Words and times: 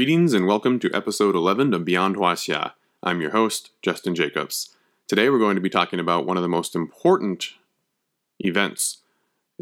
Greetings 0.00 0.32
and 0.32 0.46
welcome 0.46 0.78
to 0.78 0.90
episode 0.94 1.34
11 1.34 1.74
of 1.74 1.84
Beyond 1.84 2.16
Huaxia. 2.16 2.72
I'm 3.02 3.20
your 3.20 3.32
host, 3.32 3.72
Justin 3.82 4.14
Jacobs. 4.14 4.74
Today 5.06 5.28
we're 5.28 5.38
going 5.38 5.56
to 5.56 5.60
be 5.60 5.68
talking 5.68 6.00
about 6.00 6.24
one 6.24 6.38
of 6.38 6.42
the 6.42 6.48
most 6.48 6.74
important 6.74 7.50
events 8.38 9.02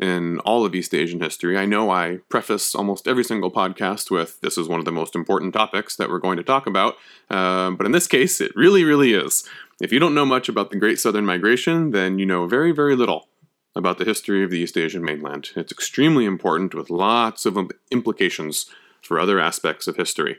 in 0.00 0.38
all 0.44 0.64
of 0.64 0.76
East 0.76 0.94
Asian 0.94 1.20
history. 1.20 1.58
I 1.58 1.66
know 1.66 1.90
I 1.90 2.20
preface 2.28 2.72
almost 2.76 3.08
every 3.08 3.24
single 3.24 3.50
podcast 3.50 4.12
with 4.12 4.40
this 4.40 4.56
is 4.56 4.68
one 4.68 4.78
of 4.78 4.84
the 4.84 4.92
most 4.92 5.16
important 5.16 5.54
topics 5.54 5.96
that 5.96 6.08
we're 6.08 6.20
going 6.20 6.36
to 6.36 6.44
talk 6.44 6.68
about, 6.68 6.94
uh, 7.28 7.72
but 7.72 7.84
in 7.84 7.90
this 7.90 8.06
case, 8.06 8.40
it 8.40 8.54
really, 8.54 8.84
really 8.84 9.14
is. 9.14 9.42
If 9.80 9.92
you 9.92 9.98
don't 9.98 10.14
know 10.14 10.24
much 10.24 10.48
about 10.48 10.70
the 10.70 10.78
Great 10.78 11.00
Southern 11.00 11.26
Migration, 11.26 11.90
then 11.90 12.20
you 12.20 12.26
know 12.26 12.46
very, 12.46 12.70
very 12.70 12.94
little 12.94 13.26
about 13.74 13.98
the 13.98 14.04
history 14.04 14.44
of 14.44 14.52
the 14.52 14.60
East 14.60 14.76
Asian 14.76 15.02
mainland. 15.02 15.50
It's 15.56 15.72
extremely 15.72 16.26
important 16.26 16.76
with 16.76 16.90
lots 16.90 17.44
of 17.44 17.58
implications 17.90 18.66
for 19.08 19.18
other 19.18 19.40
aspects 19.40 19.88
of 19.88 19.96
history. 19.96 20.38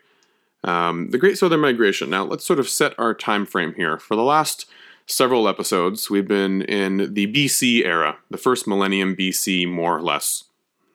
Um, 0.63 1.09
the 1.09 1.17
Great 1.17 1.37
Southern 1.37 1.61
Migration. 1.61 2.09
Now, 2.09 2.23
let's 2.23 2.45
sort 2.45 2.59
of 2.59 2.69
set 2.69 2.97
our 2.99 3.13
time 3.13 3.45
frame 3.45 3.73
here. 3.75 3.97
For 3.97 4.15
the 4.15 4.23
last 4.23 4.67
several 5.07 5.47
episodes, 5.47 6.09
we've 6.09 6.27
been 6.27 6.61
in 6.61 7.13
the 7.13 7.27
BC 7.33 7.83
era, 7.83 8.17
the 8.29 8.37
first 8.37 8.67
millennium 8.67 9.15
BC, 9.15 9.67
more 9.67 9.97
or 9.97 10.01
less. 10.01 10.43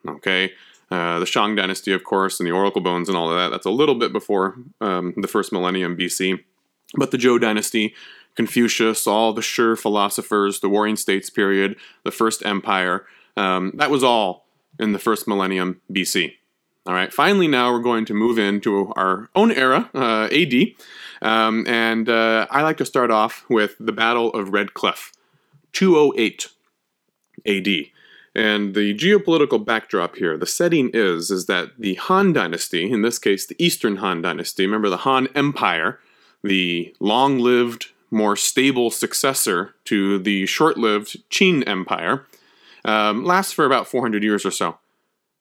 Okay? 0.07 0.53
Uh, 0.89 1.19
the 1.19 1.25
Shang 1.25 1.55
dynasty, 1.55 1.91
of 1.91 2.03
course, 2.03 2.39
and 2.39 2.47
the 2.47 2.53
Oracle 2.53 2.81
Bones 2.81 3.09
and 3.09 3.17
all 3.17 3.29
of 3.29 3.37
that, 3.37 3.49
that's 3.49 3.65
a 3.65 3.71
little 3.71 3.95
bit 3.95 4.13
before 4.13 4.55
um, 4.79 5.13
the 5.17 5.27
first 5.27 5.51
millennium 5.51 5.97
BC. 5.97 6.39
But 6.95 7.11
the 7.11 7.17
Zhou 7.17 7.41
dynasty, 7.41 7.93
Confucius, 8.35 9.05
all 9.05 9.33
the 9.33 9.41
Shi 9.41 9.75
philosophers, 9.75 10.59
the 10.59 10.69
Warring 10.69 10.95
States 10.95 11.29
period, 11.29 11.75
the 12.03 12.11
First 12.11 12.45
Empire, 12.45 13.05
um, 13.35 13.73
that 13.75 13.89
was 13.89 14.03
all 14.03 14.45
in 14.79 14.93
the 14.93 14.99
first 14.99 15.27
millennium 15.27 15.81
BC. 15.91 16.33
All 16.87 16.93
right, 16.93 17.11
finally, 17.11 17.47
now 17.47 17.71
we're 17.71 17.79
going 17.79 18.05
to 18.05 18.13
move 18.13 18.37
into 18.37 18.93
our 18.95 19.27
own 19.33 19.51
era, 19.51 19.89
uh, 19.95 20.29
AD, 20.31 20.53
um, 21.19 21.65
and 21.67 22.07
uh, 22.07 22.45
I 22.51 22.61
like 22.61 22.77
to 22.77 22.85
start 22.85 23.09
off 23.09 23.43
with 23.49 23.75
the 23.79 23.91
Battle 23.91 24.31
of 24.33 24.49
Red 24.49 24.75
Cliff, 24.75 25.11
208 25.73 26.49
AD. 27.47 27.67
And 28.35 28.75
the 28.75 28.93
geopolitical 28.93 29.65
backdrop 29.65 30.17
here, 30.17 30.37
the 30.37 30.45
setting 30.45 30.91
is, 30.93 31.31
is 31.31 31.47
that 31.47 31.71
the 31.79 31.95
Han 31.95 32.33
Dynasty, 32.33 32.91
in 32.91 33.01
this 33.01 33.17
case 33.17 33.47
the 33.47 33.55
Eastern 33.57 33.95
Han 33.97 34.21
Dynasty, 34.21 34.65
remember 34.65 34.89
the 34.89 34.97
Han 34.97 35.27
Empire, 35.33 35.99
the 36.43 36.93
long-lived, 36.99 37.87
more 38.11 38.35
stable 38.35 38.91
successor 38.91 39.73
to 39.85 40.19
the 40.19 40.45
short-lived 40.45 41.17
Qin 41.31 41.67
Empire, 41.67 42.27
um, 42.83 43.25
lasts 43.25 43.53
for 43.53 43.65
about 43.65 43.87
400 43.87 44.21
years 44.21 44.45
or 44.45 44.51
so. 44.51 44.77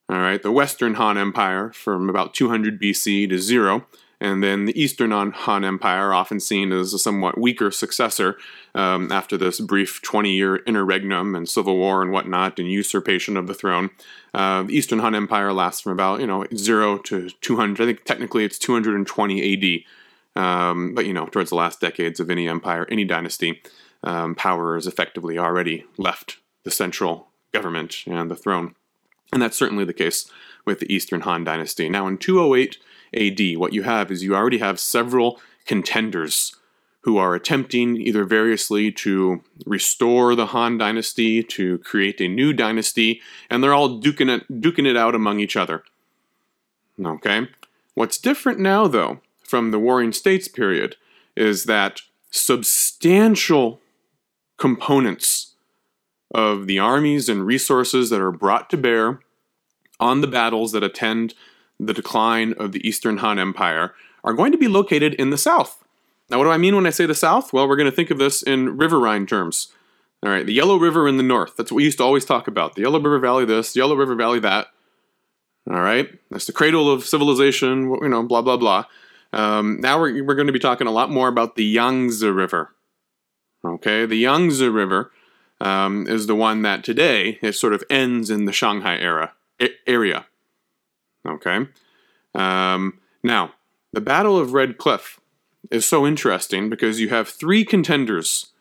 All 0.08 0.18
right, 0.18 0.42
the 0.42 0.52
Western 0.52 0.94
Han 0.94 1.16
Empire 1.16 1.72
from 1.72 2.10
about 2.10 2.34
200 2.34 2.80
BC 2.80 3.28
to 3.30 3.38
zero, 3.38 3.86
and 4.20 4.42
then 4.42 4.66
the 4.66 4.78
Eastern 4.78 5.10
Han 5.10 5.64
Empire, 5.64 6.12
often 6.12 6.40
seen 6.40 6.72
as 6.72 6.92
a 6.92 6.98
somewhat 6.98 7.38
weaker 7.38 7.70
successor 7.70 8.36
um, 8.74 9.10
after 9.10 9.38
this 9.38 9.60
brief 9.60 10.02
20 10.02 10.30
year 10.30 10.56
interregnum 10.66 11.34
and 11.34 11.48
civil 11.48 11.76
war 11.76 12.02
and 12.02 12.12
whatnot 12.12 12.58
and 12.58 12.70
usurpation 12.70 13.36
of 13.36 13.46
the 13.46 13.54
throne. 13.54 13.90
Uh, 14.34 14.64
the 14.64 14.76
Eastern 14.76 14.98
Han 14.98 15.14
Empire 15.14 15.52
lasts 15.54 15.80
from 15.80 15.92
about, 15.92 16.20
you 16.20 16.26
know, 16.26 16.44
0 16.54 16.98
to 16.98 17.30
200. 17.40 17.82
I 17.82 17.86
think 17.86 18.04
technically 18.04 18.44
it's 18.44 18.58
220 18.58 19.84
AD. 20.36 20.42
Um, 20.42 20.94
but, 20.94 21.06
you 21.06 21.12
know, 21.12 21.26
towards 21.26 21.50
the 21.50 21.56
last 21.56 21.80
decades 21.80 22.20
of 22.20 22.28
any 22.28 22.48
empire, 22.48 22.86
any 22.90 23.04
dynasty, 23.04 23.62
um, 24.02 24.34
power 24.34 24.74
has 24.74 24.86
effectively 24.86 25.38
already 25.38 25.86
left 25.96 26.38
the 26.64 26.70
central 26.70 27.28
government 27.52 28.02
and 28.06 28.30
the 28.30 28.36
throne. 28.36 28.74
And 29.32 29.42
that's 29.42 29.56
certainly 29.56 29.84
the 29.84 29.92
case 29.92 30.30
with 30.64 30.80
the 30.80 30.92
Eastern 30.92 31.22
Han 31.22 31.44
Dynasty. 31.44 31.88
Now, 31.88 32.06
in 32.06 32.18
208 32.18 32.78
AD, 33.14 33.58
what 33.58 33.72
you 33.72 33.82
have 33.82 34.10
is 34.10 34.22
you 34.22 34.34
already 34.34 34.58
have 34.58 34.80
several 34.80 35.40
contenders 35.66 36.56
who 37.04 37.18
are 37.18 37.34
attempting 37.34 37.96
either 37.98 38.24
variously 38.24 38.90
to 38.90 39.42
restore 39.66 40.34
the 40.34 40.46
Han 40.46 40.78
dynasty, 40.78 41.42
to 41.42 41.78
create 41.78 42.18
a 42.20 42.28
new 42.28 42.52
dynasty, 42.54 43.20
and 43.50 43.62
they're 43.62 43.74
all 43.74 44.00
duking 44.00 44.34
it, 44.34 44.62
duking 44.62 44.86
it 44.86 44.96
out 44.96 45.14
among 45.14 45.38
each 45.38 45.54
other. 45.54 45.84
Okay? 47.04 47.48
What's 47.92 48.16
different 48.16 48.58
now, 48.58 48.86
though, 48.86 49.20
from 49.42 49.70
the 49.70 49.78
Warring 49.78 50.12
States 50.12 50.48
period, 50.48 50.96
is 51.36 51.64
that 51.64 52.00
substantial 52.30 53.80
components 54.56 55.53
of 56.34 56.66
the 56.66 56.78
armies 56.78 57.28
and 57.28 57.46
resources 57.46 58.10
that 58.10 58.20
are 58.20 58.32
brought 58.32 58.68
to 58.70 58.76
bear 58.76 59.20
on 60.00 60.20
the 60.20 60.26
battles 60.26 60.72
that 60.72 60.82
attend 60.82 61.32
the 61.78 61.94
decline 61.94 62.52
of 62.58 62.72
the 62.72 62.86
Eastern 62.86 63.18
Han 63.18 63.38
Empire 63.38 63.94
are 64.24 64.34
going 64.34 64.52
to 64.52 64.58
be 64.58 64.68
located 64.68 65.14
in 65.14 65.30
the 65.30 65.38
south. 65.38 65.84
Now, 66.30 66.38
what 66.38 66.44
do 66.44 66.50
I 66.50 66.56
mean 66.56 66.74
when 66.74 66.86
I 66.86 66.90
say 66.90 67.06
the 67.06 67.14
south? 67.14 67.52
Well, 67.52 67.68
we're 67.68 67.76
going 67.76 67.90
to 67.90 67.94
think 67.94 68.10
of 68.10 68.18
this 68.18 68.42
in 68.42 68.76
riverine 68.76 69.26
terms. 69.26 69.68
All 70.24 70.30
right, 70.30 70.46
the 70.46 70.54
Yellow 70.54 70.76
River 70.76 71.06
in 71.06 71.18
the 71.18 71.22
north. 71.22 71.56
That's 71.56 71.70
what 71.70 71.76
we 71.76 71.84
used 71.84 71.98
to 71.98 72.04
always 72.04 72.24
talk 72.24 72.48
about. 72.48 72.74
The 72.74 72.82
Yellow 72.82 72.98
River 72.98 73.18
Valley 73.18 73.44
this, 73.44 73.74
the 73.74 73.80
Yellow 73.80 73.94
River 73.94 74.14
Valley 74.14 74.40
that. 74.40 74.68
All 75.70 75.80
right, 75.80 76.08
that's 76.30 76.46
the 76.46 76.52
cradle 76.52 76.90
of 76.90 77.04
civilization, 77.04 77.90
you 78.02 78.08
know, 78.08 78.22
blah, 78.22 78.42
blah, 78.42 78.56
blah. 78.56 78.84
Um, 79.32 79.80
now 79.80 80.00
we're, 80.00 80.24
we're 80.24 80.34
going 80.34 80.46
to 80.46 80.52
be 80.52 80.58
talking 80.58 80.86
a 80.86 80.92
lot 80.92 81.10
more 81.10 81.28
about 81.28 81.56
the 81.56 81.64
Yangtze 81.64 82.26
River. 82.26 82.74
Okay, 83.64 84.06
the 84.06 84.16
Yangtze 84.16 84.66
River 84.66 85.10
um, 85.64 86.06
is 86.06 86.26
the 86.26 86.34
one 86.34 86.62
that 86.62 86.84
today 86.84 87.38
it 87.42 87.54
sort 87.54 87.72
of 87.72 87.82
ends 87.88 88.30
in 88.30 88.44
the 88.44 88.52
Shanghai 88.52 88.98
era 88.98 89.32
area. 89.86 90.26
Okay. 91.26 91.66
Um, 92.34 93.00
now, 93.22 93.54
the 93.92 94.02
Battle 94.02 94.38
of 94.38 94.52
Red 94.52 94.76
Cliff 94.76 95.18
is 95.70 95.86
so 95.86 96.06
interesting 96.06 96.68
because 96.68 97.00
you 97.00 97.08
have 97.08 97.28
three 97.28 97.64
contenders 97.64 98.52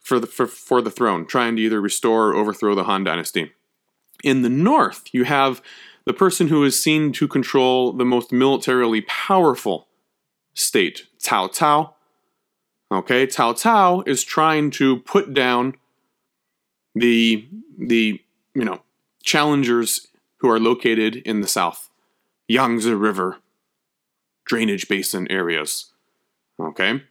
for 0.00 0.18
the 0.18 0.26
for, 0.26 0.46
for 0.46 0.80
the 0.80 0.90
throne, 0.90 1.26
trying 1.26 1.56
to 1.56 1.62
either 1.62 1.80
restore 1.80 2.30
or 2.30 2.34
overthrow 2.34 2.74
the 2.74 2.84
Han 2.84 3.04
Dynasty. 3.04 3.52
In 4.24 4.40
the 4.42 4.48
north, 4.48 5.04
you 5.12 5.24
have 5.24 5.60
the 6.06 6.14
person 6.14 6.48
who 6.48 6.64
is 6.64 6.80
seen 6.80 7.12
to 7.12 7.28
control 7.28 7.92
the 7.92 8.04
most 8.06 8.32
militarily 8.32 9.02
powerful 9.02 9.88
state, 10.54 11.06
Cao 11.18 11.54
Cao. 11.54 11.92
Okay, 12.92 13.26
Cao 13.26 13.54
Cao 13.54 14.06
is 14.06 14.24
trying 14.24 14.70
to 14.72 14.98
put 15.00 15.32
down 15.32 15.76
the 16.94 17.48
the 17.78 18.20
you 18.54 18.64
know 18.64 18.82
challengers 19.22 20.08
who 20.38 20.50
are 20.50 20.58
located 20.58 21.16
in 21.16 21.40
the 21.40 21.48
south, 21.48 21.90
Yangtze 22.48 22.92
River 22.92 23.38
drainage 24.50 24.88
basin 24.88 25.30
areas. 25.30 25.92
Okay? 26.58 27.02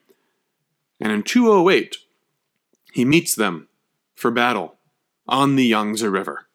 And 0.99 1.11
in 1.13 1.23
208, 1.23 1.95
he 2.91 3.05
meets 3.05 3.33
them 3.33 3.69
for 4.13 4.29
battle 4.29 4.75
on 5.25 5.55
the 5.55 5.63
Yangtze 5.63 6.05
River. 6.05 6.47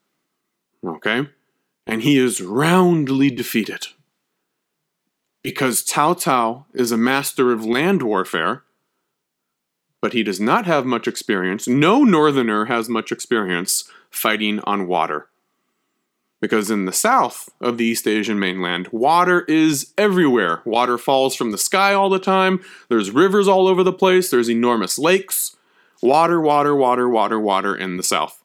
Okay? 0.86 1.26
And 1.86 2.02
he 2.02 2.18
is 2.18 2.42
roundly 2.42 3.30
defeated. 3.30 3.86
Because 5.42 5.82
Cao 5.82 6.14
Cao 6.14 6.66
is 6.74 6.92
a 6.92 6.98
master 6.98 7.50
of 7.50 7.64
land 7.64 8.02
warfare, 8.02 8.63
but 10.04 10.12
he 10.12 10.22
does 10.22 10.38
not 10.38 10.66
have 10.66 10.84
much 10.84 11.08
experience. 11.08 11.66
No 11.66 12.04
northerner 12.04 12.66
has 12.66 12.90
much 12.90 13.10
experience 13.10 13.84
fighting 14.10 14.60
on 14.64 14.86
water 14.86 15.30
because 16.42 16.70
in 16.70 16.84
the 16.84 16.92
south 16.92 17.48
of 17.58 17.78
the 17.78 17.86
East 17.86 18.06
Asian 18.06 18.38
mainland, 18.38 18.86
water 18.92 19.46
is 19.48 19.94
everywhere. 19.96 20.60
Water 20.66 20.98
falls 20.98 21.34
from 21.34 21.52
the 21.52 21.56
sky 21.56 21.94
all 21.94 22.10
the 22.10 22.18
time. 22.18 22.60
There's 22.90 23.12
rivers 23.12 23.48
all 23.48 23.66
over 23.66 23.82
the 23.82 23.94
place. 23.94 24.30
There's 24.30 24.50
enormous 24.50 24.98
lakes. 24.98 25.56
Water, 26.02 26.38
water, 26.38 26.76
water, 26.76 27.08
water, 27.08 27.40
water 27.40 27.74
in 27.74 27.96
the 27.96 28.02
south. 28.02 28.42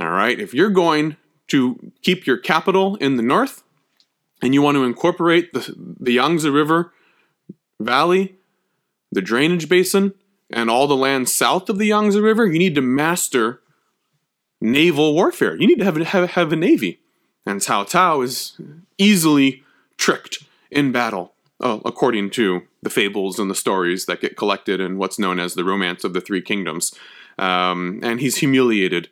All 0.00 0.08
right, 0.08 0.40
if 0.40 0.54
you're 0.54 0.70
going 0.70 1.18
to 1.48 1.92
keep 2.00 2.26
your 2.26 2.38
capital 2.38 2.96
in 3.02 3.16
the 3.16 3.22
north 3.22 3.62
and 4.40 4.54
you 4.54 4.62
want 4.62 4.76
to 4.76 4.84
incorporate 4.84 5.52
the, 5.52 5.74
the 5.76 6.14
Yangtze 6.14 6.48
River 6.48 6.94
Valley, 7.78 8.36
the 9.12 9.20
drainage 9.20 9.68
basin, 9.68 10.14
and 10.50 10.70
all 10.70 10.86
the 10.86 10.96
land 10.96 11.28
south 11.28 11.68
of 11.68 11.78
the 11.78 11.86
Yangtze 11.86 12.20
River, 12.20 12.46
you 12.46 12.58
need 12.58 12.74
to 12.74 12.82
master 12.82 13.60
naval 14.60 15.14
warfare. 15.14 15.56
You 15.56 15.66
need 15.66 15.78
to 15.78 15.84
have, 15.84 15.96
have, 15.96 16.30
have 16.30 16.52
a 16.52 16.56
navy. 16.56 17.00
And 17.44 17.60
Cao 17.60 17.88
Cao 17.88 18.24
is 18.24 18.58
easily 18.98 19.62
tricked 19.96 20.44
in 20.70 20.92
battle, 20.92 21.34
uh, 21.60 21.78
according 21.84 22.30
to 22.30 22.62
the 22.82 22.90
fables 22.90 23.38
and 23.38 23.50
the 23.50 23.54
stories 23.54 24.06
that 24.06 24.20
get 24.20 24.36
collected 24.36 24.80
in 24.80 24.98
what's 24.98 25.18
known 25.18 25.38
as 25.38 25.54
the 25.54 25.64
Romance 25.64 26.04
of 26.04 26.12
the 26.12 26.20
Three 26.20 26.42
Kingdoms. 26.42 26.94
Um, 27.38 28.00
and 28.02 28.20
he's 28.20 28.38
humiliated 28.38 29.10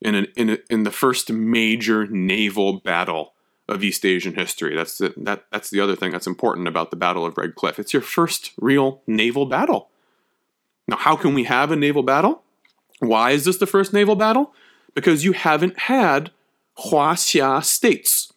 in, 0.00 0.14
an, 0.14 0.26
in, 0.36 0.50
a, 0.50 0.58
in 0.68 0.82
the 0.82 0.90
first 0.90 1.30
major 1.30 2.06
naval 2.06 2.80
battle 2.80 3.32
of 3.68 3.82
East 3.82 4.04
Asian 4.04 4.34
history. 4.34 4.74
That's 4.76 4.98
the, 4.98 5.14
that, 5.16 5.44
that's 5.50 5.70
the 5.70 5.80
other 5.80 5.96
thing 5.96 6.12
that's 6.12 6.26
important 6.26 6.68
about 6.68 6.90
the 6.90 6.96
Battle 6.96 7.24
of 7.24 7.38
Red 7.38 7.54
Cliff. 7.54 7.78
It's 7.78 7.92
your 7.92 8.02
first 8.02 8.52
real 8.58 9.02
naval 9.06 9.46
battle. 9.46 9.88
Now, 10.86 10.96
how 10.96 11.16
can 11.16 11.34
we 11.34 11.44
have 11.44 11.70
a 11.70 11.76
naval 11.76 12.02
battle? 12.02 12.42
Why 13.00 13.30
is 13.30 13.44
this 13.44 13.56
the 13.56 13.66
first 13.66 13.92
naval 13.92 14.16
battle? 14.16 14.52
Because 14.94 15.24
you 15.24 15.32
haven't 15.32 15.78
had 15.80 16.30
Huaxia 16.78 17.64
states. 17.64 18.32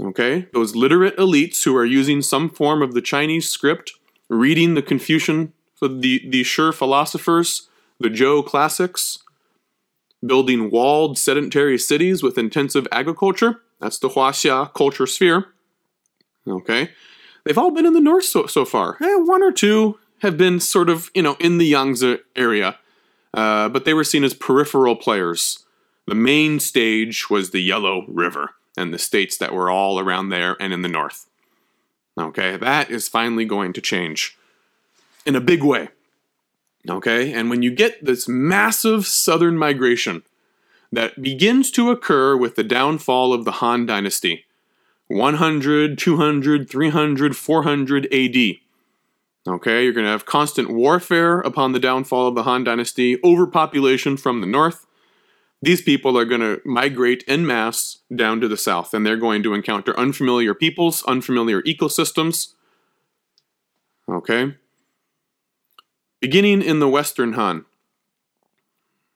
Okay? 0.00 0.48
Those 0.52 0.74
literate 0.74 1.16
elites 1.16 1.64
who 1.64 1.76
are 1.76 1.84
using 1.84 2.22
some 2.22 2.48
form 2.48 2.82
of 2.82 2.94
the 2.94 3.02
Chinese 3.02 3.48
script, 3.48 3.92
reading 4.28 4.74
the 4.74 4.82
Confucian, 4.82 5.52
the, 5.80 6.26
the 6.28 6.42
Shi 6.42 6.72
philosophers, 6.72 7.68
the 7.98 8.08
Zhou 8.08 8.44
classics, 8.44 9.18
building 10.24 10.70
walled 10.70 11.18
sedentary 11.18 11.78
cities 11.78 12.22
with 12.22 12.38
intensive 12.38 12.86
agriculture. 12.92 13.60
That's 13.80 13.98
the 13.98 14.10
Huaxia 14.10 14.72
culture 14.74 15.06
sphere. 15.06 15.48
Okay? 16.46 16.90
They've 17.44 17.58
all 17.58 17.72
been 17.72 17.86
in 17.86 17.92
the 17.92 18.00
north 18.00 18.24
so, 18.24 18.46
so 18.46 18.64
far. 18.64 18.96
Eh, 19.02 19.16
one 19.16 19.42
or 19.42 19.50
two 19.50 19.98
have 20.22 20.38
been 20.38 20.60
sort 20.60 20.88
of, 20.88 21.10
you 21.14 21.22
know, 21.22 21.36
in 21.40 21.58
the 21.58 21.66
Yangtze 21.66 22.18
area, 22.36 22.78
uh, 23.34 23.68
but 23.68 23.84
they 23.84 23.92
were 23.92 24.04
seen 24.04 24.24
as 24.24 24.34
peripheral 24.34 24.96
players. 24.96 25.64
The 26.06 26.14
main 26.14 26.60
stage 26.60 27.28
was 27.28 27.50
the 27.50 27.60
Yellow 27.60 28.04
River 28.08 28.50
and 28.76 28.94
the 28.94 28.98
states 28.98 29.36
that 29.38 29.52
were 29.52 29.68
all 29.68 29.98
around 29.98 30.28
there 30.28 30.56
and 30.60 30.72
in 30.72 30.82
the 30.82 30.88
north. 30.88 31.26
Okay, 32.18 32.56
that 32.56 32.90
is 32.90 33.08
finally 33.08 33.44
going 33.44 33.72
to 33.72 33.80
change 33.80 34.38
in 35.26 35.34
a 35.34 35.40
big 35.40 35.64
way. 35.64 35.88
Okay, 36.88 37.32
and 37.32 37.50
when 37.50 37.62
you 37.62 37.72
get 37.72 38.04
this 38.04 38.28
massive 38.28 39.06
southern 39.06 39.58
migration 39.58 40.22
that 40.92 41.20
begins 41.20 41.70
to 41.72 41.90
occur 41.90 42.36
with 42.36 42.54
the 42.54 42.64
downfall 42.64 43.32
of 43.32 43.44
the 43.44 43.52
Han 43.52 43.86
Dynasty, 43.86 44.44
100, 45.08 45.98
200, 45.98 46.70
300, 46.70 47.36
400 47.36 48.12
AD. 48.12 48.56
Okay, 49.46 49.82
you're 49.82 49.92
going 49.92 50.06
to 50.06 50.10
have 50.10 50.24
constant 50.24 50.70
warfare 50.70 51.40
upon 51.40 51.72
the 51.72 51.80
downfall 51.80 52.28
of 52.28 52.34
the 52.34 52.44
Han 52.44 52.62
Dynasty, 52.62 53.18
overpopulation 53.24 54.16
from 54.16 54.40
the 54.40 54.46
north, 54.46 54.86
these 55.62 55.80
people 55.80 56.18
are 56.18 56.24
going 56.24 56.40
to 56.40 56.60
migrate 56.64 57.22
en 57.28 57.46
masse 57.46 57.98
down 58.14 58.40
to 58.40 58.48
the 58.48 58.56
south, 58.56 58.92
and 58.92 59.06
they're 59.06 59.16
going 59.16 59.44
to 59.44 59.54
encounter 59.54 59.96
unfamiliar 59.96 60.54
peoples, 60.54 61.04
unfamiliar 61.04 61.62
ecosystems. 61.62 62.54
Okay? 64.08 64.56
Beginning 66.20 66.62
in 66.62 66.80
the 66.80 66.88
Western 66.88 67.34
Han. 67.34 67.64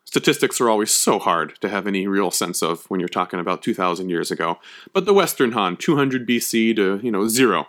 Statistics 0.05 0.61
are 0.61 0.71
always 0.71 0.93
so 0.93 1.19
hard 1.19 1.61
to 1.61 1.69
have 1.69 1.89
any 1.89 2.07
real 2.07 2.31
sense 2.31 2.63
of 2.63 2.89
when 2.89 3.01
you're 3.01 3.09
talking 3.09 3.41
about 3.41 3.61
2,000 3.61 4.09
years 4.09 4.31
ago. 4.31 4.61
But 4.93 5.05
the 5.05 5.13
Western 5.13 5.51
Han, 5.51 5.77
200 5.77 6.29
BC 6.29 6.77
to, 6.77 7.01
you 7.03 7.11
know, 7.11 7.27
zero 7.27 7.67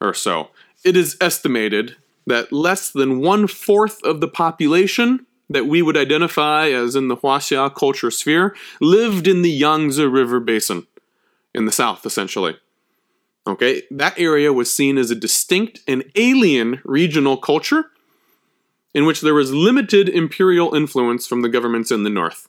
or 0.00 0.12
so. 0.12 0.50
It 0.84 0.96
is 0.96 1.16
estimated 1.20 1.96
that 2.26 2.52
less 2.52 2.90
than 2.90 3.20
one 3.20 3.46
fourth 3.46 4.02
of 4.04 4.20
the 4.20 4.28
population 4.28 5.26
that 5.50 5.66
we 5.66 5.82
would 5.82 5.96
identify 5.96 6.68
as 6.68 6.94
in 6.94 7.08
the 7.08 7.16
Huaxia 7.16 7.74
culture 7.74 8.10
sphere 8.10 8.54
lived 8.80 9.26
in 9.26 9.42
the 9.42 9.50
Yangtze 9.50 10.04
River 10.04 10.40
basin 10.40 10.86
in 11.54 11.64
the 11.64 11.72
south, 11.72 12.04
essentially. 12.04 12.56
Okay, 13.46 13.82
that 13.90 14.18
area 14.18 14.52
was 14.52 14.72
seen 14.72 14.98
as 14.98 15.10
a 15.10 15.14
distinct 15.14 15.80
and 15.88 16.04
alien 16.16 16.82
regional 16.84 17.38
culture 17.38 17.86
in 18.92 19.06
which 19.06 19.22
there 19.22 19.34
was 19.34 19.54
limited 19.54 20.08
imperial 20.08 20.74
influence 20.74 21.26
from 21.26 21.40
the 21.40 21.48
governments 21.48 21.90
in 21.90 22.02
the 22.02 22.10
north. 22.10 22.48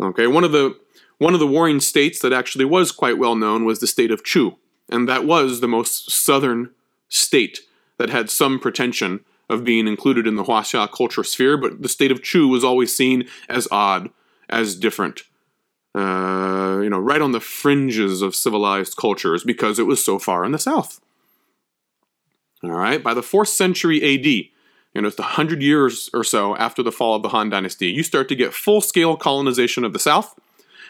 Okay, 0.00 0.28
one 0.28 0.44
of 0.44 0.52
the 0.52 0.78
one 1.18 1.34
of 1.34 1.40
the 1.40 1.48
warring 1.48 1.80
states 1.80 2.20
that 2.20 2.32
actually 2.32 2.64
was 2.64 2.92
quite 2.92 3.18
well 3.18 3.34
known 3.34 3.64
was 3.64 3.80
the 3.80 3.88
state 3.88 4.12
of 4.12 4.22
Chu, 4.22 4.56
and 4.88 5.08
that 5.08 5.24
was 5.24 5.58
the 5.58 5.66
most 5.66 6.12
southern 6.12 6.70
state 7.08 7.60
that 7.98 8.10
had 8.10 8.30
some 8.30 8.58
pretension 8.58 9.24
of 9.48 9.64
being 9.64 9.88
included 9.88 10.26
in 10.26 10.36
the 10.36 10.44
Huaxia 10.44 10.90
culture 10.90 11.24
sphere, 11.24 11.56
but 11.56 11.82
the 11.82 11.88
state 11.88 12.10
of 12.10 12.22
Chu 12.22 12.48
was 12.48 12.64
always 12.64 12.94
seen 12.94 13.26
as 13.48 13.66
odd, 13.70 14.10
as 14.48 14.74
different, 14.74 15.22
uh, 15.94 16.80
you 16.82 16.90
know, 16.90 16.98
right 16.98 17.22
on 17.22 17.32
the 17.32 17.40
fringes 17.40 18.22
of 18.22 18.34
civilized 18.34 18.96
cultures 18.96 19.44
because 19.44 19.78
it 19.78 19.86
was 19.86 20.04
so 20.04 20.18
far 20.18 20.44
in 20.44 20.52
the 20.52 20.58
south. 20.58 21.00
All 22.62 22.70
right, 22.70 23.02
by 23.02 23.14
the 23.14 23.20
4th 23.20 23.48
century 23.48 24.02
AD, 24.02 24.26
you 24.26 25.02
know, 25.02 25.08
it's 25.08 25.18
100 25.18 25.62
years 25.62 26.10
or 26.12 26.24
so 26.24 26.56
after 26.56 26.82
the 26.82 26.92
fall 26.92 27.14
of 27.14 27.22
the 27.22 27.28
Han 27.28 27.50
Dynasty, 27.50 27.86
you 27.86 28.02
start 28.02 28.28
to 28.28 28.34
get 28.34 28.52
full 28.52 28.80
scale 28.80 29.16
colonization 29.16 29.84
of 29.84 29.92
the 29.92 29.98
south, 29.98 30.38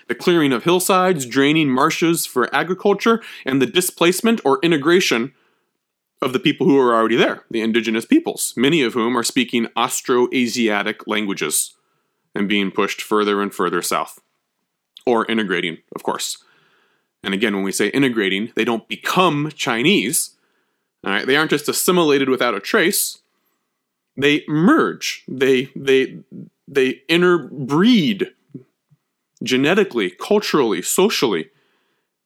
the 0.08 0.14
clearing 0.14 0.52
of 0.52 0.64
hillsides, 0.64 1.26
draining 1.26 1.68
marshes 1.68 2.24
for 2.24 2.52
agriculture, 2.54 3.22
and 3.44 3.60
the 3.60 3.66
displacement 3.66 4.40
or 4.44 4.58
integration 4.62 5.34
of 6.20 6.32
the 6.32 6.40
people 6.40 6.66
who 6.66 6.78
are 6.78 6.94
already 6.94 7.16
there, 7.16 7.44
the 7.50 7.60
indigenous 7.60 8.04
peoples, 8.04 8.54
many 8.56 8.82
of 8.82 8.94
whom 8.94 9.16
are 9.16 9.22
speaking 9.22 9.66
Austroasiatic 9.76 11.06
languages 11.06 11.74
and 12.34 12.48
being 12.48 12.70
pushed 12.70 13.00
further 13.00 13.40
and 13.40 13.54
further 13.54 13.82
south. 13.82 14.20
Or 15.06 15.24
integrating, 15.26 15.78
of 15.94 16.02
course. 16.02 16.38
And 17.22 17.34
again, 17.34 17.54
when 17.54 17.64
we 17.64 17.72
say 17.72 17.88
integrating, 17.88 18.52
they 18.54 18.64
don't 18.64 18.88
become 18.88 19.50
Chinese. 19.54 20.36
All 21.04 21.12
right, 21.12 21.26
they 21.26 21.36
aren't 21.36 21.50
just 21.50 21.68
assimilated 21.68 22.28
without 22.28 22.54
a 22.54 22.60
trace. 22.60 23.18
They 24.16 24.44
merge. 24.48 25.24
They 25.28 25.70
they 25.74 26.18
they 26.66 27.02
interbreed 27.08 28.32
genetically, 29.42 30.10
culturally, 30.10 30.82
socially 30.82 31.50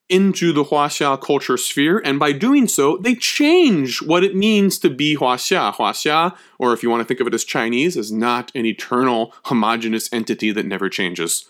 into 0.09 0.51
the 0.51 0.65
Huaxia 0.65 1.19
culture 1.21 1.57
sphere, 1.57 2.01
and 2.03 2.19
by 2.19 2.31
doing 2.33 2.67
so, 2.67 2.97
they 2.97 3.15
change 3.15 4.01
what 4.01 4.23
it 4.23 4.35
means 4.35 4.77
to 4.79 4.89
be 4.89 5.15
Huaxia. 5.15 5.73
Huaxia, 5.73 6.35
or 6.59 6.73
if 6.73 6.83
you 6.83 6.89
want 6.89 7.01
to 7.01 7.05
think 7.05 7.19
of 7.19 7.27
it 7.27 7.33
as 7.33 7.43
Chinese, 7.43 7.95
is 7.95 8.11
not 8.11 8.51
an 8.53 8.65
eternal, 8.65 9.33
homogenous 9.45 10.11
entity 10.11 10.51
that 10.51 10.65
never 10.65 10.89
changes. 10.89 11.45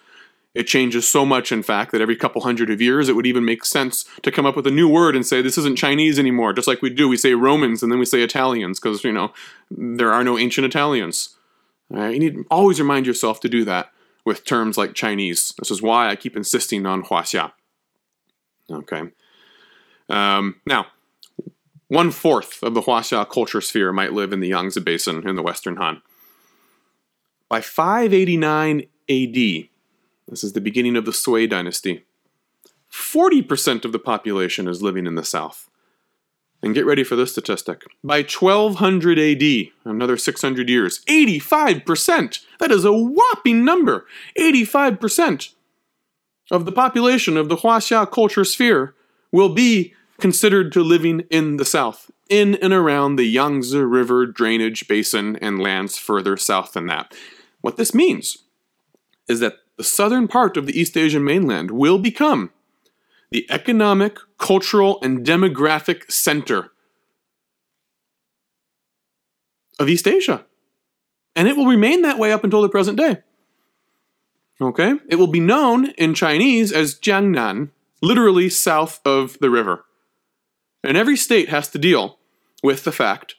It 0.54 0.68
changes 0.68 1.08
so 1.08 1.26
much, 1.26 1.52
in 1.52 1.64
fact, 1.64 1.92
that 1.92 2.02
every 2.02 2.16
couple 2.16 2.42
hundred 2.42 2.70
of 2.70 2.80
years 2.80 3.10
it 3.10 3.16
would 3.16 3.26
even 3.26 3.44
make 3.44 3.66
sense 3.66 4.06
to 4.22 4.32
come 4.32 4.46
up 4.46 4.56
with 4.56 4.68
a 4.68 4.72
new 4.72 4.88
word 4.88 5.16
and 5.16 5.26
say 5.26 5.42
this 5.42 5.58
isn't 5.58 5.80
Chinese 5.80 6.20
anymore. 6.20 6.54
Just 6.54 6.68
like 6.68 6.82
we 6.82 6.92
do, 6.92 7.08
we 7.08 7.18
say 7.18 7.34
Romans 7.34 7.82
and 7.82 7.92
then 7.92 7.98
we 7.98 8.06
say 8.06 8.22
Italians 8.22 8.80
because 8.80 9.04
you 9.04 9.12
know 9.12 9.34
there 9.72 10.14
are 10.14 10.24
no 10.24 10.38
ancient 10.38 10.66
Italians. 10.66 11.36
You 11.90 12.20
need 12.20 12.38
always 12.52 12.80
remind 12.80 13.08
yourself 13.08 13.40
to 13.42 13.50
do 13.50 13.66
that 13.66 13.92
with 14.26 14.46
terms 14.46 14.78
like 14.78 14.94
Chinese. 14.94 15.56
This 15.58 15.72
is 15.72 15.82
why 15.82 16.10
I 16.10 16.16
keep 16.16 16.38
insisting 16.38 16.86
on 16.86 17.04
Huaxia. 17.04 17.52
Okay. 18.74 19.04
Um, 20.10 20.56
now, 20.66 20.88
one 21.88 22.12
fourth 22.12 22.64
of 22.64 22.74
the 22.74 22.82
Huaxia 22.82 23.30
culture 23.30 23.62
sphere 23.62 23.94
might 23.94 24.14
live 24.14 24.34
in 24.34 24.40
the 24.40 24.50
Yangtze 24.50 24.80
Basin 24.80 25.28
in 25.28 25.36
the 25.36 25.44
Western 25.44 25.76
Han. 25.78 26.02
By 27.50 27.62
589 27.62 28.82
AD, 29.10 29.70
this 30.28 30.44
is 30.44 30.54
the 30.54 30.62
beginning 30.62 30.96
of 30.96 31.06
the 31.06 31.14
Sui 31.14 31.46
dynasty, 31.46 32.04
40% 32.92 33.86
of 33.86 33.92
the 33.92 34.00
population 34.00 34.68
is 34.68 34.82
living 34.82 35.06
in 35.06 35.16
the 35.16 35.24
south. 35.24 35.70
And 36.62 36.74
get 36.74 36.86
ready 36.86 37.04
for 37.04 37.18
this 37.18 37.32
statistic. 37.32 37.84
By 38.04 38.20
1200 38.20 39.20
AD, 39.20 39.72
another 39.84 40.16
600 40.16 40.70
years, 40.70 41.04
85%! 41.06 42.40
That 42.60 42.72
is 42.72 42.86
a 42.86 42.94
whopping 42.94 43.66
number! 43.66 44.06
85% 44.40 45.54
of 46.52 46.66
the 46.66 46.72
population 46.72 47.38
of 47.38 47.50
the 47.50 47.58
Huaxia 47.58 48.10
culture 48.10 48.44
sphere 48.44 48.96
will 49.32 49.50
be 49.50 49.94
considered 50.20 50.72
to 50.72 50.84
living 50.84 51.22
in 51.30 51.58
the 51.58 51.66
south, 51.66 52.12
in 52.30 52.56
and 52.56 52.74
around 52.74 53.16
the 53.16 53.26
Yangtze 53.26 53.78
River 53.78 54.26
drainage 54.26 54.88
basin 54.88 55.36
and 55.38 55.60
lands 55.60 55.98
further 55.98 56.38
south 56.38 56.74
than 56.74 56.88
that. 56.88 57.14
What 57.62 57.78
this 57.78 57.94
means 57.94 58.40
is 59.28 59.40
that 59.40 59.56
the 59.78 59.84
southern 59.84 60.28
part 60.28 60.58
of 60.58 60.66
the 60.66 60.80
East 60.80 60.96
Asian 60.98 61.24
mainland 61.24 61.72
will 61.72 61.98
become 61.98 62.52
the 63.32 63.50
economic, 63.50 64.18
cultural, 64.38 65.00
and 65.02 65.26
demographic 65.26 66.12
center 66.12 66.72
of 69.80 69.90
East 69.90 70.08
Asia. 70.08 70.46
And 71.36 71.48
it 71.48 71.58
will 71.58 71.66
remain 71.66 72.04
that 72.04 72.20
way 72.20 72.32
up 72.32 72.44
until 72.44 72.62
the 72.62 72.70
present 72.70 72.98
day. 72.98 73.24
Okay? 74.62 74.96
It 75.10 75.16
will 75.16 75.28
be 75.28 75.40
known 75.40 75.92
in 75.92 76.14
Chinese 76.14 76.72
as 76.72 77.00
Jiangnan, 77.00 77.70
literally 78.02 78.50
south 78.50 79.00
of 79.06 79.38
the 79.40 79.50
river. 79.50 79.86
And 80.84 80.98
every 80.98 81.18
state 81.18 81.50
has 81.50 81.70
to 81.70 81.78
deal 81.78 82.20
with 82.62 82.84
the 82.84 82.92
fact 82.92 83.36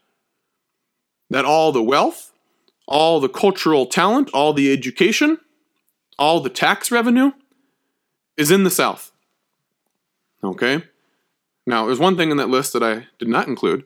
that 1.30 1.44
all 1.44 1.73
the 1.73 1.83
wealth, 1.83 2.33
all 2.87 3.21
the 3.21 3.28
cultural 3.28 3.87
talent, 3.87 4.30
all 4.33 4.52
the 4.52 4.73
education, 4.73 5.38
all 6.18 6.40
the 6.40 6.50
tax 6.50 6.90
revenue 6.90 7.33
is 8.37 8.50
in 8.50 8.64
the 8.64 8.71
south. 8.71 9.12
Okay? 10.42 10.85
Now, 11.66 11.87
there's 11.87 11.99
one 11.99 12.16
thing 12.16 12.30
in 12.30 12.37
that 12.37 12.50
list 12.50 12.73
that 12.75 12.83
I 12.83 13.06
did 13.18 13.28
not 13.28 13.49
include 13.49 13.85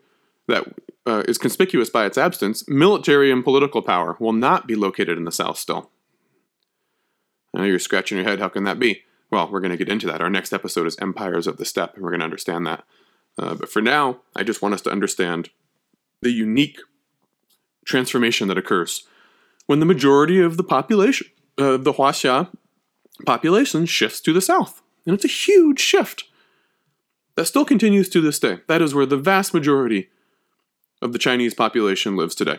that 0.49 0.65
uh, 1.07 1.23
is 1.29 1.39
conspicuous 1.39 1.91
by 1.91 2.07
its 2.07 2.19
absence. 2.19 2.69
Military 2.69 3.31
and 3.31 3.45
political 3.45 3.83
power 3.83 4.17
will 4.19 4.33
not 4.33 4.67
be 4.67 4.75
located 4.75 5.17
in 5.17 5.25
the 5.25 5.33
south 5.33 5.59
still. 5.59 5.91
I 7.55 7.59
know 7.59 7.65
you're 7.65 7.79
scratching 7.79 8.19
your 8.19 8.27
head. 8.27 8.41
How 8.41 8.49
can 8.49 8.65
that 8.65 8.79
be? 8.79 9.03
Well, 9.31 9.51
we're 9.51 9.61
going 9.61 9.73
to 9.73 9.77
get 9.77 9.89
into 9.89 10.07
that. 10.07 10.21
Our 10.21 10.31
next 10.31 10.53
episode 10.53 10.87
is 10.87 10.97
Empires 11.01 11.47
of 11.47 11.57
the 11.57 11.65
Steppe, 11.65 11.95
and 11.95 12.03
we're 12.03 12.11
going 12.11 12.21
to 12.21 12.25
understand 12.25 12.67
that. 12.67 12.85
Uh, 13.39 13.55
but 13.55 13.69
for 13.69 13.83
now, 13.83 14.21
I 14.35 14.43
just 14.43 14.63
want 14.63 14.75
us 14.75 14.83
to 14.83 14.91
understand 14.91 15.51
the 16.23 16.31
unique 16.31 16.79
transformation 17.85 18.49
that 18.49 18.59
occurs 18.59 19.05
when 19.67 19.81
the 19.81 19.87
majority 19.87 20.41
of 20.41 20.57
the 20.57 20.65
population, 20.65 21.27
uh, 21.59 21.77
the 21.77 21.93
Huaxia 21.93 22.49
population, 23.27 23.87
shifts 23.87 24.21
to 24.23 24.33
the 24.33 24.41
south. 24.41 24.83
And 25.07 25.15
it's 25.15 25.25
a 25.25 25.29
huge 25.29 25.81
shift. 25.81 26.25
That 27.37 27.47
still 27.47 27.65
continues 27.65 28.09
to 28.11 28.21
this 28.21 28.39
day. 28.39 28.61
That 28.67 28.83
is 28.83 28.95
where 28.95 29.07
the 29.07 29.17
vast 29.17 29.55
majority 29.55 30.09
of 31.01 31.13
the 31.13 31.19
Chinese 31.19 31.55
population 31.55 32.17
lives 32.17 32.35
today. 32.35 32.59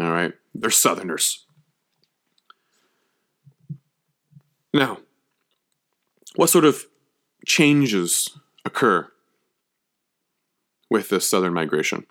All 0.00 0.10
right, 0.10 0.32
they're 0.54 0.70
Southerners. 0.70 1.44
Now, 4.78 4.98
what 6.36 6.50
sort 6.50 6.64
of 6.64 6.86
changes 7.44 8.30
occur 8.64 9.10
with 10.88 11.08
this 11.08 11.28
southern 11.28 11.52
migration? 11.52 12.06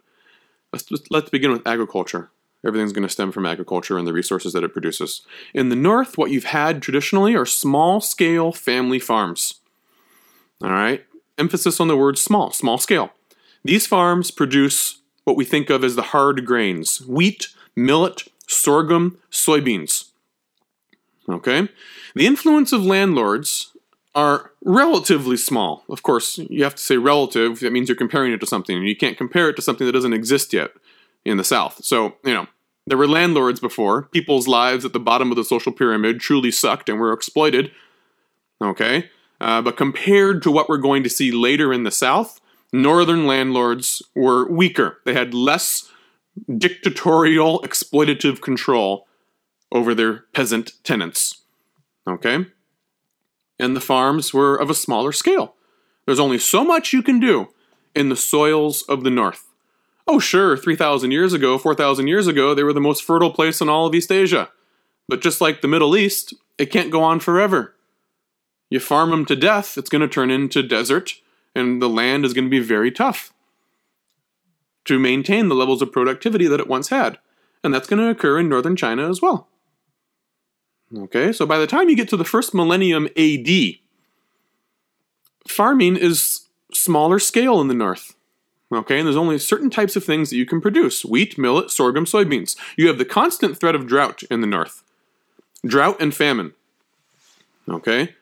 Let's, 0.73 0.91
let's 1.09 1.29
begin 1.29 1.53
with 1.53 1.65
agriculture. 1.65 2.29
Everything's 2.65 2.91
going 2.91 3.07
to 3.07 3.13
stem 3.13 3.31
from 3.31 3.45
agriculture 3.45 3.97
and 3.97 4.05
the 4.05 4.11
resources 4.11 4.51
that 4.51 4.65
it 4.65 4.73
produces. 4.73 5.21
In 5.53 5.69
the 5.69 5.77
north, 5.77 6.17
what 6.17 6.29
you've 6.29 6.43
had 6.43 6.81
traditionally 6.81 7.35
are 7.35 7.45
small 7.45 8.01
scale 8.01 8.51
family 8.51 8.99
farms. 8.99 9.61
All 10.61 10.71
right, 10.71 11.05
emphasis 11.37 11.79
on 11.79 11.87
the 11.87 11.95
word 11.95 12.17
small, 12.17 12.51
small 12.51 12.77
scale. 12.77 13.13
These 13.63 13.87
farms 13.87 14.29
produce 14.29 14.99
what 15.23 15.37
we 15.37 15.45
think 15.45 15.69
of 15.69 15.85
as 15.85 15.95
the 15.95 16.01
hard 16.01 16.45
grains 16.45 16.99
wheat, 16.99 17.47
millet, 17.77 18.23
sorghum, 18.45 19.19
soybeans. 19.31 20.09
Okay? 21.29 21.67
The 22.15 22.25
influence 22.25 22.71
of 22.71 22.85
landlords 22.85 23.73
are 24.15 24.51
relatively 24.63 25.37
small. 25.37 25.83
Of 25.89 26.01
course, 26.03 26.37
you 26.37 26.63
have 26.63 26.75
to 26.75 26.81
say 26.81 26.97
relative. 26.97 27.59
That 27.59 27.71
means 27.71 27.89
you're 27.89 27.95
comparing 27.95 28.33
it 28.33 28.39
to 28.39 28.47
something, 28.47 28.75
and 28.75 28.87
you 28.87 28.95
can't 28.95 29.17
compare 29.17 29.49
it 29.49 29.55
to 29.57 29.61
something 29.61 29.85
that 29.85 29.93
doesn't 29.93 30.13
exist 30.13 30.53
yet 30.53 30.71
in 31.23 31.37
the 31.37 31.43
South. 31.43 31.83
So, 31.83 32.15
you 32.23 32.33
know, 32.33 32.47
there 32.87 32.97
were 32.97 33.07
landlords 33.07 33.59
before. 33.59 34.03
People's 34.03 34.47
lives 34.47 34.85
at 34.85 34.93
the 34.93 34.99
bottom 34.99 35.29
of 35.29 35.35
the 35.35 35.43
social 35.43 35.71
pyramid 35.71 36.19
truly 36.19 36.51
sucked 36.51 36.89
and 36.89 36.99
were 36.99 37.13
exploited. 37.13 37.71
Okay? 38.61 39.09
Uh, 39.39 39.61
but 39.61 39.77
compared 39.77 40.41
to 40.43 40.51
what 40.51 40.69
we're 40.69 40.77
going 40.77 41.03
to 41.03 41.09
see 41.09 41.31
later 41.31 41.71
in 41.71 41.83
the 41.83 41.91
South, 41.91 42.39
northern 42.73 43.27
landlords 43.27 44.01
were 44.15 44.49
weaker. 44.49 44.99
They 45.05 45.13
had 45.13 45.33
less 45.33 45.91
dictatorial, 46.57 47.61
exploitative 47.61 48.41
control 48.41 49.06
over 49.71 49.93
their 49.93 50.25
peasant 50.33 50.73
tenants. 50.83 51.43
Okay? 52.07 52.45
And 53.59 53.75
the 53.75 53.81
farms 53.81 54.33
were 54.33 54.55
of 54.55 54.69
a 54.69 54.75
smaller 54.75 55.11
scale. 55.11 55.55
There's 56.05 56.19
only 56.19 56.37
so 56.37 56.63
much 56.63 56.93
you 56.93 57.03
can 57.03 57.19
do 57.19 57.49
in 57.95 58.09
the 58.09 58.15
soils 58.15 58.83
of 58.83 59.03
the 59.03 59.09
north. 59.09 59.43
Oh, 60.07 60.19
sure, 60.19 60.55
3,000 60.55 61.11
years 61.11 61.33
ago, 61.33 61.57
4,000 61.57 62.07
years 62.07 62.27
ago, 62.27 62.53
they 62.53 62.63
were 62.63 62.73
the 62.73 62.79
most 62.79 63.03
fertile 63.03 63.31
place 63.31 63.59
in 63.59 63.67
all 63.67 63.87
of 63.87 63.93
East 63.93 64.11
Asia. 64.11 64.49
But 65.09 65.21
just 65.21 65.41
like 65.41 65.61
the 65.61 65.67
Middle 65.67 65.97
East, 65.97 66.33
it 66.57 66.71
can't 66.71 66.91
go 66.91 67.03
on 67.03 67.19
forever. 67.19 67.75
You 68.69 68.79
farm 68.79 69.09
them 69.09 69.25
to 69.25 69.35
death, 69.35 69.77
it's 69.77 69.89
going 69.89 70.01
to 70.01 70.07
turn 70.07 70.31
into 70.31 70.63
desert, 70.63 71.15
and 71.53 71.81
the 71.81 71.89
land 71.89 72.23
is 72.23 72.33
going 72.33 72.45
to 72.45 72.49
be 72.49 72.59
very 72.59 72.91
tough 72.91 73.33
to 74.85 74.97
maintain 74.97 75.49
the 75.49 75.55
levels 75.55 75.81
of 75.81 75.91
productivity 75.91 76.47
that 76.47 76.59
it 76.59 76.67
once 76.67 76.89
had. 76.89 77.19
And 77.63 77.73
that's 77.73 77.87
going 77.87 78.01
to 78.01 78.09
occur 78.09 78.39
in 78.39 78.47
northern 78.47 78.75
China 78.75 79.09
as 79.09 79.21
well. 79.21 79.49
Okay, 80.95 81.33
so 81.33 81.45
by 81.45 81.57
the 81.57 81.67
time 81.67 81.89
you 81.89 81.95
get 81.95 82.07
to 82.09 82.17
the 82.17 82.23
first 82.23 82.53
millennium 82.53 83.09
AD, 83.17 83.49
farming 85.47 85.97
is 85.97 86.47
smaller 86.73 87.19
scale 87.19 87.59
in 87.59 87.67
the 87.67 87.73
north. 87.73 88.15
Okay, 88.71 88.99
and 88.99 89.07
there's 89.07 89.17
only 89.17 89.37
certain 89.37 89.69
types 89.69 89.95
of 89.95 90.03
things 90.03 90.29
that 90.29 90.37
you 90.37 90.45
can 90.45 90.61
produce 90.61 91.03
wheat, 91.05 91.37
millet, 91.37 91.71
sorghum, 91.71 92.05
soybeans. 92.05 92.55
You 92.77 92.87
have 92.87 92.97
the 92.97 93.05
constant 93.05 93.57
threat 93.57 93.75
of 93.75 93.87
drought 93.87 94.23
in 94.23 94.41
the 94.41 94.47
north 94.47 94.83
drought 95.65 95.99
and 95.99 96.15
famine. 96.15 96.53
Okay, 97.67 98.15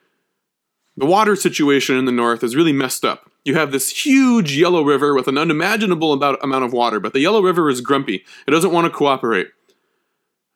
the 0.96 1.06
water 1.06 1.36
situation 1.36 1.96
in 1.96 2.04
the 2.04 2.12
north 2.12 2.42
is 2.42 2.56
really 2.56 2.72
messed 2.72 3.04
up. 3.04 3.30
You 3.44 3.54
have 3.54 3.70
this 3.70 4.04
huge 4.04 4.56
yellow 4.56 4.82
river 4.82 5.14
with 5.14 5.28
an 5.28 5.38
unimaginable 5.38 6.12
amount 6.12 6.64
of 6.64 6.72
water, 6.72 6.98
but 6.98 7.12
the 7.12 7.20
yellow 7.20 7.40
river 7.40 7.68
is 7.70 7.80
grumpy. 7.80 8.24
It 8.46 8.50
doesn't 8.50 8.72
want 8.72 8.86
to 8.86 8.96
cooperate. 8.96 9.48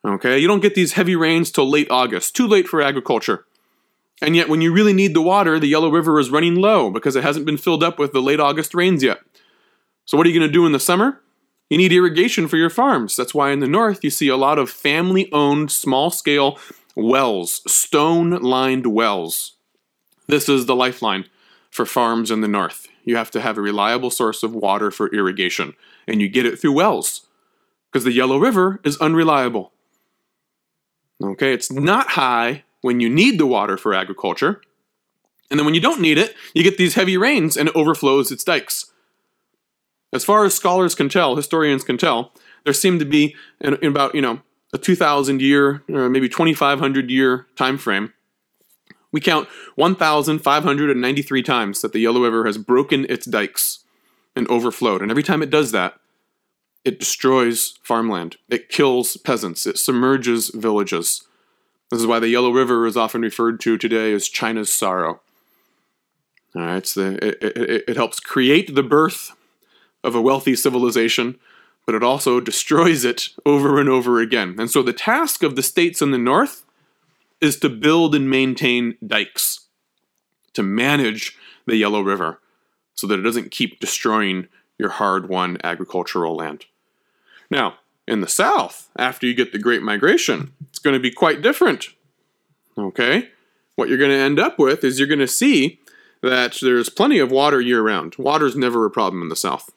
Okay, 0.05 0.39
you 0.39 0.49
don't 0.49 0.61
get 0.61 0.75
these 0.75 0.95
heavy 0.95 1.15
rains 1.15 1.51
till 1.51 1.69
late 1.69 1.91
August, 1.91 2.35
too 2.35 2.47
late 2.47 2.67
for 2.67 2.81
agriculture. 2.81 3.45
And 4.23 4.37
yet, 4.37 4.49
when 4.49 4.61
you 4.61 4.73
really 4.73 4.93
need 4.93 5.15
the 5.15 5.23
water, 5.23 5.59
the 5.59 5.69
Yellow 5.69 5.91
River 5.91 6.19
is 6.19 6.31
running 6.31 6.57
low 6.57 6.91
because 6.91 7.17
it 7.17 7.25
hasn't 7.25 7.47
been 7.47 7.57
filled 7.57 7.83
up 7.83 7.99
with 7.99 8.13
the 8.13 8.23
late 8.23 8.41
August 8.41 8.75
rains 8.75 9.03
yet. 9.03 9.19
So, 10.05 10.17
what 10.17 10.27
are 10.27 10.31
you 10.31 10.39
going 10.39 10.49
to 10.49 10.53
do 10.53 10.67
in 10.67 10.73
the 10.73 10.81
summer? 10.81 11.21
You 11.69 11.79
need 11.79 11.93
irrigation 11.93 12.49
for 12.49 12.57
your 12.57 12.71
farms. 12.71 13.15
That's 13.15 13.35
why 13.35 13.53
in 13.53 13.61
the 13.61 13.69
north 13.69 14.03
you 14.03 14.11
see 14.11 14.29
a 14.29 14.37
lot 14.37 14.59
of 14.59 14.69
family 14.69 15.31
owned, 15.33 15.71
small 15.71 16.11
scale 16.11 16.59
wells, 16.97 17.63
stone 17.71 18.31
lined 18.31 18.87
wells. 18.87 19.53
This 20.27 20.49
is 20.49 20.67
the 20.67 20.75
lifeline 20.75 21.27
for 21.71 21.87
farms 21.87 22.31
in 22.31 22.41
the 22.41 22.49
north. 22.49 22.89
You 23.05 23.17
have 23.17 23.31
to 23.33 23.41
have 23.41 23.57
a 23.57 23.63
reliable 23.63 24.11
source 24.11 24.43
of 24.43 24.55
water 24.55 24.91
for 24.91 25.15
irrigation, 25.15 25.75
and 26.07 26.21
you 26.21 26.29
get 26.29 26.47
it 26.47 26.59
through 26.59 26.73
wells 26.73 27.27
because 27.91 28.05
the 28.05 28.13
Yellow 28.13 28.39
River 28.39 28.81
is 28.85 28.97
unreliable. 28.99 29.73
Okay, 31.23 31.53
it's 31.53 31.71
not 31.71 32.11
high 32.11 32.65
when 32.81 33.01
you 33.01 33.11
need 33.11 33.39
the 33.39 33.47
water 33.47 33.77
for 33.77 33.95
agriculture. 33.95 34.63
And 35.51 35.59
then 35.59 35.67
when 35.67 35.75
you 35.75 35.81
don't 35.81 36.01
need 36.01 36.17
it, 36.17 36.35
you 36.55 36.63
get 36.63 36.79
these 36.79 36.95
heavy 36.95 37.17
rains 37.17 37.57
and 37.57 37.69
it 37.69 37.77
overflows 37.77 38.31
its 38.31 38.45
dikes. 38.45 38.93
As 40.13 40.25
far 40.25 40.45
as 40.45 40.55
scholars 40.55 40.95
can 40.95 41.09
tell, 41.09 41.37
historians 41.37 41.85
can 41.85 41.99
tell, 41.99 42.33
there 42.65 42.73
seem 42.73 42.99
to 42.99 43.05
be 43.05 43.35
in, 43.61 43.75
in 43.77 43.89
about, 43.89 44.15
you 44.15 44.23
know, 44.23 44.41
a 44.73 44.79
2000 44.79 45.43
year 45.43 45.83
or 45.89 46.09
maybe 46.09 46.29
2500 46.29 47.11
year 47.11 47.47
time 47.57 47.79
frame. 47.79 48.13
We 49.13 49.21
count 49.21 49.49
1593 49.75 51.43
times 51.43 51.81
that 51.81 51.93
the 51.93 51.99
Yellow 51.99 52.23
River 52.23 52.47
has 52.47 52.59
broken 52.59 53.07
its 53.09 53.27
dikes 53.27 53.81
and 54.37 54.49
overflowed. 54.49 55.03
And 55.03 55.11
every 55.11 55.25
time 55.25 55.43
it 55.43 55.51
does 55.51 55.73
that, 55.73 56.00
it 56.85 56.99
destroys 56.99 57.79
farmland. 57.83 58.37
It 58.49 58.69
kills 58.69 59.17
peasants. 59.17 59.67
It 59.67 59.79
submerges 59.79 60.49
villages. 60.49 61.27
This 61.91 62.01
is 62.01 62.07
why 62.07 62.21
the 62.21 62.29
Yellow 62.29 62.51
River 62.51 62.87
is 62.87 62.97
often 62.97 63.21
referred 63.23 63.61
to 63.61 63.77
today 63.77 64.13
as 64.13 64.29
China's 64.29 64.73
sorrow. 64.73 65.21
All 66.55 66.63
right, 66.63 66.97
it, 66.97 67.23
it, 67.43 67.85
it 67.89 67.97
helps 67.97 68.19
create 68.19 68.75
the 68.75 68.83
birth 68.83 69.33
of 70.03 70.15
a 70.15 70.23
wealthy 70.23 70.57
civilization, 70.57 71.39
but 71.87 71.95
it 71.95 72.03
also 72.03 72.41
destroys 72.41 73.05
it 73.05 73.29
over 73.45 73.79
and 73.79 73.89
over 73.89 74.21
again. 74.21 74.57
And 74.59 74.71
so 74.71 74.83
the 74.83 74.93
task 74.93 75.43
of 75.43 75.55
the 75.55 75.63
states 75.63 76.01
in 76.03 76.11
the 76.11 76.19
north 76.19 76.65
is 77.41 77.59
to 77.61 77.69
build 77.69 78.15
and 78.15 78.29
maintain 78.29 78.97
dikes, 79.07 79.69
to 80.55 80.63
manage 80.63 81.37
the 81.67 81.77
Yellow 81.77 82.01
River 82.01 82.41
so 82.95 83.07
that 83.07 83.19
it 83.19 83.23
doesn't 83.23 83.51
keep 83.51 83.81
destroying 83.81 84.49
your 84.81 84.89
hard 84.89 85.29
won 85.29 85.59
agricultural 85.63 86.35
land. 86.35 86.65
Now, 87.51 87.75
in 88.09 88.23
the 88.23 88.29
south, 88.29 88.89
after 88.97 89.27
you 89.27 89.35
get 89.35 89.53
the 89.53 89.59
Great 89.59 89.83
Migration, 89.83 90.55
it's 90.71 90.79
going 90.79 90.95
to 90.95 91.01
be 91.01 91.11
quite 91.11 91.43
different. 91.43 91.89
Okay? 92.79 93.29
What 93.77 93.91
you're 93.91 93.99
going 93.99 94.11
to 94.11 94.17
end 94.17 94.41
up 94.41 94.59
with 94.59 94.83
is 94.83 94.99
you're 94.99 95.07
going 95.07 95.21
to 95.21 95.29
see 95.29 95.79
that 96.23 96.57
there's 96.63 96.89
plenty 96.89 97.19
of 97.19 97.31
water 97.31 97.61
year 97.61 97.83
round. 97.83 98.15
Water's 98.17 98.57
never 98.57 98.87
a 98.87 98.91
problem 98.91 99.23
in 99.23 99.29
the 99.29 99.37
south. 99.37 99.71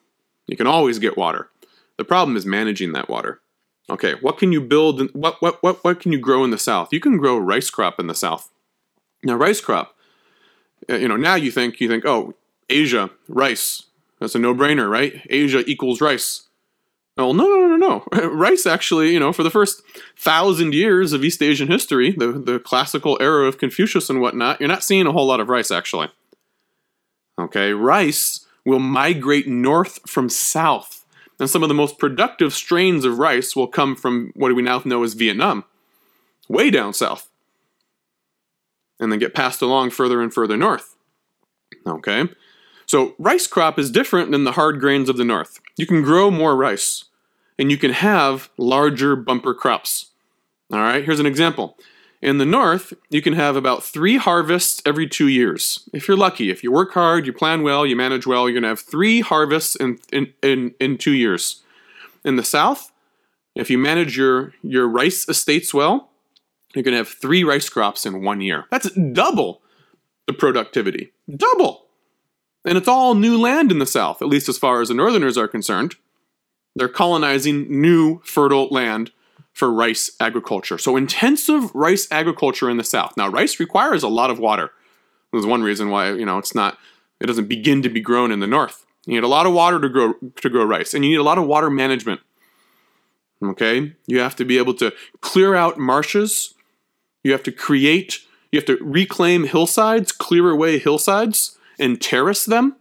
You 0.47 0.55
can 0.55 0.67
always 0.67 0.99
get 0.99 1.17
water. 1.17 1.49
The 1.97 2.05
problem 2.05 2.37
is 2.37 2.45
managing 2.45 2.93
that 2.93 3.09
water. 3.09 3.41
Okay, 3.89 4.13
what 4.21 4.37
can 4.37 4.53
you 4.53 4.61
build? 4.61 5.13
What, 5.13 5.41
what, 5.41 5.61
what, 5.61 5.83
what 5.83 5.99
can 5.99 6.13
you 6.13 6.19
grow 6.19 6.45
in 6.45 6.51
the 6.51 6.57
south? 6.57 6.93
You 6.93 7.01
can 7.01 7.17
grow 7.17 7.37
rice 7.37 7.69
crop 7.69 7.99
in 7.99 8.07
the 8.07 8.15
south. 8.15 8.49
Now, 9.23 9.35
rice 9.35 9.59
crop, 9.59 9.95
uh, 10.89 10.95
you 10.95 11.09
know, 11.09 11.17
now 11.17 11.35
you 11.35 11.51
think, 11.51 11.81
you 11.81 11.89
think, 11.89 12.05
oh, 12.05 12.35
Asia, 12.69 13.09
rice. 13.27 13.83
That's 14.23 14.35
a 14.35 14.39
no 14.39 14.55
brainer, 14.55 14.89
right? 14.89 15.21
Asia 15.29 15.69
equals 15.69 15.99
rice. 15.99 16.43
Well, 17.17 17.33
no, 17.33 17.43
no, 17.43 17.75
no, 17.75 18.03
no. 18.13 18.29
Rice 18.29 18.65
actually, 18.65 19.11
you 19.11 19.19
know, 19.19 19.33
for 19.33 19.43
the 19.43 19.51
first 19.51 19.81
thousand 20.17 20.73
years 20.73 21.11
of 21.11 21.25
East 21.25 21.41
Asian 21.43 21.67
history, 21.67 22.11
the, 22.11 22.31
the 22.31 22.57
classical 22.57 23.17
era 23.19 23.45
of 23.49 23.57
Confucius 23.57 24.09
and 24.09 24.21
whatnot, 24.21 24.61
you're 24.61 24.69
not 24.69 24.81
seeing 24.81 25.07
a 25.07 25.11
whole 25.11 25.27
lot 25.27 25.41
of 25.41 25.49
rice 25.49 25.71
actually. 25.71 26.07
Okay, 27.37 27.73
rice 27.73 28.47
will 28.65 28.79
migrate 28.79 29.45
north 29.45 29.99
from 30.09 30.29
south. 30.29 31.05
And 31.37 31.49
some 31.49 31.61
of 31.61 31.67
the 31.67 31.75
most 31.75 31.99
productive 31.99 32.53
strains 32.53 33.03
of 33.03 33.19
rice 33.19 33.57
will 33.57 33.67
come 33.67 33.93
from 33.93 34.31
what 34.37 34.55
we 34.55 34.61
now 34.61 34.81
know 34.85 35.03
as 35.03 35.15
Vietnam, 35.15 35.65
way 36.47 36.69
down 36.69 36.93
south, 36.93 37.29
and 39.01 39.11
then 39.11 39.19
get 39.19 39.35
passed 39.35 39.61
along 39.61 39.89
further 39.89 40.21
and 40.21 40.33
further 40.33 40.55
north. 40.55 40.95
Okay, 41.85 42.29
so, 42.85 43.15
rice 43.17 43.47
crop 43.47 43.79
is 43.79 43.91
different 43.91 44.31
than 44.31 44.43
the 44.43 44.53
hard 44.53 44.79
grains 44.79 45.09
of 45.09 45.17
the 45.17 45.23
north. 45.23 45.59
You 45.77 45.85
can 45.85 46.01
grow 46.01 46.29
more 46.29 46.55
rice, 46.55 47.05
and 47.57 47.71
you 47.71 47.77
can 47.77 47.91
have 47.91 48.49
larger 48.57 49.15
bumper 49.15 49.53
crops. 49.53 50.11
All 50.71 50.79
right, 50.79 51.03
here's 51.03 51.19
an 51.19 51.25
example. 51.25 51.77
In 52.21 52.37
the 52.37 52.45
north, 52.45 52.93
you 53.09 53.21
can 53.21 53.33
have 53.33 53.57
about 53.57 53.83
three 53.83 54.15
harvests 54.15 54.81
every 54.85 55.07
two 55.07 55.27
years. 55.27 55.87
If 55.93 56.07
you're 56.07 56.15
lucky, 56.15 56.49
if 56.49 56.63
you 56.63 56.71
work 56.71 56.93
hard, 56.93 57.25
you 57.25 57.33
plan 57.33 57.63
well, 57.63 57.85
you 57.85 57.97
manage 57.97 58.25
well, 58.25 58.47
you're 58.47 58.53
going 58.53 58.63
to 58.63 58.69
have 58.69 58.79
three 58.79 59.19
harvests 59.19 59.75
in, 59.75 59.99
in, 60.11 60.33
in, 60.41 60.73
in 60.79 60.97
two 60.97 61.11
years. 61.11 61.63
In 62.23 62.37
the 62.37 62.43
south, 62.43 62.93
if 63.55 63.69
you 63.69 63.77
manage 63.77 64.17
your, 64.17 64.53
your 64.61 64.87
rice 64.87 65.27
estates 65.27 65.73
well, 65.73 66.11
you're 66.73 66.83
going 66.83 66.93
to 66.93 66.99
have 66.99 67.09
three 67.09 67.43
rice 67.43 67.67
crops 67.67 68.05
in 68.05 68.23
one 68.23 68.39
year. 68.39 68.65
That's 68.71 68.89
double 68.91 69.61
the 70.25 70.33
productivity. 70.33 71.11
Double. 71.35 71.82
And 72.65 72.77
it's 72.77 72.87
all 72.87 73.15
new 73.15 73.37
land 73.37 73.71
in 73.71 73.79
the 73.79 73.85
South, 73.85 74.21
at 74.21 74.27
least 74.27 74.47
as 74.47 74.57
far 74.57 74.81
as 74.81 74.87
the 74.87 74.93
Northerners 74.93 75.37
are 75.37 75.47
concerned. 75.47 75.95
They're 76.75 76.87
colonizing 76.87 77.81
new 77.81 78.21
fertile 78.23 78.67
land 78.69 79.11
for 79.51 79.71
rice 79.71 80.11
agriculture. 80.19 80.77
So 80.77 80.97
intensive 80.97 81.73
rice 81.75 82.07
agriculture 82.09 82.69
in 82.69 82.77
the 82.77 82.83
South. 82.83 83.15
Now, 83.15 83.27
rice 83.27 83.59
requires 83.59 84.01
a 84.01 84.07
lot 84.07 84.31
of 84.31 84.39
water. 84.39 84.71
There's 85.31 85.45
one 85.45 85.61
reason 85.61 85.89
why, 85.89 86.11
you 86.13 86.25
know, 86.25 86.37
it's 86.37 86.55
not, 86.55 86.77
it 87.19 87.27
doesn't 87.27 87.47
begin 87.47 87.81
to 87.83 87.89
be 87.89 88.01
grown 88.01 88.31
in 88.31 88.39
the 88.39 88.47
North. 88.47 88.85
You 89.05 89.15
need 89.15 89.23
a 89.23 89.27
lot 89.27 89.45
of 89.45 89.53
water 89.53 89.79
to 89.79 89.89
grow, 89.89 90.13
to 90.13 90.49
grow 90.49 90.63
rice, 90.63 90.93
and 90.93 91.03
you 91.03 91.11
need 91.11 91.17
a 91.17 91.23
lot 91.23 91.37
of 91.37 91.45
water 91.45 91.69
management. 91.69 92.21
Okay? 93.43 93.93
You 94.07 94.19
have 94.19 94.35
to 94.37 94.45
be 94.45 94.57
able 94.57 94.73
to 94.75 94.93
clear 95.21 95.55
out 95.55 95.77
marshes. 95.77 96.53
You 97.23 97.31
have 97.33 97.43
to 97.43 97.51
create, 97.51 98.19
you 98.51 98.59
have 98.59 98.65
to 98.65 98.77
reclaim 98.81 99.45
hillsides, 99.45 100.11
clear 100.11 100.49
away 100.49 100.79
hillsides, 100.79 101.57
and 101.79 102.01
terrace 102.01 102.45
them, 102.45 102.75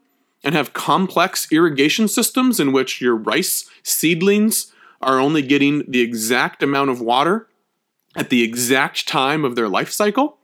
and 0.45 0.55
have 0.55 0.73
complex 0.73 1.51
irrigation 1.53 2.09
systems 2.09 2.59
in 2.59 2.73
which 2.73 3.01
your 3.01 3.17
rice 3.17 3.69
seedlings 3.83 4.73
are 5.01 5.19
only 5.19 5.43
getting 5.43 5.85
the 5.89 6.01
exact 6.01 6.63
amount 6.63 6.91
of 6.91 7.01
water 7.01 7.49
at 8.17 8.31
the 8.31 8.43
exact 8.43 9.07
time 9.07 9.45
of 9.45 9.57
their 9.57 9.69
life 9.69 9.91
cycle. 9.91 10.39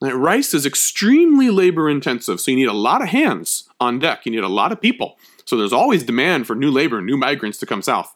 Rice 0.00 0.52
is 0.52 0.66
extremely 0.66 1.48
labor 1.48 1.88
intensive, 1.88 2.40
so 2.40 2.50
you 2.50 2.56
need 2.56 2.68
a 2.68 2.72
lot 2.74 3.02
of 3.02 3.08
hands 3.08 3.68
on 3.80 3.98
deck. 3.98 4.26
You 4.26 4.32
need 4.32 4.44
a 4.44 4.48
lot 4.48 4.72
of 4.72 4.80
people. 4.80 5.18
So 5.44 5.56
there's 5.56 5.72
always 5.72 6.02
demand 6.02 6.46
for 6.46 6.54
new 6.54 6.70
labor, 6.70 7.00
new 7.00 7.16
migrants 7.16 7.58
to 7.58 7.66
come 7.66 7.80
south. 7.80 8.14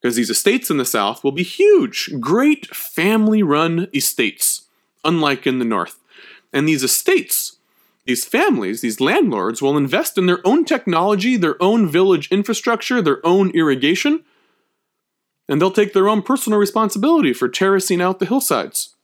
Because 0.00 0.16
these 0.16 0.30
estates 0.30 0.70
in 0.70 0.76
the 0.76 0.84
south 0.84 1.24
will 1.24 1.32
be 1.32 1.42
huge, 1.42 2.10
great 2.20 2.66
family 2.74 3.42
run 3.42 3.88
estates, 3.94 4.66
unlike 5.04 5.46
in 5.46 5.58
the 5.58 5.64
north. 5.64 5.98
And 6.52 6.68
these 6.68 6.82
estates, 6.82 7.53
these 8.06 8.24
families, 8.24 8.80
these 8.80 9.00
landlords 9.00 9.62
will 9.62 9.76
invest 9.76 10.18
in 10.18 10.26
their 10.26 10.46
own 10.46 10.64
technology, 10.64 11.36
their 11.36 11.60
own 11.62 11.88
village 11.88 12.28
infrastructure, 12.30 13.00
their 13.00 13.24
own 13.26 13.50
irrigation, 13.50 14.24
and 15.48 15.60
they'll 15.60 15.70
take 15.70 15.92
their 15.92 16.08
own 16.08 16.22
personal 16.22 16.58
responsibility 16.58 17.32
for 17.32 17.48
terracing 17.48 18.02
out 18.02 18.18
the 18.18 18.26
hillsides 18.26 18.94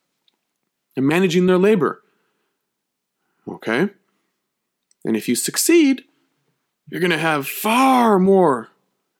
and 0.97 1.07
managing 1.07 1.47
their 1.47 1.59
labor. 1.59 2.02
Okay? 3.49 3.88
And 5.04 5.16
if 5.16 5.28
you 5.28 5.35
succeed, 5.35 6.04
you're 6.88 7.00
going 7.00 7.11
to 7.11 7.19
have 7.19 7.49
far 7.49 8.19
more 8.19 8.69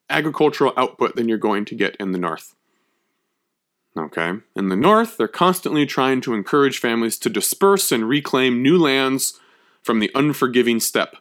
agricultural 0.09 0.73
output 0.77 1.15
than 1.15 1.27
you're 1.27 1.37
going 1.37 1.65
to 1.65 1.75
get 1.75 1.95
in 1.95 2.11
the 2.11 2.19
north. 2.19 2.55
Okay? 3.97 4.33
In 4.55 4.69
the 4.69 4.75
north, 4.75 5.17
they're 5.17 5.27
constantly 5.27 5.85
trying 5.85 6.21
to 6.21 6.33
encourage 6.33 6.79
families 6.79 7.17
to 7.19 7.29
disperse 7.29 7.91
and 7.91 8.07
reclaim 8.07 8.61
new 8.61 8.77
lands 8.77 9.39
from 9.83 9.99
the 9.99 10.11
unforgiving 10.15 10.79
steppe. 10.79 11.15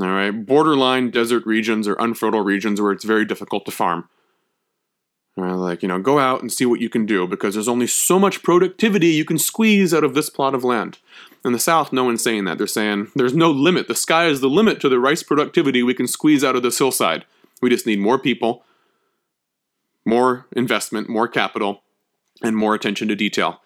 All 0.00 0.08
right, 0.08 0.30
borderline 0.30 1.10
desert 1.10 1.44
regions 1.44 1.86
or 1.86 1.94
unfertile 1.94 2.40
regions 2.40 2.80
where 2.80 2.92
it's 2.92 3.04
very 3.04 3.24
difficult 3.26 3.66
to 3.66 3.70
farm. 3.70 4.08
like, 5.36 5.82
you 5.82 5.88
know, 5.88 6.00
go 6.00 6.18
out 6.18 6.40
and 6.40 6.50
see 6.50 6.64
what 6.64 6.80
you 6.80 6.88
can 6.88 7.04
do 7.04 7.26
because 7.26 7.54
there's 7.54 7.68
only 7.68 7.86
so 7.86 8.18
much 8.18 8.42
productivity 8.42 9.08
you 9.08 9.26
can 9.26 9.38
squeeze 9.38 9.92
out 9.92 10.04
of 10.04 10.14
this 10.14 10.30
plot 10.30 10.54
of 10.54 10.64
land. 10.64 10.98
In 11.44 11.52
the 11.52 11.58
South, 11.58 11.92
no 11.92 12.04
one's 12.04 12.22
saying 12.22 12.44
that. 12.44 12.56
They're 12.56 12.66
saying 12.66 13.08
there's 13.14 13.34
no 13.34 13.50
limit. 13.50 13.88
The 13.88 13.94
sky 13.94 14.26
is 14.26 14.40
the 14.40 14.48
limit 14.48 14.80
to 14.80 14.88
the 14.88 14.98
rice 14.98 15.22
productivity 15.22 15.82
we 15.82 15.94
can 15.94 16.06
squeeze 16.06 16.44
out 16.44 16.56
of 16.56 16.62
this 16.62 16.78
hillside. 16.78 17.24
We 17.60 17.68
just 17.68 17.86
need 17.86 17.98
more 17.98 18.18
people, 18.18 18.64
more 20.06 20.46
investment, 20.52 21.08
more 21.08 21.28
capital, 21.28 21.82
and 22.42 22.56
more 22.56 22.74
attention 22.74 23.08
to 23.08 23.16
detail. 23.16 23.60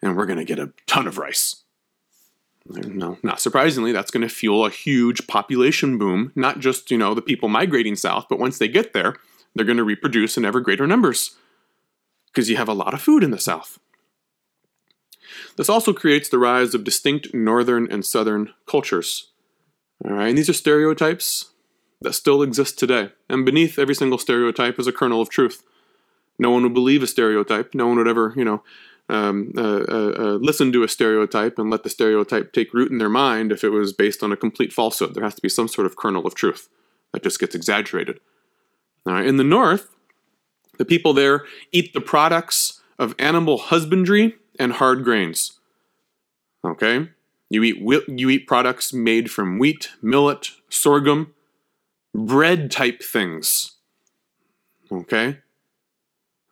And 0.00 0.16
we're 0.16 0.26
going 0.26 0.38
to 0.38 0.44
get 0.44 0.58
a 0.58 0.72
ton 0.86 1.06
of 1.06 1.18
rice. 1.18 1.64
No, 2.68 3.18
not 3.22 3.40
surprisingly, 3.40 3.92
that's 3.92 4.10
going 4.10 4.26
to 4.26 4.34
fuel 4.34 4.66
a 4.66 4.70
huge 4.70 5.26
population 5.26 5.98
boom, 5.98 6.32
not 6.34 6.58
just, 6.58 6.90
you 6.90 6.98
know, 6.98 7.14
the 7.14 7.22
people 7.22 7.48
migrating 7.48 7.96
south, 7.96 8.26
but 8.28 8.38
once 8.38 8.58
they 8.58 8.68
get 8.68 8.92
there, 8.92 9.16
they're 9.54 9.64
going 9.64 9.76
to 9.76 9.84
reproduce 9.84 10.36
in 10.36 10.44
ever 10.44 10.60
greater 10.60 10.86
numbers 10.86 11.36
because 12.26 12.50
you 12.50 12.56
have 12.56 12.68
a 12.68 12.74
lot 12.74 12.92
of 12.92 13.00
food 13.00 13.22
in 13.22 13.30
the 13.30 13.38
south. 13.38 13.78
This 15.56 15.68
also 15.68 15.92
creates 15.92 16.28
the 16.28 16.38
rise 16.38 16.74
of 16.74 16.84
distinct 16.84 17.32
northern 17.32 17.90
and 17.90 18.04
southern 18.04 18.52
cultures. 18.66 19.30
All 20.04 20.12
right, 20.12 20.28
and 20.28 20.38
these 20.38 20.48
are 20.48 20.54
stereotypes 20.54 21.52
that 22.00 22.12
still 22.14 22.42
exist 22.42 22.78
today, 22.78 23.12
and 23.28 23.46
beneath 23.46 23.78
every 23.78 23.94
single 23.94 24.18
stereotype 24.18 24.78
is 24.78 24.86
a 24.86 24.92
kernel 24.92 25.22
of 25.22 25.30
truth. 25.30 25.62
No 26.38 26.50
one 26.50 26.62
would 26.64 26.74
believe 26.74 27.02
a 27.02 27.06
stereotype. 27.06 27.74
No 27.74 27.86
one 27.86 27.96
would 27.96 28.08
ever, 28.08 28.34
you 28.36 28.44
know, 28.44 28.62
um, 29.08 29.52
uh, 29.56 29.60
uh, 29.60 30.12
uh, 30.18 30.38
listen 30.40 30.72
to 30.72 30.82
a 30.82 30.88
stereotype 30.88 31.58
and 31.58 31.70
let 31.70 31.84
the 31.84 31.90
stereotype 31.90 32.52
take 32.52 32.74
root 32.74 32.90
in 32.90 32.98
their 32.98 33.08
mind 33.08 33.52
if 33.52 33.62
it 33.62 33.68
was 33.68 33.92
based 33.92 34.22
on 34.22 34.32
a 34.32 34.36
complete 34.36 34.72
falsehood. 34.72 35.14
There 35.14 35.22
has 35.22 35.34
to 35.36 35.42
be 35.42 35.48
some 35.48 35.68
sort 35.68 35.86
of 35.86 35.96
kernel 35.96 36.26
of 36.26 36.34
truth 36.34 36.68
that 37.12 37.22
just 37.22 37.38
gets 37.38 37.54
exaggerated. 37.54 38.18
in 39.06 39.36
the 39.36 39.44
North, 39.44 39.94
the 40.78 40.84
people 40.84 41.12
there 41.12 41.44
eat 41.72 41.92
the 41.92 42.00
products 42.00 42.80
of 42.98 43.14
animal 43.18 43.58
husbandry 43.58 44.36
and 44.58 44.72
hard 44.74 45.04
grains. 45.04 45.58
Okay, 46.64 47.08
you 47.48 47.62
eat 47.62 47.76
you 48.08 48.30
eat 48.30 48.46
products 48.46 48.92
made 48.92 49.30
from 49.30 49.58
wheat, 49.58 49.90
millet, 50.02 50.50
sorghum, 50.68 51.34
bread 52.14 52.70
type 52.70 53.02
things. 53.02 53.76
Okay, 54.90 55.38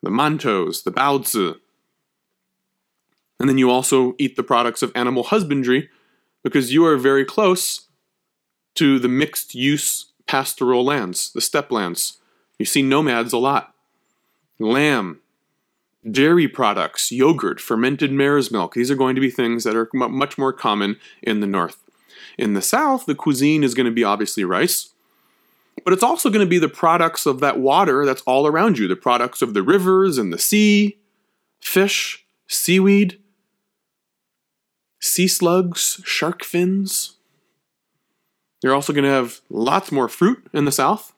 the 0.02 0.10
mantos, 0.10 0.84
the 0.84 0.92
baozi, 0.92 1.56
and 3.38 3.48
then 3.48 3.58
you 3.58 3.70
also 3.70 4.14
eat 4.18 4.36
the 4.36 4.42
products 4.42 4.82
of 4.82 4.92
animal 4.94 5.24
husbandry 5.24 5.88
because 6.42 6.72
you 6.72 6.84
are 6.86 6.96
very 6.96 7.24
close 7.24 7.88
to 8.74 8.98
the 8.98 9.08
mixed 9.08 9.54
use 9.54 10.12
pastoral 10.26 10.84
lands, 10.84 11.32
the 11.32 11.40
steppe 11.40 11.70
lands. 11.70 12.18
You 12.58 12.64
see 12.64 12.82
nomads 12.82 13.32
a 13.32 13.38
lot. 13.38 13.74
Lamb, 14.58 15.20
dairy 16.08 16.48
products, 16.48 17.10
yogurt, 17.10 17.60
fermented 17.60 18.12
mare's 18.12 18.50
milk. 18.50 18.74
These 18.74 18.90
are 18.90 18.96
going 18.96 19.14
to 19.14 19.20
be 19.20 19.30
things 19.30 19.64
that 19.64 19.76
are 19.76 19.88
much 19.92 20.38
more 20.38 20.52
common 20.52 20.96
in 21.22 21.40
the 21.40 21.46
north. 21.46 21.78
In 22.38 22.54
the 22.54 22.62
south, 22.62 23.06
the 23.06 23.14
cuisine 23.14 23.64
is 23.64 23.74
going 23.74 23.86
to 23.86 23.92
be 23.92 24.04
obviously 24.04 24.44
rice, 24.44 24.90
but 25.84 25.92
it's 25.92 26.02
also 26.02 26.30
going 26.30 26.44
to 26.44 26.50
be 26.50 26.58
the 26.58 26.68
products 26.68 27.26
of 27.26 27.40
that 27.40 27.58
water 27.58 28.06
that's 28.06 28.22
all 28.22 28.46
around 28.46 28.78
you, 28.78 28.86
the 28.86 28.96
products 28.96 29.42
of 29.42 29.54
the 29.54 29.62
rivers 29.62 30.18
and 30.18 30.32
the 30.32 30.38
sea, 30.38 30.98
fish, 31.60 32.24
seaweed, 32.46 33.18
sea 35.04 35.28
slugs, 35.28 36.00
shark 36.04 36.42
fins. 36.42 37.16
You're 38.62 38.74
also 38.74 38.94
going 38.94 39.04
to 39.04 39.10
have 39.10 39.40
lots 39.50 39.92
more 39.92 40.08
fruit 40.08 40.46
in 40.54 40.64
the 40.64 40.72
south, 40.72 41.12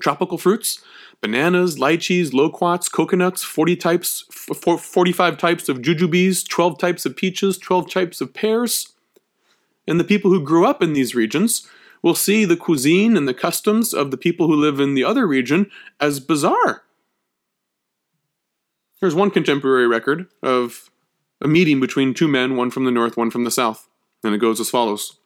tropical 0.00 0.38
fruits, 0.38 0.82
bananas, 1.20 1.78
lychees, 1.78 2.32
loquats, 2.32 2.88
coconuts, 2.88 3.44
40 3.44 3.76
types, 3.76 4.24
45 4.30 5.36
types 5.36 5.68
of 5.68 5.82
jujubes, 5.82 6.48
12 6.48 6.78
types 6.78 7.04
of 7.04 7.14
peaches, 7.14 7.58
12 7.58 7.90
types 7.90 8.20
of 8.22 8.32
pears. 8.32 8.94
And 9.86 10.00
the 10.00 10.04
people 10.04 10.30
who 10.30 10.42
grew 10.42 10.64
up 10.64 10.82
in 10.82 10.94
these 10.94 11.14
regions 11.14 11.68
will 12.02 12.14
see 12.14 12.46
the 12.46 12.56
cuisine 12.56 13.16
and 13.16 13.28
the 13.28 13.34
customs 13.34 13.92
of 13.92 14.10
the 14.10 14.16
people 14.16 14.46
who 14.46 14.56
live 14.56 14.80
in 14.80 14.94
the 14.94 15.04
other 15.04 15.26
region 15.26 15.70
as 16.00 16.18
bizarre. 16.18 16.84
There's 19.00 19.14
one 19.14 19.30
contemporary 19.30 19.86
record 19.86 20.28
of 20.42 20.88
a 21.42 21.48
meeting 21.48 21.80
between 21.80 22.14
two 22.14 22.28
men, 22.28 22.56
one 22.56 22.70
from 22.70 22.84
the 22.84 22.90
north, 22.90 23.16
one 23.16 23.30
from 23.30 23.44
the 23.44 23.50
south. 23.50 23.88
And 24.22 24.34
it 24.34 24.38
goes 24.38 24.60
as 24.60 24.70
follows 24.70 25.18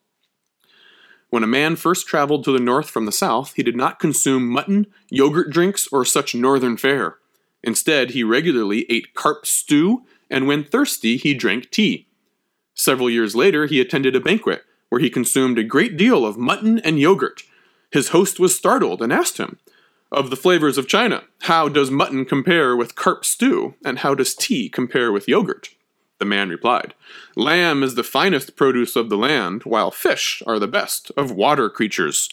When 1.28 1.44
a 1.44 1.46
man 1.46 1.76
first 1.76 2.08
traveled 2.08 2.42
to 2.44 2.52
the 2.52 2.58
north 2.58 2.88
from 2.88 3.04
the 3.04 3.12
south, 3.12 3.52
he 3.54 3.62
did 3.62 3.76
not 3.76 4.00
consume 4.00 4.48
mutton, 4.48 4.86
yogurt 5.10 5.50
drinks, 5.50 5.86
or 5.92 6.04
such 6.04 6.34
northern 6.34 6.76
fare. 6.76 7.18
Instead, 7.62 8.10
he 8.10 8.24
regularly 8.24 8.86
ate 8.88 9.14
carp 9.14 9.44
stew, 9.44 10.04
and 10.30 10.46
when 10.46 10.64
thirsty, 10.64 11.16
he 11.16 11.34
drank 11.34 11.70
tea. 11.70 12.06
Several 12.74 13.10
years 13.10 13.36
later, 13.36 13.66
he 13.66 13.80
attended 13.80 14.16
a 14.16 14.20
banquet 14.20 14.64
where 14.88 15.00
he 15.00 15.10
consumed 15.10 15.58
a 15.58 15.64
great 15.64 15.96
deal 15.96 16.24
of 16.24 16.38
mutton 16.38 16.78
and 16.78 16.98
yogurt. 16.98 17.42
His 17.90 18.08
host 18.08 18.40
was 18.40 18.56
startled 18.56 19.02
and 19.02 19.12
asked 19.12 19.38
him, 19.38 19.58
Of 20.10 20.30
the 20.30 20.36
flavors 20.36 20.78
of 20.78 20.88
China, 20.88 21.24
how 21.42 21.68
does 21.68 21.90
mutton 21.90 22.24
compare 22.24 22.76
with 22.76 22.94
carp 22.94 23.24
stew, 23.24 23.74
and 23.84 23.98
how 23.98 24.14
does 24.14 24.34
tea 24.34 24.68
compare 24.68 25.12
with 25.12 25.28
yogurt? 25.28 25.70
The 26.18 26.24
man 26.24 26.48
replied, 26.48 26.94
Lamb 27.34 27.82
is 27.82 27.94
the 27.94 28.02
finest 28.02 28.56
produce 28.56 28.96
of 28.96 29.10
the 29.10 29.18
land, 29.18 29.62
while 29.64 29.90
fish 29.90 30.42
are 30.46 30.58
the 30.58 30.68
best 30.68 31.10
of 31.16 31.30
water 31.30 31.68
creatures. 31.68 32.28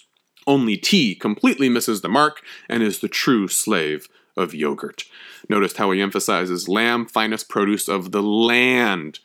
Only 0.47 0.77
tea 0.77 1.15
completely 1.15 1.69
misses 1.69 2.01
the 2.01 2.09
mark 2.09 2.41
and 2.69 2.81
is 2.81 2.99
the 2.99 3.07
true 3.07 3.47
slave 3.47 4.07
of 4.35 4.53
yogurt. 4.53 5.03
Notice 5.49 5.77
how 5.77 5.91
he 5.91 6.01
emphasizes 6.01 6.69
lamb, 6.69 7.05
finest 7.05 7.49
produce 7.49 7.87
of 7.87 8.11
the 8.11 8.23
land. 8.23 9.19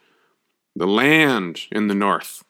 The 0.74 0.86
land 0.86 1.62
in 1.70 1.88
the 1.88 1.94
north. 1.94 2.44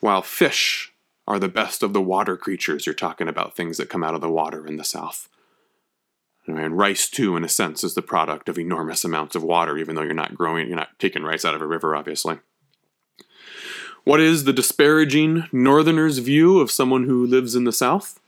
While 0.00 0.22
fish 0.22 0.92
are 1.28 1.38
the 1.38 1.48
best 1.48 1.82
of 1.82 1.92
the 1.92 2.00
water 2.00 2.38
creatures. 2.38 2.86
You're 2.86 2.94
talking 2.94 3.28
about 3.28 3.54
things 3.54 3.76
that 3.76 3.90
come 3.90 4.02
out 4.02 4.14
of 4.14 4.22
the 4.22 4.30
water 4.30 4.66
in 4.66 4.76
the 4.76 4.84
south. 4.84 5.28
And 6.48 6.78
rice, 6.78 7.08
too, 7.10 7.36
in 7.36 7.44
a 7.44 7.48
sense, 7.48 7.84
is 7.84 7.94
the 7.94 8.02
product 8.02 8.48
of 8.48 8.58
enormous 8.58 9.04
amounts 9.04 9.36
of 9.36 9.42
water, 9.42 9.76
even 9.76 9.94
though 9.94 10.02
you're 10.02 10.14
not 10.14 10.34
growing, 10.34 10.66
you're 10.66 10.76
not 10.76 10.98
taking 10.98 11.22
rice 11.22 11.44
out 11.44 11.54
of 11.54 11.60
a 11.60 11.66
river, 11.66 11.94
obviously. 11.94 12.38
What 14.04 14.20
is 14.20 14.44
the 14.44 14.54
disparaging 14.54 15.44
northerner's 15.52 16.18
view 16.18 16.60
of 16.60 16.70
someone 16.70 17.04
who 17.04 17.26
lives 17.26 17.54
in 17.54 17.64
the 17.64 17.72
south? 17.72 18.18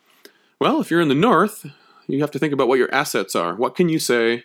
Well, 0.61 0.83
if 0.83 0.91
you're 0.91 1.01
in 1.01 1.09
the 1.09 1.15
north, 1.15 1.65
you 2.07 2.21
have 2.21 2.31
to 2.33 2.39
think 2.39 2.53
about 2.53 2.69
what 2.69 2.79
your 2.79 2.95
assets 2.95 3.35
are. 3.35 3.55
What 3.55 3.75
can 3.75 3.89
you 3.89 3.99
say 3.99 4.45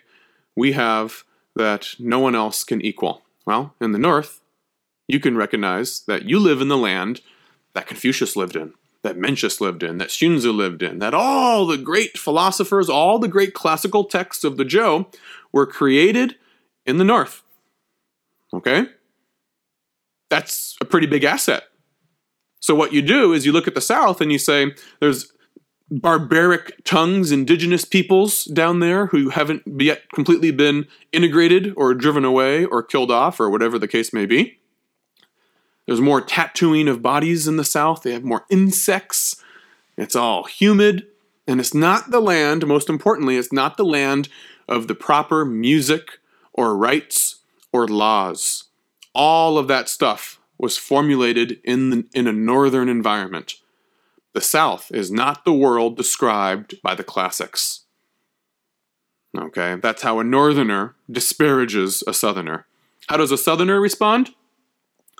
we 0.54 0.72
have 0.72 1.24
that 1.54 1.88
no 1.98 2.18
one 2.18 2.34
else 2.34 2.64
can 2.64 2.80
equal? 2.80 3.22
Well, 3.44 3.74
in 3.80 3.92
the 3.92 3.98
north, 3.98 4.40
you 5.06 5.20
can 5.20 5.36
recognize 5.36 6.00
that 6.06 6.24
you 6.24 6.38
live 6.38 6.62
in 6.62 6.68
the 6.68 6.78
land 6.78 7.20
that 7.74 7.86
Confucius 7.86 8.36
lived 8.36 8.56
in, 8.56 8.72
that 9.06 9.16
Mencius 9.16 9.60
lived 9.60 9.84
in, 9.84 9.98
that 9.98 10.08
Xunzi 10.08 10.54
lived 10.54 10.82
in, 10.82 10.98
that 10.98 11.14
all 11.14 11.64
the 11.64 11.78
great 11.78 12.18
philosophers, 12.18 12.90
all 12.90 13.18
the 13.20 13.28
great 13.28 13.54
classical 13.54 14.04
texts 14.04 14.42
of 14.42 14.56
the 14.56 14.64
Zhou 14.64 15.06
were 15.52 15.66
created 15.66 16.34
in 16.84 16.98
the 16.98 17.04
north. 17.04 17.42
Okay? 18.52 18.86
That's 20.28 20.76
a 20.80 20.84
pretty 20.84 21.06
big 21.06 21.22
asset. 21.22 21.64
So 22.60 22.74
what 22.74 22.92
you 22.92 23.00
do 23.00 23.32
is 23.32 23.46
you 23.46 23.52
look 23.52 23.68
at 23.68 23.76
the 23.76 23.80
south 23.80 24.20
and 24.20 24.32
you 24.32 24.38
say 24.38 24.74
there's 24.98 25.32
barbaric 25.88 26.82
tongues, 26.84 27.30
indigenous 27.30 27.84
peoples 27.84 28.44
down 28.46 28.80
there 28.80 29.06
who 29.06 29.30
haven't 29.30 29.62
yet 29.80 30.02
completely 30.12 30.50
been 30.50 30.88
integrated 31.12 31.72
or 31.76 31.94
driven 31.94 32.24
away 32.24 32.64
or 32.64 32.82
killed 32.82 33.12
off 33.12 33.38
or 33.38 33.48
whatever 33.50 33.78
the 33.78 33.86
case 33.86 34.12
may 34.12 34.26
be. 34.26 34.58
There's 35.86 36.00
more 36.00 36.20
tattooing 36.20 36.88
of 36.88 37.02
bodies 37.02 37.46
in 37.46 37.56
the 37.56 37.64
south. 37.64 38.02
They 38.02 38.12
have 38.12 38.24
more 38.24 38.44
insects. 38.50 39.42
It's 39.96 40.16
all 40.16 40.44
humid. 40.44 41.06
And 41.46 41.60
it's 41.60 41.74
not 41.74 42.10
the 42.10 42.20
land, 42.20 42.66
most 42.66 42.88
importantly, 42.88 43.36
it's 43.36 43.52
not 43.52 43.76
the 43.76 43.84
land 43.84 44.28
of 44.68 44.88
the 44.88 44.96
proper 44.96 45.44
music 45.44 46.18
or 46.52 46.76
rites 46.76 47.36
or 47.72 47.86
laws. 47.86 48.64
All 49.14 49.56
of 49.56 49.68
that 49.68 49.88
stuff 49.88 50.40
was 50.58 50.76
formulated 50.76 51.60
in, 51.62 51.90
the, 51.90 52.04
in 52.14 52.26
a 52.26 52.32
northern 52.32 52.88
environment. 52.88 53.54
The 54.32 54.40
South 54.40 54.90
is 54.92 55.10
not 55.10 55.44
the 55.44 55.52
world 55.52 55.96
described 55.96 56.80
by 56.82 56.94
the 56.94 57.04
classics. 57.04 57.82
Okay, 59.36 59.76
that's 59.76 60.02
how 60.02 60.18
a 60.18 60.24
northerner 60.24 60.94
disparages 61.10 62.02
a 62.06 62.12
southerner. 62.12 62.66
How 63.08 63.18
does 63.18 63.30
a 63.30 63.38
southerner 63.38 63.80
respond? 63.80 64.30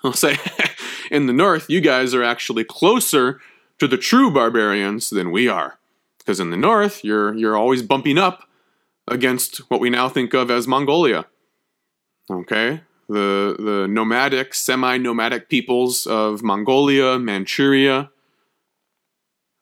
I'll 0.04 0.12
say, 0.12 0.37
in 1.11 1.26
the 1.26 1.32
north, 1.32 1.68
you 1.68 1.80
guys 1.80 2.14
are 2.14 2.22
actually 2.22 2.64
closer 2.64 3.40
to 3.78 3.87
the 3.87 3.98
true 3.98 4.30
barbarians 4.30 5.11
than 5.11 5.30
we 5.30 5.48
are. 5.48 5.78
Because 6.18 6.40
in 6.40 6.50
the 6.50 6.56
north, 6.56 7.04
you're, 7.04 7.35
you're 7.35 7.56
always 7.56 7.82
bumping 7.82 8.18
up 8.18 8.48
against 9.09 9.59
what 9.70 9.80
we 9.80 9.90
now 9.90 10.09
think 10.09 10.35
of 10.35 10.50
as 10.50 10.66
Mongolia. 10.66 11.26
Okay? 12.30 12.82
The, 13.09 13.54
the 13.59 13.87
nomadic, 13.88 14.52
semi 14.54 14.98
nomadic 14.98 15.48
peoples 15.48 16.06
of 16.06 16.42
Mongolia, 16.42 17.18
Manchuria, 17.18 18.11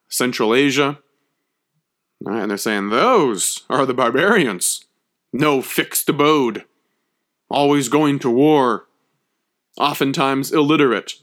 Central 0.09 0.55
Asia. 0.55 0.99
and 2.25 2.51
they're 2.51 2.57
saying 2.57 2.89
those 2.89 3.65
are 3.69 3.85
the 3.85 3.93
barbarians. 3.93 4.85
No 5.33 5.61
fixed 5.61 6.09
abode. 6.09 6.65
Always 7.51 7.89
going 7.89 8.19
to 8.21 8.31
war. 8.31 8.87
Oftentimes 9.79 10.53
illiterate. 10.53 11.15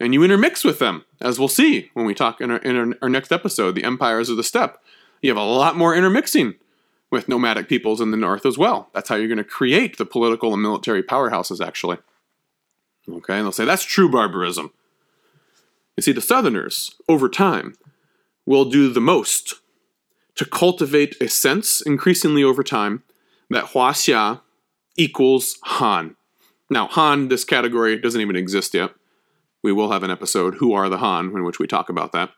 And 0.00 0.14
you 0.14 0.22
intermix 0.22 0.62
with 0.62 0.78
them, 0.78 1.04
as 1.20 1.38
we'll 1.38 1.48
see 1.48 1.90
when 1.94 2.06
we 2.06 2.14
talk 2.14 2.40
in 2.40 2.50
our, 2.52 2.58
in 2.58 2.94
our, 3.02 3.08
next 3.08 3.32
episode, 3.32 3.74
The 3.74 3.84
Empires 3.84 4.28
of 4.28 4.36
the 4.36 4.44
Steppe. 4.44 4.78
You 5.20 5.30
have 5.30 5.36
a 5.36 5.42
lot 5.42 5.76
more 5.76 5.94
intermixing 5.94 6.54
with 7.10 7.28
nomadic 7.28 7.68
peoples 7.68 8.00
in 8.00 8.12
the 8.12 8.16
north 8.16 8.46
as 8.46 8.56
well. 8.56 8.90
That's 8.94 9.08
how 9.08 9.16
you're 9.16 9.26
going 9.26 9.38
to 9.38 9.44
create 9.44 9.98
the 9.98 10.06
political 10.06 10.52
and 10.52 10.62
military 10.62 11.02
powerhouses, 11.02 11.64
actually. 11.64 11.98
Okay, 13.08 13.36
and 13.36 13.44
they'll 13.44 13.52
say 13.52 13.64
that's 13.64 13.84
true 13.84 14.10
barbarism. 14.10 14.70
You 15.96 16.02
see, 16.02 16.12
the 16.12 16.20
Southerners, 16.20 16.94
over 17.08 17.28
time, 17.28 17.74
will 18.46 18.66
do 18.66 18.92
the 18.92 19.00
most 19.00 19.54
to 20.36 20.44
cultivate 20.44 21.20
a 21.20 21.28
sense, 21.28 21.80
increasingly 21.80 22.44
over 22.44 22.62
time, 22.62 23.02
that 23.50 23.72
Huaxia 23.72 24.40
equals 24.96 25.58
Han. 25.64 26.14
Now, 26.70 26.86
Han, 26.88 27.28
this 27.28 27.44
category 27.44 27.98
doesn't 27.98 28.20
even 28.20 28.36
exist 28.36 28.74
yet. 28.74 28.90
We 29.62 29.72
will 29.72 29.90
have 29.90 30.02
an 30.02 30.10
episode, 30.10 30.56
Who 30.56 30.72
Are 30.72 30.88
the 30.88 30.98
Han, 30.98 31.26
in 31.26 31.44
which 31.44 31.58
we 31.58 31.66
talk 31.66 31.88
about 31.88 32.12
that. 32.12 32.30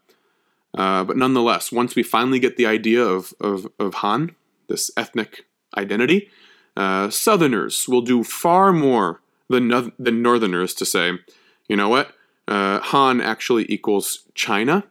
Uh, 0.77 1.05
but 1.05 1.17
nonetheless, 1.17 1.73
once 1.73 1.97
we 1.97 2.03
finally 2.03 2.39
get 2.39 2.57
the 2.57 2.67
idea 2.67 3.03
of, 3.03 3.35
of, 3.41 3.67
of 3.79 3.95
Han, 3.95 4.37
this 4.69 4.91
ethnic 4.97 5.47
identity, 5.77 6.31
uh, 6.77 7.11
Southerners 7.11 7.89
will 7.89 8.03
do 8.03 8.23
far 8.23 8.73
more 8.73 9.21
than, 9.49 9.69
no- 9.69 9.91
than 9.99 10.23
Northerners 10.23 10.75
to 10.75 10.87
say, 10.87 11.19
you 11.69 11.77
know 11.77 11.89
what, 11.89 12.15
uh, 12.47 12.79
Han 12.81 13.21
actually 13.21 13.67
equals 13.69 14.25
China, 14.35 14.85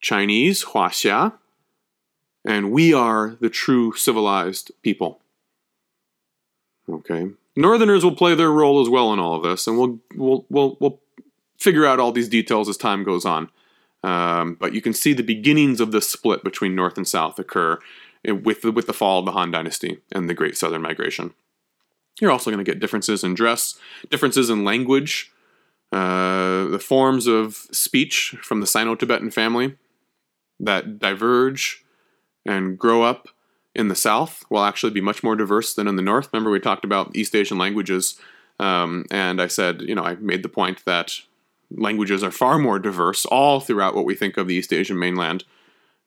Chinese, 0.00 0.64
Huaxia, 0.64 1.34
and 2.46 2.72
we 2.72 2.94
are 2.94 3.36
the 3.40 3.50
true 3.50 3.92
civilized 3.92 4.70
people. 4.82 5.20
Okay. 6.88 7.30
Northerners 7.58 8.04
will 8.04 8.14
play 8.14 8.36
their 8.36 8.52
role 8.52 8.80
as 8.80 8.88
well 8.88 9.12
in 9.12 9.18
all 9.18 9.34
of 9.34 9.42
this, 9.42 9.66
and 9.66 9.76
we'll 9.76 9.98
we'll 10.14 10.46
we'll, 10.48 10.76
we'll 10.78 11.00
figure 11.58 11.84
out 11.84 11.98
all 11.98 12.12
these 12.12 12.28
details 12.28 12.68
as 12.68 12.76
time 12.76 13.02
goes 13.02 13.24
on. 13.24 13.50
Um, 14.04 14.54
but 14.60 14.74
you 14.74 14.80
can 14.80 14.94
see 14.94 15.12
the 15.12 15.24
beginnings 15.24 15.80
of 15.80 15.90
the 15.90 16.00
split 16.00 16.44
between 16.44 16.76
North 16.76 16.96
and 16.96 17.06
South 17.06 17.36
occur 17.36 17.80
with 18.24 18.62
the, 18.62 18.70
with 18.70 18.86
the 18.86 18.92
fall 18.92 19.18
of 19.18 19.24
the 19.24 19.32
Han 19.32 19.50
Dynasty 19.50 19.98
and 20.12 20.30
the 20.30 20.34
Great 20.34 20.56
Southern 20.56 20.82
Migration. 20.82 21.34
You're 22.20 22.30
also 22.30 22.52
going 22.52 22.64
to 22.64 22.70
get 22.70 22.78
differences 22.78 23.24
in 23.24 23.34
dress, 23.34 23.76
differences 24.08 24.50
in 24.50 24.64
language, 24.64 25.32
uh, 25.90 26.66
the 26.66 26.80
forms 26.80 27.26
of 27.26 27.66
speech 27.72 28.36
from 28.40 28.60
the 28.60 28.68
Sino-Tibetan 28.68 29.32
family 29.32 29.76
that 30.60 31.00
diverge 31.00 31.84
and 32.46 32.78
grow 32.78 33.02
up 33.02 33.28
in 33.78 33.86
the 33.86 33.94
South 33.94 34.44
will 34.50 34.64
actually 34.64 34.90
be 34.90 35.00
much 35.00 35.22
more 35.22 35.36
diverse 35.36 35.72
than 35.72 35.86
in 35.86 35.94
the 35.94 36.02
North. 36.02 36.28
Remember, 36.32 36.50
we 36.50 36.58
talked 36.58 36.84
about 36.84 37.14
East 37.16 37.34
Asian 37.34 37.58
languages, 37.58 38.20
um, 38.58 39.06
and 39.08 39.40
I 39.40 39.46
said, 39.46 39.82
you 39.82 39.94
know, 39.94 40.02
I 40.02 40.16
made 40.16 40.42
the 40.42 40.48
point 40.48 40.84
that 40.84 41.20
languages 41.70 42.24
are 42.24 42.32
far 42.32 42.58
more 42.58 42.80
diverse 42.80 43.24
all 43.24 43.60
throughout 43.60 43.94
what 43.94 44.04
we 44.04 44.16
think 44.16 44.36
of 44.36 44.48
the 44.48 44.56
East 44.56 44.72
Asian 44.72 44.98
mainland 44.98 45.44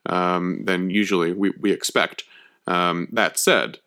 um, 0.06 0.66
than 0.66 0.90
usually 0.90 1.32
we, 1.32 1.52
we 1.60 1.72
expect. 1.72 2.26
Um, 2.68 3.08
that 3.14 3.40
said, 3.40 3.80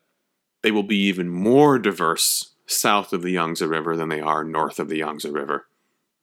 they 0.62 0.70
will 0.70 0.82
be 0.82 0.96
even 0.96 1.28
more 1.28 1.78
diverse 1.78 2.52
south 2.66 3.12
of 3.12 3.20
the 3.20 3.32
Yangtze 3.32 3.66
River 3.66 3.98
than 3.98 4.08
they 4.08 4.20
are 4.20 4.44
north 4.44 4.78
of 4.78 4.88
the 4.88 4.98
Yangtze 4.98 5.28
River. 5.28 5.66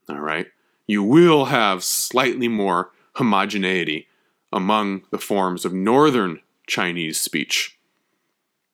All 0.10 0.19
right? 0.19 0.47
You 0.88 1.04
will 1.04 1.45
have 1.45 1.84
slightly 1.84 2.47
more 2.47 2.89
homogeneity 3.17 4.08
among 4.52 5.04
the 5.12 5.19
forms 5.19 5.63
of 5.63 5.74
northern 5.74 6.39
Chinese 6.67 7.19
speech 7.19 7.78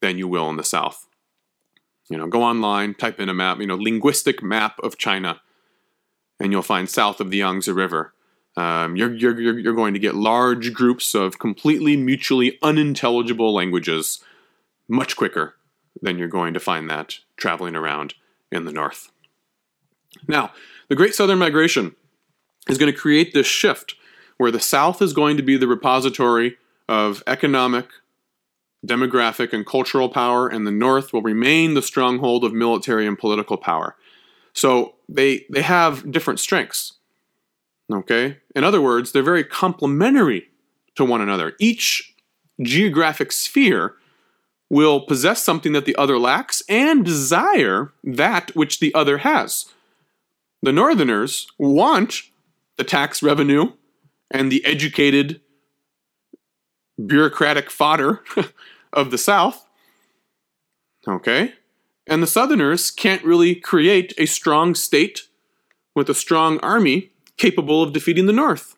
than 0.02 0.18
you 0.18 0.28
will 0.28 0.50
in 0.50 0.58
the 0.58 0.64
south. 0.64 1.08
You 2.10 2.18
know, 2.18 2.28
go 2.28 2.44
online, 2.44 2.94
type 2.94 3.20
in 3.20 3.30
a 3.30 3.34
map, 3.34 3.60
you 3.60 3.68
know, 3.68 3.76
linguistic 3.76 4.42
map 4.42 4.80
of 4.80 4.98
China, 4.98 5.42
and 6.40 6.52
you'll 6.52 6.62
find 6.62 6.90
south 6.90 7.20
of 7.20 7.32
the 7.32 7.38
Yangtze 7.38 7.72
River. 7.72 8.14
Um, 8.56 8.96
you're, 8.96 9.14
you're, 9.14 9.60
you're 9.60 9.74
going 9.74 9.94
to 9.94 10.00
get 10.00 10.16
large 10.16 10.74
groups 10.74 11.14
of 11.14 11.38
completely 11.38 11.96
mutually 11.98 12.58
unintelligible 12.64 13.54
languages 13.54 14.24
much 14.88 15.16
quicker 15.16 15.56
than 16.02 16.18
you're 16.18 16.28
going 16.28 16.54
to 16.54 16.60
find 16.60 16.90
that 16.90 17.20
traveling 17.36 17.76
around 17.76 18.14
in 18.52 18.66
the 18.66 18.72
north. 18.72 19.12
Now, 20.28 20.54
the 20.88 20.96
Great 20.96 21.14
Southern 21.14 21.40
Migration 21.40 21.96
is 22.70 22.78
going 22.78 22.92
to 22.92 22.98
create 22.98 23.34
this 23.34 23.48
shift 23.48 23.96
where 24.38 24.52
the 24.52 24.60
South 24.60 25.02
is 25.02 25.14
going 25.14 25.38
to 25.38 25.44
be 25.44 25.58
the 25.58 25.68
repository 25.68 26.58
of 26.88 27.24
economic, 27.28 27.88
demographic, 28.86 29.54
and 29.54 29.66
cultural 29.66 30.10
power, 30.10 30.48
and 30.48 30.66
the 30.66 30.72
North 30.72 31.14
will 31.14 31.22
remain 31.22 31.74
the 31.74 31.82
stronghold 31.82 32.44
of 32.44 32.54
military 32.54 33.08
and 33.08 33.18
political 33.18 33.58
power. 33.58 33.96
So 34.54 34.96
they 35.08 35.46
they 35.50 35.62
have 35.62 36.12
different 36.12 36.40
strengths. 36.40 36.94
Okay? 37.92 38.38
In 38.56 38.64
other 38.64 38.82
words, 38.82 39.12
they're 39.12 39.24
very 39.24 39.44
complementary 39.44 40.50
to 40.96 41.06
one 41.06 41.22
another. 41.22 41.54
Each 41.60 42.14
geographic 42.62 43.32
sphere 43.32 43.94
will 44.70 45.02
possess 45.02 45.42
something 45.42 45.72
that 45.74 45.86
the 45.86 45.96
other 45.96 46.20
lacks 46.20 46.62
and 46.68 47.06
desire 47.06 47.94
that 48.04 48.54
which 48.56 48.80
the 48.80 48.94
other 48.94 49.20
has. 49.20 49.68
The 50.62 50.74
Northerners 50.74 51.48
want 51.58 52.24
the 52.78 52.84
tax 52.84 53.24
revenue 53.24 53.74
and 54.30 54.52
the 54.52 54.66
educated 54.66 55.40
bureaucratic 57.06 57.70
fodder 57.70 58.24
of 58.94 59.12
the 59.12 59.18
South. 59.18 59.68
Okay? 61.08 61.54
And 62.08 62.24
the 62.24 62.28
Southerners 62.28 62.90
can't 62.92 63.24
really 63.24 63.56
create 63.56 64.14
a 64.18 64.26
strong 64.26 64.76
state 64.76 65.24
with 65.94 66.10
a 66.10 66.14
strong 66.14 66.60
army 66.60 67.12
capable 67.38 67.84
of 67.84 67.94
defeating 67.94 68.26
the 68.26 68.34
North. 68.34 68.76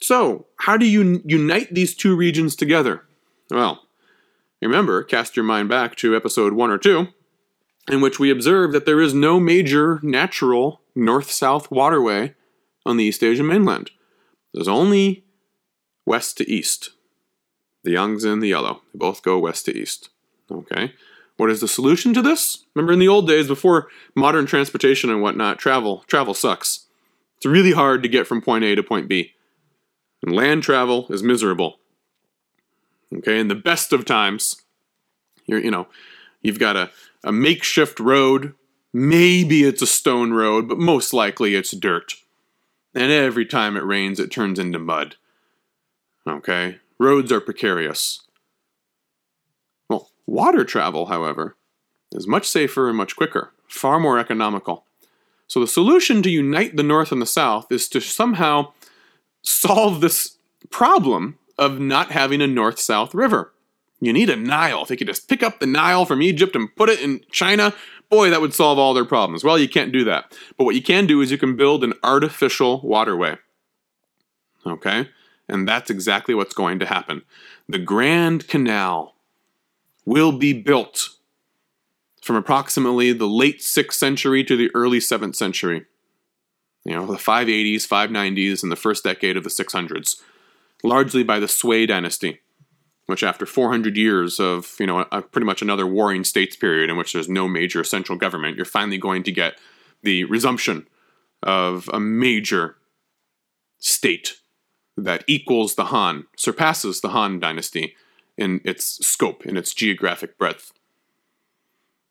So, 0.00 0.46
how 0.60 0.76
do 0.76 0.86
you 0.86 1.22
unite 1.24 1.74
these 1.74 1.94
two 1.94 2.14
regions 2.14 2.54
together? 2.54 3.04
Well, 3.50 3.82
remember, 4.62 5.02
cast 5.02 5.36
your 5.36 5.44
mind 5.44 5.68
back 5.68 5.96
to 5.96 6.14
episode 6.14 6.52
1 6.52 6.70
or 6.70 6.78
2, 6.78 7.08
in 7.90 8.00
which 8.00 8.18
we 8.18 8.30
observed 8.30 8.74
that 8.74 8.86
there 8.86 9.00
is 9.00 9.12
no 9.14 9.40
major 9.40 9.98
natural 10.02 10.82
north 10.94 11.30
south 11.30 11.70
waterway 11.70 12.34
on 12.86 12.96
the 12.96 13.04
East 13.04 13.22
Asian 13.22 13.46
mainland. 13.46 13.90
There's 14.54 14.68
only 14.68 15.24
west 16.08 16.38
to 16.38 16.50
east. 16.50 16.90
The 17.84 17.92
Yangtze 17.92 18.28
and 18.28 18.42
the 18.42 18.48
Yellow. 18.48 18.80
They 18.92 18.98
both 18.98 19.22
go 19.22 19.38
west 19.38 19.66
to 19.66 19.76
east. 19.76 20.08
Okay. 20.50 20.94
What 21.36 21.50
is 21.50 21.60
the 21.60 21.68
solution 21.68 22.14
to 22.14 22.22
this? 22.22 22.64
Remember 22.74 22.94
in 22.94 22.98
the 22.98 23.08
old 23.08 23.28
days, 23.28 23.46
before 23.46 23.88
modern 24.16 24.46
transportation 24.46 25.10
and 25.10 25.22
whatnot, 25.22 25.58
travel 25.58 26.04
travel 26.08 26.34
sucks. 26.34 26.86
It's 27.36 27.46
really 27.46 27.72
hard 27.72 28.02
to 28.02 28.08
get 28.08 28.26
from 28.26 28.42
point 28.42 28.64
A 28.64 28.74
to 28.74 28.82
point 28.82 29.06
B. 29.06 29.34
And 30.22 30.34
land 30.34 30.64
travel 30.64 31.06
is 31.10 31.22
miserable. 31.22 31.78
Okay, 33.14 33.38
in 33.38 33.48
the 33.48 33.54
best 33.54 33.92
of 33.92 34.04
times, 34.04 34.62
you're 35.46 35.60
you 35.60 35.70
know, 35.70 35.86
you've 36.42 36.58
got 36.58 36.76
a, 36.76 36.90
a 37.22 37.30
makeshift 37.30 38.00
road. 38.00 38.54
Maybe 38.92 39.62
it's 39.62 39.82
a 39.82 39.86
stone 39.86 40.32
road, 40.32 40.68
but 40.68 40.78
most 40.78 41.12
likely 41.12 41.54
it's 41.54 41.70
dirt. 41.70 42.14
And 42.94 43.12
every 43.12 43.46
time 43.46 43.76
it 43.76 43.84
rains, 43.84 44.18
it 44.18 44.30
turns 44.30 44.58
into 44.58 44.78
mud. 44.78 45.16
Okay? 46.28 46.78
Roads 46.98 47.32
are 47.32 47.40
precarious. 47.40 48.22
Well, 49.88 50.10
water 50.26 50.64
travel, 50.64 51.06
however, 51.06 51.56
is 52.12 52.26
much 52.26 52.46
safer 52.46 52.88
and 52.88 52.96
much 52.96 53.16
quicker, 53.16 53.52
far 53.68 53.98
more 54.00 54.18
economical. 54.18 54.84
So 55.46 55.60
the 55.60 55.66
solution 55.66 56.22
to 56.22 56.30
unite 56.30 56.76
the 56.76 56.82
North 56.82 57.12
and 57.12 57.22
the 57.22 57.26
South 57.26 57.72
is 57.72 57.88
to 57.90 58.00
somehow 58.00 58.72
solve 59.42 60.00
this 60.00 60.36
problem 60.70 61.38
of 61.56 61.80
not 61.80 62.12
having 62.12 62.42
a 62.42 62.46
North 62.46 62.78
South 62.78 63.14
river. 63.14 63.52
You 64.00 64.12
need 64.12 64.30
a 64.30 64.36
Nile. 64.36 64.82
If 64.82 64.88
they 64.88 64.96
could 64.96 65.06
just 65.06 65.28
pick 65.28 65.42
up 65.42 65.58
the 65.58 65.66
Nile 65.66 66.04
from 66.04 66.22
Egypt 66.22 66.54
and 66.54 66.74
put 66.76 66.88
it 66.88 67.00
in 67.00 67.20
China, 67.32 67.74
boy, 68.10 68.30
that 68.30 68.40
would 68.40 68.54
solve 68.54 68.78
all 68.78 68.94
their 68.94 69.04
problems. 69.04 69.42
Well, 69.42 69.58
you 69.58 69.68
can't 69.68 69.92
do 69.92 70.04
that. 70.04 70.36
But 70.56 70.64
what 70.64 70.74
you 70.74 70.82
can 70.82 71.06
do 71.06 71.20
is 71.20 71.30
you 71.30 71.38
can 71.38 71.56
build 71.56 71.82
an 71.82 71.94
artificial 72.02 72.80
waterway. 72.82 73.38
Okay? 74.66 75.08
And 75.48 75.66
that's 75.66 75.90
exactly 75.90 76.34
what's 76.34 76.54
going 76.54 76.78
to 76.80 76.86
happen. 76.86 77.22
The 77.68 77.78
Grand 77.78 78.48
Canal 78.48 79.14
will 80.04 80.32
be 80.32 80.52
built 80.52 81.10
from 82.22 82.36
approximately 82.36 83.12
the 83.12 83.26
late 83.26 83.60
6th 83.60 83.94
century 83.94 84.44
to 84.44 84.56
the 84.56 84.70
early 84.74 84.98
7th 84.98 85.34
century. 85.34 85.86
You 86.84 86.94
know, 86.94 87.06
the 87.06 87.14
580s, 87.14 87.86
590s, 87.86 88.62
and 88.62 88.72
the 88.72 88.76
first 88.76 89.04
decade 89.04 89.36
of 89.36 89.44
the 89.44 89.50
600s, 89.50 90.20
largely 90.82 91.22
by 91.22 91.38
the 91.38 91.48
Sui 91.48 91.86
dynasty, 91.86 92.40
which 93.06 93.22
after 93.22 93.46
400 93.46 93.96
years 93.96 94.38
of, 94.38 94.74
you 94.78 94.86
know, 94.86 95.06
a, 95.10 95.22
pretty 95.22 95.46
much 95.46 95.62
another 95.62 95.86
warring 95.86 96.24
states 96.24 96.56
period 96.56 96.90
in 96.90 96.96
which 96.96 97.12
there's 97.12 97.28
no 97.28 97.48
major 97.48 97.84
central 97.84 98.16
government, 98.16 98.56
you're 98.56 98.64
finally 98.64 98.98
going 98.98 99.22
to 99.24 99.32
get 99.32 99.58
the 100.02 100.24
resumption 100.24 100.86
of 101.42 101.88
a 101.92 102.00
major 102.00 102.76
state 103.78 104.36
that 105.04 105.24
equals 105.26 105.76
the 105.76 105.86
Han, 105.86 106.26
surpasses 106.36 107.00
the 107.00 107.10
Han 107.10 107.38
dynasty 107.38 107.94
in 108.36 108.60
its 108.64 109.06
scope, 109.06 109.46
in 109.46 109.56
its 109.56 109.72
geographic 109.72 110.36
breadth. 110.38 110.72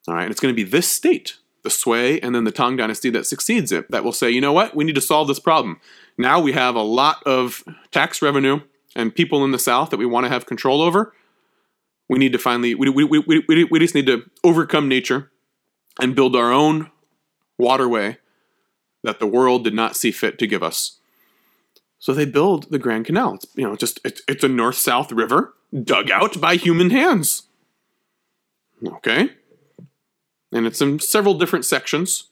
All 0.07 0.15
right, 0.15 0.23
and 0.23 0.31
it's 0.31 0.39
going 0.39 0.53
to 0.53 0.55
be 0.55 0.69
this 0.69 0.89
state, 0.89 1.35
the 1.63 1.69
Sui, 1.69 2.21
and 2.23 2.33
then 2.33 2.45
the 2.45 2.51
Tang 2.51 2.77
dynasty 2.77 3.09
that 3.09 3.25
succeeds 3.25 3.71
it, 3.71 3.91
that 3.91 4.03
will 4.03 4.13
say, 4.13 4.29
you 4.29 4.39
know 4.39 4.53
what, 4.53 4.73
we 4.73 4.85
need 4.85 4.95
to 4.95 5.01
solve 5.01 5.27
this 5.27 5.39
problem. 5.39 5.79
Now 6.17 6.39
we 6.39 6.53
have 6.53 6.75
a 6.75 6.81
lot 6.81 7.21
of 7.25 7.63
tax 7.91 8.21
revenue 8.21 8.61
and 8.95 9.13
people 9.13 9.43
in 9.43 9.51
the 9.51 9.59
South 9.59 9.89
that 9.89 9.97
we 9.97 10.05
want 10.05 10.25
to 10.25 10.29
have 10.29 10.45
control 10.45 10.81
over. 10.81 11.13
We 12.09 12.19
need 12.19 12.31
to 12.31 12.39
finally, 12.39 12.73
we, 12.73 12.89
we, 12.89 13.03
we, 13.03 13.43
we, 13.47 13.63
we 13.65 13.79
just 13.79 13.95
need 13.95 14.07
to 14.07 14.29
overcome 14.45 14.87
nature 14.87 15.29
and 15.99 16.15
build 16.15 16.37
our 16.37 16.53
own 16.53 16.89
waterway 17.57 18.17
that 19.03 19.19
the 19.19 19.27
world 19.27 19.65
did 19.65 19.73
not 19.73 19.97
see 19.97 20.11
fit 20.11 20.39
to 20.39 20.47
give 20.47 20.63
us. 20.63 20.99
So 21.99 22.13
they 22.13 22.25
build 22.25 22.69
the 22.69 22.79
Grand 22.79 23.05
Canal. 23.05 23.35
It's 23.35 23.47
you 23.55 23.67
know 23.67 23.75
just 23.75 23.99
it's, 24.03 24.21
it's 24.27 24.43
a 24.43 24.47
north-south 24.47 25.11
river 25.11 25.53
dug 25.83 26.11
out 26.11 26.39
by 26.39 26.55
human 26.55 26.89
hands. 26.89 27.43
Okay, 28.85 29.31
and 30.51 30.67
it's 30.67 30.81
in 30.81 30.99
several 30.99 31.33
different 31.33 31.65
sections. 31.65 32.25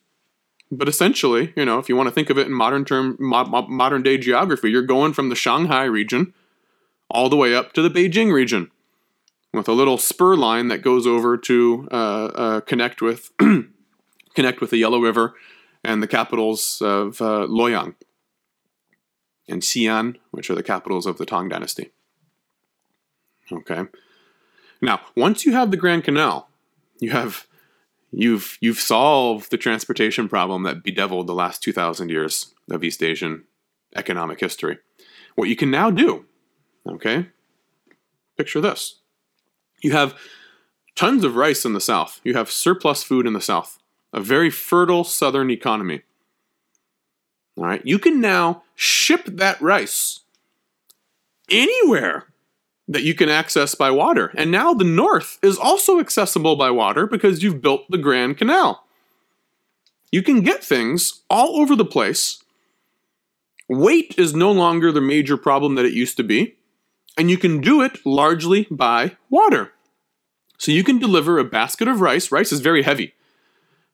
But 0.72 0.90
essentially, 0.90 1.54
you 1.56 1.64
know, 1.64 1.78
if 1.80 1.90
you 1.90 1.96
want 1.96 2.08
to 2.08 2.14
think 2.14 2.30
of 2.30 2.38
it 2.38 2.48
in 2.48 2.54
modern 2.54 2.86
term, 2.86 3.18
mo- 3.20 3.46
modern 3.46 4.02
day 4.02 4.18
geography, 4.18 4.70
you're 4.72 4.82
going 4.82 5.14
from 5.14 5.30
the 5.30 5.36
Shanghai 5.36 5.84
region 5.84 6.34
all 7.10 7.30
the 7.30 7.36
way 7.36 7.54
up 7.56 7.74
to 7.74 7.82
the 7.84 7.90
Beijing 7.90 8.34
region, 8.34 8.72
with 9.54 9.68
a 9.68 9.74
little 9.74 9.98
spur 9.98 10.36
line 10.36 10.68
that 10.70 10.80
goes 10.80 11.06
over 11.06 11.38
to 11.38 11.88
uh, 11.92 12.26
uh, 12.26 12.60
connect 12.62 13.02
with 13.02 13.32
connect 14.36 14.62
with 14.62 14.70
the 14.70 14.78
Yellow 14.78 15.00
River 15.00 15.36
and 15.84 16.02
the 16.02 16.08
capitals 16.08 16.82
of 16.82 17.22
uh, 17.22 17.46
Luoyang 17.48 17.96
and 19.48 19.62
Xi'an, 19.62 20.18
which 20.32 20.50
are 20.50 20.56
the 20.56 20.64
capitals 20.64 21.06
of 21.06 21.18
the 21.18 21.26
Tang 21.26 21.50
Dynasty. 21.50 21.92
Okay. 23.52 23.84
Now, 24.82 25.02
once 25.16 25.46
you 25.46 25.54
have 25.54 25.72
the 25.72 25.78
Grand 25.78 26.04
Canal, 26.04 26.50
you 27.00 27.12
have 27.12 27.48
you've 28.12 28.58
you've 28.60 28.80
solved 28.80 29.52
the 29.52 29.58
transportation 29.58 30.28
problem 30.28 30.64
that 30.64 30.84
bedeviled 30.84 31.28
the 31.28 31.34
last 31.34 31.62
2000 31.62 32.10
years 32.10 32.54
of 32.70 32.84
East 32.84 33.04
Asian 33.04 33.44
economic 33.96 34.40
history. 34.40 34.78
What 35.36 35.50
you 35.50 35.56
can 35.56 35.72
now 35.72 35.92
do, 35.92 36.26
okay? 36.88 37.28
Picture 38.38 38.62
this. 38.62 39.00
You 39.82 39.92
have 39.92 40.16
tons 40.96 41.24
of 41.24 41.36
rice 41.36 41.66
in 41.66 41.74
the 41.74 41.82
south. 41.82 42.22
You 42.24 42.34
have 42.34 42.50
surplus 42.50 43.04
food 43.04 43.28
in 43.28 43.34
the 43.34 43.42
south. 43.42 43.78
A 44.14 44.22
very 44.22 44.50
fertile 44.50 45.04
southern 45.04 45.50
economy. 45.52 46.04
All 47.58 47.66
right, 47.66 47.82
you 47.86 48.00
can 48.00 48.20
now 48.20 48.64
ship 48.76 49.26
that 49.26 49.62
rice 49.62 50.22
anywhere 51.50 52.26
that 52.88 53.04
you 53.04 53.16
can 53.16 53.30
access 53.30 53.76
by 53.76 53.90
water. 53.92 54.32
And 54.36 54.52
now 54.52 54.74
the 54.74 54.84
north 54.84 55.40
is 55.42 55.58
also 55.58 56.00
accessible 56.00 56.56
by 56.56 56.70
water 56.70 57.08
because 57.08 57.42
you've 57.42 57.62
built 57.62 57.90
the 57.90 57.98
Grand 57.98 58.38
Canal. 58.38 58.86
You 60.12 60.22
can 60.22 60.42
get 60.42 60.64
things 60.64 61.22
all 61.30 61.60
over 61.60 61.76
the 61.76 61.86
place. 61.86 62.44
Weight 63.68 64.16
is 64.18 64.36
no 64.36 64.52
longer 64.52 64.92
the 64.92 65.02
major 65.02 65.38
problem 65.38 65.76
that 65.76 65.86
it 65.86 65.94
used 65.94 66.18
to 66.18 66.24
be, 66.24 66.56
and 67.18 67.32
you 67.32 67.38
can 67.38 67.60
do 67.60 67.82
it 67.82 68.06
largely 68.06 68.68
by 68.70 69.18
water. 69.30 69.72
So 70.58 70.72
you 70.72 70.84
can 70.84 71.00
deliver 71.00 71.40
a 71.40 71.44
basket 71.44 71.88
of 71.88 72.02
rice. 72.02 72.32
Rice 72.32 72.52
is 72.52 72.60
very 72.62 72.84
heavy. 72.84 73.14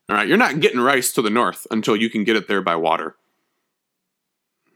All 0.08 0.16
right, 0.16 0.28
you're 0.28 0.36
not 0.36 0.60
getting 0.60 0.80
rice 0.80 1.12
to 1.12 1.22
the 1.22 1.30
north 1.30 1.66
until 1.70 1.96
you 1.96 2.10
can 2.10 2.24
get 2.24 2.36
it 2.36 2.48
there 2.48 2.60
by 2.60 2.76
water. 2.76 3.16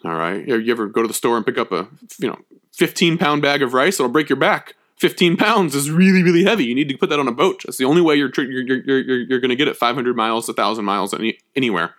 All 0.06 0.14
right. 0.14 0.46
You 0.46 0.70
ever 0.70 0.86
go 0.86 1.02
to 1.02 1.08
the 1.08 1.14
store 1.14 1.36
and 1.36 1.44
pick 1.44 1.58
up 1.58 1.72
a 1.72 1.88
you 2.18 2.28
know 2.28 2.38
15 2.74 3.18
pound 3.18 3.42
bag 3.42 3.60
of 3.60 3.74
rice? 3.74 3.98
It'll 3.98 4.10
break 4.10 4.28
your 4.28 4.38
back. 4.38 4.74
15 4.98 5.36
pounds 5.36 5.74
is 5.74 5.90
really 5.90 6.22
really 6.22 6.44
heavy. 6.44 6.64
You 6.64 6.76
need 6.76 6.88
to 6.88 6.96
put 6.96 7.10
that 7.10 7.18
on 7.18 7.26
a 7.26 7.32
boat. 7.32 7.62
That's 7.64 7.76
the 7.76 7.86
only 7.86 8.00
way 8.00 8.14
you're 8.14 8.30
you're 8.36 8.62
you're 8.62 8.84
you're, 8.84 9.18
you're 9.22 9.40
going 9.40 9.48
to 9.48 9.56
get 9.56 9.66
it 9.66 9.76
500 9.76 10.14
miles, 10.14 10.46
1,000 10.46 10.84
miles 10.84 11.12
any, 11.12 11.38
anywhere, 11.56 11.94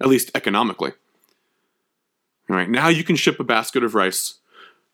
at 0.00 0.08
least 0.08 0.30
economically. 0.34 0.92
All 2.48 2.56
right. 2.56 2.68
Now 2.68 2.88
you 2.88 3.04
can 3.04 3.16
ship 3.16 3.38
a 3.38 3.44
basket 3.44 3.84
of 3.84 3.94
rice 3.94 4.36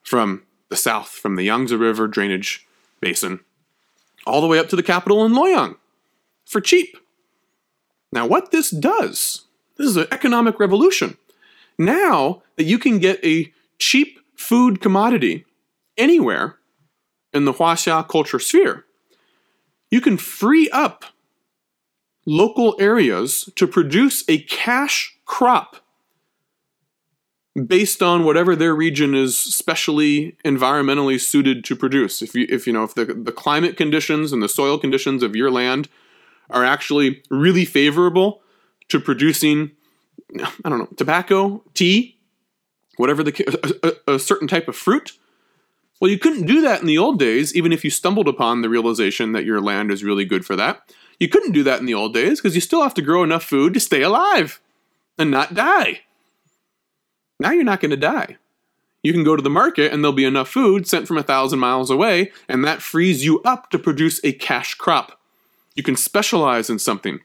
from 0.02 0.42
the 0.70 0.76
south, 0.76 1.10
from 1.10 1.36
the 1.36 1.44
Yangtze 1.44 1.76
River 1.76 2.08
drainage 2.08 2.66
basin, 3.00 3.40
all 4.26 4.40
the 4.40 4.48
way 4.48 4.58
up 4.58 4.68
to 4.70 4.76
the 4.76 4.82
capital 4.82 5.24
in 5.24 5.32
Luoyang 5.32 5.76
for 6.44 6.60
cheap. 6.60 6.96
Now, 8.12 8.26
what 8.26 8.50
this 8.50 8.70
does, 8.70 9.44
this 9.76 9.86
is 9.86 9.96
an 9.96 10.08
economic 10.10 10.58
revolution 10.58 11.16
now 11.80 12.42
that 12.56 12.64
you 12.64 12.78
can 12.78 12.98
get 12.98 13.24
a 13.24 13.52
cheap 13.78 14.20
food 14.36 14.80
commodity 14.80 15.44
anywhere 15.96 16.58
in 17.32 17.44
the 17.44 17.54
Huaxia 17.54 18.06
culture 18.06 18.38
sphere, 18.38 18.84
you 19.90 20.00
can 20.00 20.16
free 20.16 20.68
up 20.70 21.04
local 22.26 22.76
areas 22.78 23.48
to 23.56 23.66
produce 23.66 24.24
a 24.28 24.38
cash 24.42 25.16
crop 25.24 25.76
based 27.66 28.02
on 28.02 28.24
whatever 28.24 28.54
their 28.54 28.74
region 28.74 29.14
is 29.14 29.36
specially 29.36 30.36
environmentally 30.44 31.20
suited 31.20 31.64
to 31.64 31.74
produce. 31.74 32.22
If 32.22 32.34
you 32.34 32.46
if 32.48 32.66
you 32.66 32.72
know 32.72 32.84
if 32.84 32.94
the, 32.94 33.06
the 33.06 33.32
climate 33.32 33.76
conditions 33.76 34.32
and 34.32 34.42
the 34.42 34.48
soil 34.48 34.78
conditions 34.78 35.22
of 35.22 35.34
your 35.34 35.50
land 35.50 35.88
are 36.48 36.64
actually 36.64 37.22
really 37.30 37.64
favorable 37.64 38.42
to 38.88 39.00
producing 39.00 39.72
I 40.38 40.68
don't 40.68 40.78
know, 40.78 40.88
tobacco, 40.96 41.62
tea, 41.74 42.16
whatever 42.96 43.22
the 43.22 43.98
a, 44.06 44.14
a, 44.14 44.18
certain 44.18 44.48
type 44.48 44.68
of 44.68 44.76
fruit. 44.76 45.12
Well, 46.00 46.10
you 46.10 46.18
couldn't 46.18 46.46
do 46.46 46.60
that 46.62 46.80
in 46.80 46.86
the 46.86 46.98
old 46.98 47.18
days, 47.18 47.54
even 47.54 47.72
if 47.72 47.84
you 47.84 47.90
stumbled 47.90 48.28
upon 48.28 48.62
the 48.62 48.68
realization 48.68 49.32
that 49.32 49.44
your 49.44 49.60
land 49.60 49.90
is 49.90 50.04
really 50.04 50.24
good 50.24 50.46
for 50.46 50.56
that. 50.56 50.82
You 51.18 51.28
couldn't 51.28 51.52
do 51.52 51.62
that 51.64 51.80
in 51.80 51.86
the 51.86 51.94
old 51.94 52.14
days 52.14 52.40
because 52.40 52.54
you 52.54 52.60
still 52.60 52.82
have 52.82 52.94
to 52.94 53.02
grow 53.02 53.22
enough 53.22 53.44
food 53.44 53.74
to 53.74 53.80
stay 53.80 54.02
alive 54.02 54.60
and 55.18 55.30
not 55.30 55.54
die. 55.54 56.00
Now 57.38 57.50
you're 57.50 57.64
not 57.64 57.80
going 57.80 57.90
to 57.90 57.96
die. 57.96 58.36
You 59.02 59.12
can 59.12 59.24
go 59.24 59.36
to 59.36 59.42
the 59.42 59.50
market 59.50 59.92
and 59.92 60.02
there'll 60.02 60.14
be 60.14 60.24
enough 60.24 60.48
food 60.48 60.86
sent 60.86 61.06
from 61.06 61.18
a 61.18 61.22
thousand 61.22 61.58
miles 61.58 61.90
away, 61.90 62.32
and 62.48 62.64
that 62.64 62.82
frees 62.82 63.24
you 63.24 63.40
up 63.42 63.70
to 63.70 63.78
produce 63.78 64.20
a 64.24 64.32
cash 64.32 64.74
crop. 64.74 65.18
You 65.74 65.82
can 65.82 65.96
specialize 65.96 66.68
in 66.68 66.78
something 66.78 67.20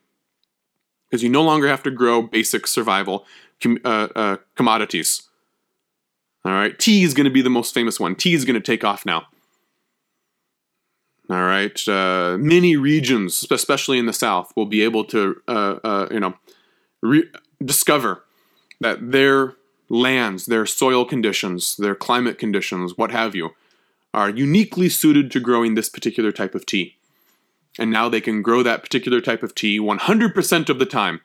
because 1.10 1.24
you 1.24 1.30
no 1.30 1.44
longer 1.44 1.68
have 1.68 1.84
to 1.84 1.91
grow 1.91 2.22
basic 2.22 2.68
survival 2.68 3.26
com- 3.62 3.80
uh, 3.86 4.08
uh, 4.15 4.38
commodities. 4.56 5.24
All 6.44 6.52
right, 6.52 6.78
tea 6.78 7.04
is 7.04 7.13
going 7.13 7.26
to 7.26 7.32
be 7.32 7.41
the 7.41 7.50
most 7.50 7.74
famous 7.74 8.00
one. 8.00 8.15
Tea 8.15 8.34
is 8.34 8.46
going 8.46 8.56
to 8.56 8.62
take 8.62 8.84
off 8.84 9.06
now. 9.06 9.28
All 11.30 11.44
right, 11.44 11.88
uh, 11.88 12.38
many 12.39 12.76
regions, 12.76 13.48
especially 13.50 13.98
in 13.98 14.06
the 14.06 14.13
south, 14.13 14.54
will 14.56 14.68
be 14.68 14.84
able 14.84 15.04
to, 15.06 15.41
uh, 15.48 15.80
uh, 15.84 16.08
you 16.12 16.20
know, 16.20 16.36
re- 17.02 17.30
discover 17.63 18.24
that 18.80 19.12
their 19.12 19.56
lands, 19.89 20.46
their 20.46 20.68
soil 20.68 21.04
conditions, 21.04 21.78
their 21.78 21.96
climate 21.96 22.38
conditions, 22.38 22.96
what 22.96 23.10
have 23.10 23.34
you, 23.34 23.52
are 24.13 24.30
uniquely 24.30 24.88
suited 24.88 25.32
to 25.32 25.39
growing 25.39 25.74
this 25.74 25.89
particular 25.89 26.32
type 26.32 26.54
of 26.54 26.65
tea. 26.65 26.96
And 27.78 27.92
now 27.92 28.08
they 28.08 28.22
can 28.22 28.42
grow 28.42 28.64
that 28.64 28.82
particular 28.82 29.22
type 29.22 29.44
of 29.44 29.54
tea 29.54 29.80
100% 29.80 30.70
of 30.70 30.80
the 30.80 30.86
time 30.86 31.22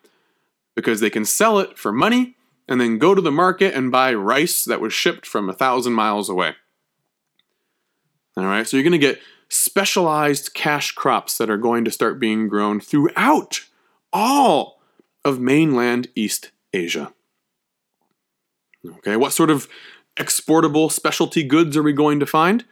because 0.75 1.01
they 1.01 1.11
can 1.11 1.25
sell 1.25 1.59
it 1.59 1.79
for 1.79 1.93
money 1.93 2.37
and 2.69 2.81
then 2.81 2.99
go 2.99 3.15
to 3.15 3.21
the 3.21 3.33
market 3.33 3.75
and 3.75 3.91
buy 3.91 4.15
rice 4.15 4.65
that 4.65 4.81
was 4.81 4.93
shipped 4.93 5.27
from 5.27 5.49
a 5.49 5.53
thousand 5.53 5.93
miles 5.93 6.29
away. 6.29 6.55
All 8.37 8.45
right, 8.45 8.67
so 8.67 8.77
you're 8.77 8.85
going 8.85 8.93
to 8.93 8.99
get 8.99 9.21
specialized 9.49 10.55
cash 10.55 10.93
crops 10.93 11.37
that 11.39 11.51
are 11.51 11.57
going 11.57 11.85
to 11.85 11.91
start 11.91 12.21
being 12.21 12.49
grown 12.49 12.81
throughout 12.81 13.63
all 14.13 14.81
of 15.25 15.41
mainland 15.41 16.09
East 16.15 16.53
Asia. 16.73 17.13
Okay, 18.87 19.17
what 19.17 19.33
sort 19.33 19.51
of 19.51 19.69
exportable 20.17 20.89
specialty 20.89 21.43
goods 21.43 21.77
are 21.77 21.83
we 21.83 21.93
going 21.93 22.21
to 22.21 22.27
find? 22.27 22.65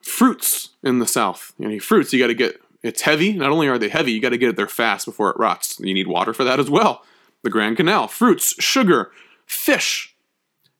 Fruits 0.00 0.70
in 0.82 1.00
the 1.00 1.06
south. 1.06 1.52
Any 1.62 1.78
fruits 1.78 2.12
you 2.12 2.20
got 2.20 2.28
to 2.28 2.34
get. 2.34 2.61
It's 2.82 3.02
heavy. 3.02 3.32
Not 3.32 3.50
only 3.50 3.68
are 3.68 3.78
they 3.78 3.88
heavy, 3.88 4.12
you 4.12 4.20
got 4.20 4.30
to 4.30 4.38
get 4.38 4.48
it 4.48 4.56
there 4.56 4.68
fast 4.68 5.06
before 5.06 5.30
it 5.30 5.38
rots. 5.38 5.78
You 5.78 5.94
need 5.94 6.08
water 6.08 6.34
for 6.34 6.44
that 6.44 6.58
as 6.58 6.68
well. 6.68 7.04
The 7.42 7.50
Grand 7.50 7.76
Canal, 7.76 8.08
fruits, 8.08 8.54
sugar, 8.62 9.10
fish, 9.46 10.14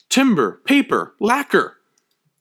timber, 0.08 0.60
paper, 0.64 1.14
lacquer. 1.20 1.78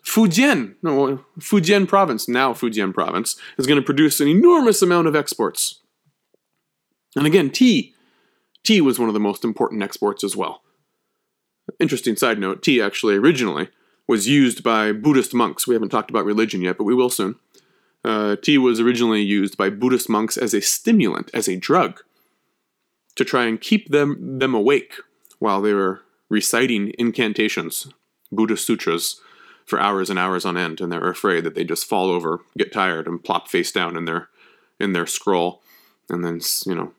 Fujian, 0.03 0.75
no, 0.81 1.23
Fujian 1.39 1.87
province, 1.87 2.27
now 2.27 2.53
Fujian 2.53 2.91
province, 2.93 3.35
is 3.57 3.67
going 3.67 3.79
to 3.79 3.85
produce 3.85 4.19
an 4.19 4.27
enormous 4.27 4.81
amount 4.81 5.07
of 5.07 5.15
exports. 5.15 5.81
And 7.15 7.27
again, 7.27 7.51
tea. 7.51 7.93
Tea 8.63 8.81
was 8.81 8.97
one 8.97 9.09
of 9.09 9.13
the 9.13 9.19
most 9.19 9.43
important 9.43 9.83
exports 9.83 10.23
as 10.23 10.35
well. 10.35 10.63
Interesting 11.79 12.15
side 12.15 12.39
note 12.39 12.63
tea 12.63 12.81
actually 12.81 13.15
originally 13.15 13.69
was 14.07 14.27
used 14.27 14.63
by 14.63 14.91
Buddhist 14.91 15.33
monks. 15.33 15.67
We 15.67 15.75
haven't 15.75 15.89
talked 15.89 16.09
about 16.09 16.25
religion 16.25 16.61
yet, 16.61 16.77
but 16.77 16.83
we 16.83 16.95
will 16.95 17.09
soon. 17.09 17.35
Uh, 18.03 18.35
tea 18.35 18.57
was 18.57 18.79
originally 18.79 19.21
used 19.21 19.57
by 19.57 19.69
Buddhist 19.69 20.09
monks 20.09 20.37
as 20.37 20.53
a 20.53 20.61
stimulant, 20.61 21.29
as 21.33 21.47
a 21.47 21.55
drug, 21.55 22.01
to 23.15 23.23
try 23.23 23.45
and 23.45 23.61
keep 23.61 23.89
them, 23.89 24.39
them 24.39 24.55
awake 24.55 24.95
while 25.39 25.61
they 25.61 25.73
were 25.73 26.01
reciting 26.29 26.93
incantations, 26.97 27.87
Buddhist 28.31 28.65
sutras, 28.65 29.21
for 29.65 29.79
hours 29.79 30.09
and 30.09 30.17
hours 30.17 30.45
on 30.45 30.57
end, 30.57 30.81
and 30.81 30.91
they're 30.91 31.09
afraid 31.09 31.43
that 31.43 31.55
they 31.55 31.63
just 31.63 31.85
fall 31.85 32.09
over, 32.09 32.41
get 32.57 32.73
tired, 32.73 33.07
and 33.07 33.23
plop 33.23 33.47
face 33.47 33.71
down 33.71 33.95
in 33.95 34.05
their 34.05 34.29
in 34.79 34.93
their 34.93 35.05
scroll, 35.05 35.61
and 36.09 36.25
then 36.25 36.41
you 36.65 36.75
know 36.75 36.93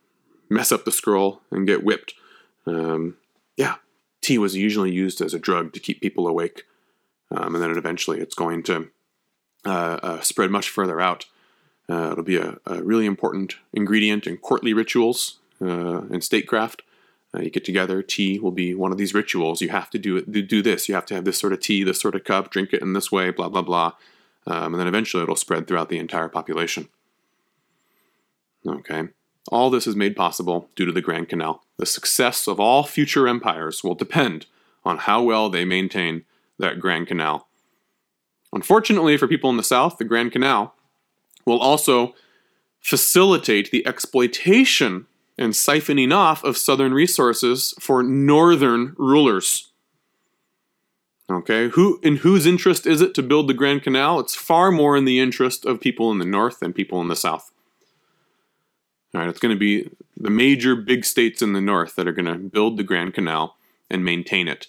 mess 0.49 0.71
up 0.71 0.85
the 0.85 0.93
scroll 0.93 1.43
and 1.51 1.67
get 1.67 1.85
whipped. 1.85 2.15
Um, 2.67 3.17
yeah, 3.57 3.77
tea 4.21 4.39
was 4.39 4.57
usually 4.57 4.93
used 4.93 5.21
as 5.21 5.35
a 5.35 5.39
drug 5.39 5.73
to 5.73 5.81
keep 5.81 6.01
people 6.01 6.27
awake, 6.27 6.63
um, 7.31 7.55
and 7.55 7.63
then 7.63 7.77
eventually 7.77 8.21
it's 8.21 8.35
going 8.35 8.63
to 8.65 8.89
uh, 9.65 9.99
uh, 10.03 10.21
spread 10.21 10.51
much 10.51 10.69
further 10.69 11.01
out. 11.01 11.27
Uh, 11.89 12.13
it'll 12.13 12.25
be 12.25 12.37
a, 12.37 12.59
a, 12.67 12.83
really 12.83 13.07
important 13.07 13.57
ingredient 13.73 14.27
in 14.27 14.37
courtly 14.37 14.73
rituals 14.73 15.39
uh, 15.61 16.03
and 16.11 16.23
statecraft. 16.23 16.83
You 17.35 17.49
get 17.49 17.65
together. 17.65 18.03
Tea 18.03 18.39
will 18.39 18.51
be 18.51 18.75
one 18.75 18.93
of 18.93 18.99
these 18.99 19.15
rituals. 19.15 19.63
You 19.63 19.71
have 19.71 19.89
to 19.91 19.99
do 19.99 20.19
it. 20.19 20.31
Do 20.31 20.61
this. 20.61 20.87
You 20.87 20.95
have 20.95 21.07
to 21.07 21.15
have 21.15 21.25
this 21.25 21.39
sort 21.39 21.55
of 21.55 21.61
tea, 21.61 21.83
this 21.83 21.99
sort 21.99 22.15
of 22.15 22.25
cup. 22.25 22.51
Drink 22.51 22.75
it 22.75 22.83
in 22.83 22.93
this 22.93 23.11
way. 23.11 23.31
Blah 23.31 23.49
blah 23.49 23.63
blah. 23.63 23.93
Um, 24.47 24.75
and 24.75 24.81
then 24.81 24.87
eventually 24.87 25.23
it'll 25.23 25.37
spread 25.37 25.67
throughout 25.67 25.89
the 25.89 25.99
entire 25.99 26.29
population. 26.29 26.89
Okay. 28.67 29.09
All 29.51 29.71
this 29.71 29.87
is 29.87 29.97
made 29.97 30.15
possible 30.15 30.69
due 30.77 30.85
to 30.85 30.93
the 30.93 31.01
Grand 31.01 31.29
Canal. 31.31 31.63
The 31.79 31.87
success 31.87 32.47
of 32.47 32.61
all 32.61 32.85
future 32.85 33.27
empires 33.27 33.83
will 33.83 33.95
depend 33.95 34.47
on 34.85 34.99
how 34.99 35.23
well 35.23 35.49
they 35.49 35.65
maintain 35.65 36.25
that 36.59 36.81
Grand 36.81 37.07
Canal. 37.07 37.49
Unfortunately 38.53 39.17
for 39.17 39.27
people 39.27 39.51
in 39.51 39.57
the 39.57 39.63
South, 39.63 39.99
the 39.99 40.05
Grand 40.05 40.33
Canal 40.33 40.75
will 41.47 41.59
also 41.59 42.15
facilitate 42.81 43.71
the 43.71 43.87
exploitation 43.87 45.07
and 45.39 45.53
siphoning 45.53 46.13
off 46.13 46.45
of 46.45 46.59
southern 46.59 46.93
resources 46.93 47.75
for 47.81 48.03
northern 48.03 48.95
rulers. 48.99 49.69
Okay, 51.31 51.69
who 51.69 51.99
in 52.03 52.17
whose 52.17 52.45
interest 52.45 52.87
is 52.87 53.01
it 53.01 53.15
to 53.15 53.23
build 53.23 53.49
the 53.49 53.55
Grand 53.55 53.83
Canal? 53.83 54.21
It's 54.21 54.35
far 54.35 54.71
more 54.71 54.97
in 54.97 55.07
the 55.07 55.19
interest 55.19 55.65
of 55.65 55.81
people 55.81 56.11
in 56.11 56.19
the 56.19 56.27
north 56.27 56.61
than 56.61 56.75
people 56.75 57.01
in 57.01 57.09
the 57.09 57.17
south. 57.17 57.51
All 59.15 59.21
right, 59.21 59.31
it's 59.31 59.39
going 59.39 59.55
to 59.55 59.59
be 59.59 59.89
the 60.17 60.31
major 60.31 60.77
big 60.77 61.05
states 61.05 61.41
in 61.41 61.53
the 61.53 61.61
north 61.61 61.97
that 61.97 62.09
are 62.09 62.13
going 62.13 62.27
to 62.27 62.35
build 62.35 62.77
the 62.77 62.83
Grand 62.83 63.15
Canal 63.15 63.57
and 63.89 64.05
maintain 64.05 64.49
it, 64.49 64.67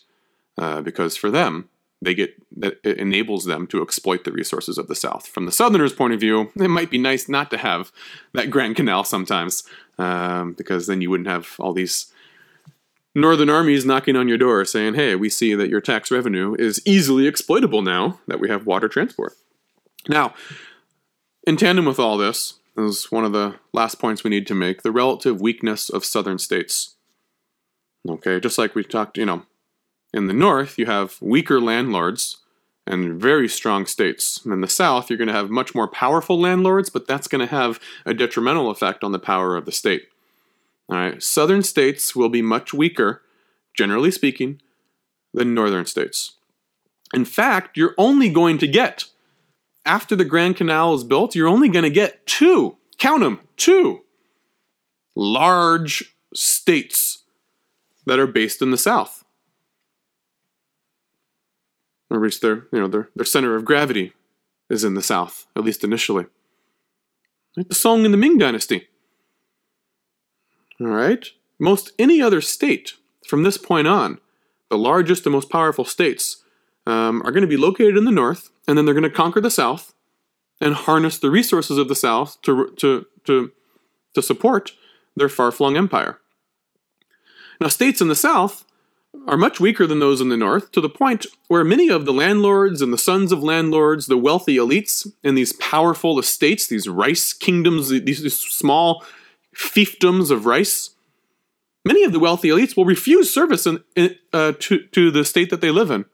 uh, 0.57 0.81
because 0.81 1.17
for 1.17 1.29
them, 1.29 1.69
they 2.03 2.13
get 2.13 2.35
that 2.57 2.79
it 2.83 2.97
enables 2.97 3.45
them 3.45 3.67
to 3.67 3.81
exploit 3.81 4.23
the 4.23 4.31
resources 4.31 4.77
of 4.77 4.87
the 4.87 4.95
South. 4.95 5.27
From 5.27 5.45
the 5.45 5.51
Southerners' 5.51 5.93
point 5.93 6.13
of 6.13 6.19
view, 6.19 6.51
it 6.55 6.69
might 6.69 6.89
be 6.89 6.97
nice 6.97 7.29
not 7.29 7.49
to 7.51 7.57
have 7.57 7.91
that 8.33 8.49
Grand 8.49 8.75
Canal 8.75 9.03
sometimes, 9.03 9.63
um, 9.97 10.53
because 10.53 10.87
then 10.87 11.01
you 11.01 11.09
wouldn't 11.09 11.29
have 11.29 11.55
all 11.59 11.73
these 11.73 12.11
Northern 13.15 13.49
armies 13.49 13.85
knocking 13.85 14.15
on 14.15 14.27
your 14.27 14.37
door 14.37 14.65
saying, 14.65 14.95
"Hey, 14.95 15.15
we 15.15 15.29
see 15.29 15.53
that 15.53 15.69
your 15.69 15.81
tax 15.81 16.09
revenue 16.09 16.55
is 16.57 16.81
easily 16.85 17.27
exploitable 17.27 17.81
now 17.81 18.19
that 18.27 18.39
we 18.39 18.49
have 18.49 18.65
water 18.65 18.87
transport." 18.87 19.33
Now, 20.09 20.33
in 21.45 21.57
tandem 21.57 21.85
with 21.85 21.99
all 21.99 22.17
this, 22.17 22.55
is 22.75 23.11
one 23.11 23.23
of 23.23 23.31
the 23.31 23.55
last 23.71 23.99
points 23.99 24.23
we 24.23 24.31
need 24.31 24.47
to 24.47 24.55
make: 24.55 24.81
the 24.81 24.91
relative 24.91 25.39
weakness 25.39 25.89
of 25.89 26.03
Southern 26.03 26.39
states. 26.39 26.95
Okay, 28.07 28.39
just 28.39 28.57
like 28.57 28.75
we 28.75 28.83
talked, 28.83 29.17
you 29.17 29.25
know, 29.25 29.45
in 30.13 30.27
the 30.27 30.33
north, 30.33 30.77
you 30.77 30.85
have 30.85 31.17
weaker 31.21 31.59
landlords 31.59 32.37
and 32.85 33.19
very 33.19 33.47
strong 33.47 33.85
states. 33.85 34.41
In 34.45 34.61
the 34.61 34.67
south, 34.67 35.09
you're 35.09 35.17
going 35.17 35.27
to 35.27 35.33
have 35.33 35.49
much 35.49 35.73
more 35.73 35.87
powerful 35.87 36.39
landlords, 36.39 36.89
but 36.89 37.07
that's 37.07 37.27
going 37.27 37.45
to 37.45 37.53
have 37.53 37.79
a 38.05 38.13
detrimental 38.13 38.69
effect 38.69 39.03
on 39.03 39.11
the 39.11 39.19
power 39.19 39.55
of 39.55 39.65
the 39.65 39.71
state. 39.71 40.09
All 40.89 40.97
right, 40.97 41.23
southern 41.23 41.63
states 41.63 42.15
will 42.15 42.29
be 42.29 42.41
much 42.41 42.73
weaker, 42.73 43.21
generally 43.73 44.11
speaking, 44.11 44.61
than 45.33 45.53
northern 45.53 45.85
states. 45.85 46.33
In 47.13 47.25
fact, 47.25 47.77
you're 47.77 47.95
only 47.97 48.29
going 48.29 48.57
to 48.59 48.67
get, 48.67 49.05
after 49.85 50.15
the 50.15 50.25
Grand 50.25 50.57
Canal 50.57 50.93
is 50.93 51.03
built, 51.03 51.35
you're 51.35 51.47
only 51.47 51.69
going 51.69 51.83
to 51.83 51.89
get 51.89 52.25
two, 52.27 52.77
count 52.97 53.21
them, 53.21 53.39
two 53.57 54.01
large 55.15 56.15
states 56.33 57.19
that 58.07 58.19
are 58.19 58.27
based 58.27 58.61
in 58.61 58.71
the 58.71 58.77
south 58.77 59.22
or 62.13 62.19
reach 62.19 62.39
their 62.39 62.67
you 62.71 62.79
know 62.79 62.87
their, 62.87 63.09
their 63.15 63.25
center 63.25 63.55
of 63.55 63.65
gravity 63.65 64.13
is 64.69 64.85
in 64.85 64.93
the 64.93 65.01
south, 65.01 65.47
at 65.57 65.63
least 65.63 65.83
initially. 65.83 66.27
Like 67.57 67.67
the 67.67 67.75
Song 67.75 68.05
in 68.05 68.11
the 68.11 68.17
Ming 68.17 68.37
Dynasty. 68.37 68.87
All 70.79 70.87
right, 70.87 71.27
most 71.59 71.91
any 71.99 72.21
other 72.21 72.39
state 72.39 72.93
from 73.27 73.43
this 73.43 73.57
point 73.57 73.87
on, 73.87 74.19
the 74.69 74.77
largest 74.77 75.25
and 75.25 75.33
most 75.33 75.49
powerful 75.49 75.85
states 75.85 76.43
um, 76.85 77.21
are 77.23 77.31
going 77.31 77.41
to 77.41 77.47
be 77.47 77.57
located 77.57 77.97
in 77.97 78.05
the 78.05 78.11
north, 78.11 78.51
and 78.67 78.77
then 78.77 78.85
they're 78.85 78.93
going 78.93 79.03
to 79.03 79.09
conquer 79.09 79.41
the 79.41 79.51
south 79.51 79.93
and 80.61 80.75
harness 80.75 81.17
the 81.17 81.31
resources 81.31 81.77
of 81.77 81.87
the 81.87 81.95
south 81.95 82.41
to 82.43 82.73
to 82.77 83.05
to 83.25 83.51
to 84.13 84.21
support 84.21 84.71
their 85.15 85.29
far-flung 85.29 85.77
empire. 85.77 86.19
Now, 87.59 87.69
states 87.69 88.01
in 88.01 88.07
the 88.07 88.15
south 88.15 88.65
are 89.27 89.37
much 89.37 89.59
weaker 89.59 89.87
than 89.87 89.99
those 89.99 90.19
in 90.19 90.29
the 90.29 90.37
north, 90.37 90.71
to 90.71 90.81
the 90.81 90.89
point 90.89 91.25
where 91.47 91.63
many 91.63 91.89
of 91.89 92.05
the 92.05 92.13
landlords 92.13 92.81
and 92.81 92.91
the 92.91 92.97
sons 92.97 93.31
of 93.31 93.43
landlords, 93.43 94.07
the 94.07 94.17
wealthy 94.17 94.57
elites 94.57 95.09
in 95.23 95.35
these 95.35 95.53
powerful 95.53 96.19
estates, 96.19 96.67
these 96.67 96.87
rice 96.87 97.31
kingdoms, 97.31 97.89
these, 97.89 98.21
these 98.21 98.39
small 98.39 99.03
fiefdoms 99.55 100.29
of 100.31 100.45
rice, 100.45 100.91
many 101.85 102.03
of 102.03 102.11
the 102.11 102.19
wealthy 102.19 102.49
elites 102.49 102.75
will 102.75 102.85
refuse 102.85 103.33
service 103.33 103.65
in, 103.65 103.83
uh, 104.33 104.53
to, 104.59 104.85
to 104.87 105.11
the 105.11 105.23
state 105.23 105.49
that 105.49 105.61
they 105.61 105.71
live 105.71 105.91
in. 105.91 106.05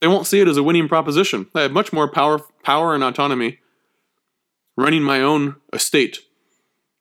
They 0.00 0.08
won't 0.08 0.26
see 0.26 0.40
it 0.40 0.48
as 0.48 0.56
a 0.56 0.64
winning 0.64 0.88
proposition. 0.88 1.46
I 1.54 1.62
have 1.62 1.72
much 1.72 1.92
more 1.92 2.08
power, 2.08 2.40
power 2.64 2.94
and 2.94 3.04
autonomy 3.04 3.60
running 4.76 5.02
my 5.02 5.20
own 5.20 5.56
estate 5.72 6.18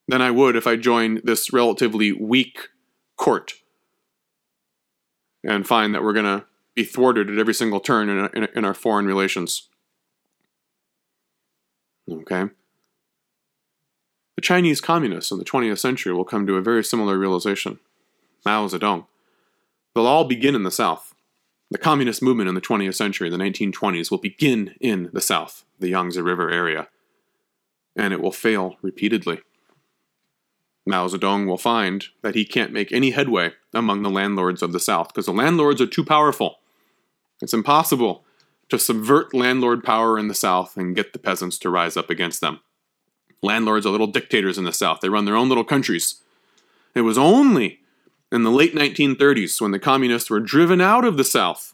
than 0.07 0.22
I 0.22 0.30
would 0.30 0.55
if 0.55 0.68
I 0.68 0.76
joined 0.76 1.22
this 1.24 1.51
relatively 1.51 2.12
weak 2.12 2.70
court 3.18 3.53
and 5.44 5.68
find 5.68 5.94
that 5.94 6.04
we're 6.04 6.14
going 6.14 6.26
to 6.26 6.46
be 6.76 6.84
thwarted 6.84 7.30
at 7.30 7.38
every 7.38 7.54
single 7.54 7.80
turn 7.80 8.10
in, 8.10 8.30
in, 8.34 8.48
in 8.56 8.66
our 8.66 8.74
foreign 8.74 9.06
relations. 9.06 9.70
Okay? 12.10 12.46
The 14.36 14.42
Chinese 14.42 14.82
communists 14.82 15.32
in 15.32 15.38
the 15.38 15.46
20th 15.46 15.80
century 15.80 16.14
will 16.14 16.26
come 16.26 16.48
to 16.48 16.56
a 16.56 16.62
very 16.62 16.84
similar 16.84 17.18
realization. 17.18 17.80
Mao 18.46 18.68
Zedong. 18.68 19.06
They'll 19.94 20.08
all 20.08 20.26
begin 20.26 20.56
in 20.56 20.64
the 20.64 20.72
South. 20.72 21.14
The 21.70 21.78
communist 21.78 22.22
movement 22.22 22.50
in 22.50 22.56
the 22.56 22.62
20th 22.62 22.96
century, 22.96 23.30
the 23.30 23.38
1920s, 23.38 24.12
will 24.12 24.18
begin 24.18 24.76
in 24.82 25.10
the 25.14 25.22
South, 25.22 25.64
the 25.80 25.89
Yangtze 25.89 26.20
River 26.20 26.50
area, 26.50 26.89
and 27.96 28.14
it 28.14 28.22
will 28.22 28.32
fail 28.32 28.76
repeatedly. 28.82 29.42
Mao 30.86 31.07
Zedong 31.07 31.45
will 31.45 31.57
find 31.57 32.05
that 32.23 32.36
he 32.36 32.43
can't 32.43 32.73
make 32.73 32.91
any 32.91 33.11
headway 33.11 33.53
among 33.73 34.01
the 34.01 34.09
landlords 34.09 34.61
of 34.61 34.71
the 34.71 34.79
South 34.79 35.09
because 35.09 35.27
the 35.27 35.32
landlords 35.32 35.79
are 35.79 35.88
too 35.88 36.03
powerful. 36.03 36.59
It's 37.41 37.53
impossible 37.53 38.25
to 38.69 38.79
subvert 38.79 39.34
landlord 39.34 39.84
power 39.84 40.17
in 40.17 40.27
the 40.27 40.34
South 40.34 40.77
and 40.77 40.95
get 40.95 41.13
the 41.13 41.19
peasants 41.19 41.59
to 41.59 41.69
rise 41.69 41.97
up 41.97 42.09
against 42.09 42.41
them. 42.41 42.61
Landlords 43.43 43.86
are 43.86 43.89
little 43.89 44.07
dictators 44.07 44.57
in 44.57 44.65
the 44.65 44.73
South, 44.73 45.01
they 45.01 45.09
run 45.09 45.25
their 45.25 45.36
own 45.36 45.49
little 45.49 45.63
countries. 45.63 46.21
It 46.95 47.01
was 47.01 47.17
only 47.17 47.79
in 48.32 48.43
the 48.43 48.51
late 48.51 48.73
1930s 48.73 49.61
when 49.61 49.71
the 49.71 49.79
communists 49.79 50.29
were 50.29 50.39
driven 50.39 50.82
out 50.82 51.05
of 51.05 51.17
the 51.17 51.23
South 51.23 51.73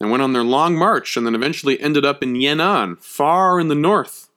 and 0.00 0.10
went 0.10 0.22
on 0.22 0.32
their 0.32 0.44
long 0.44 0.76
march 0.76 1.16
and 1.16 1.26
then 1.26 1.34
eventually 1.34 1.80
ended 1.80 2.04
up 2.04 2.22
in 2.22 2.34
Yan'an, 2.34 2.98
far 2.98 3.58
in 3.58 3.68
the 3.68 3.74
north, 3.74 4.28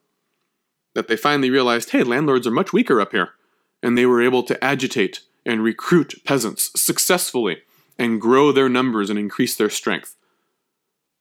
that 0.94 1.08
they 1.08 1.16
finally 1.16 1.50
realized 1.50 1.90
hey, 1.90 2.02
landlords 2.02 2.46
are 2.46 2.52
much 2.52 2.72
weaker 2.72 3.00
up 3.00 3.12
here 3.12 3.30
and 3.82 3.96
they 3.96 4.06
were 4.06 4.22
able 4.22 4.42
to 4.44 4.62
agitate 4.62 5.20
and 5.44 5.62
recruit 5.62 6.22
peasants 6.24 6.70
successfully 6.76 7.62
and 7.98 8.20
grow 8.20 8.52
their 8.52 8.68
numbers 8.68 9.10
and 9.10 9.18
increase 9.18 9.56
their 9.56 9.70
strength. 9.70 10.16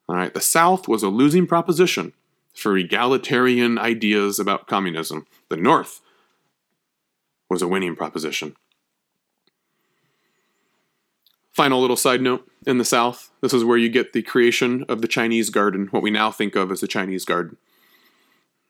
All 0.08 0.16
right, 0.16 0.34
the 0.34 0.42
South 0.42 0.88
was 0.88 1.04
a 1.04 1.10
losing 1.10 1.46
proposition 1.46 2.14
for 2.54 2.78
egalitarian 2.78 3.78
ideas 3.78 4.40
about 4.40 4.68
communism. 4.68 5.28
The 5.50 5.58
North 5.58 6.02
was 7.50 7.62
a 7.62 7.68
winning 7.68 7.96
proposition. 7.96 8.56
Final 11.52 11.82
little 11.82 11.98
side 11.98 12.22
note 12.22 12.50
in 12.66 12.78
the 12.78 12.86
South, 12.86 13.32
this 13.42 13.54
is 13.54 13.64
where 13.64 13.78
you 13.78 13.90
get 13.90 14.14
the 14.14 14.22
creation 14.22 14.86
of 14.88 15.02
the 15.02 15.08
Chinese 15.08 15.50
garden, 15.50 15.88
what 15.88 16.04
we 16.04 16.12
now 16.12 16.32
think 16.32 16.56
of 16.56 16.72
as 16.72 16.80
the 16.80 16.88
Chinese 16.88 17.26
garden. 17.26 17.58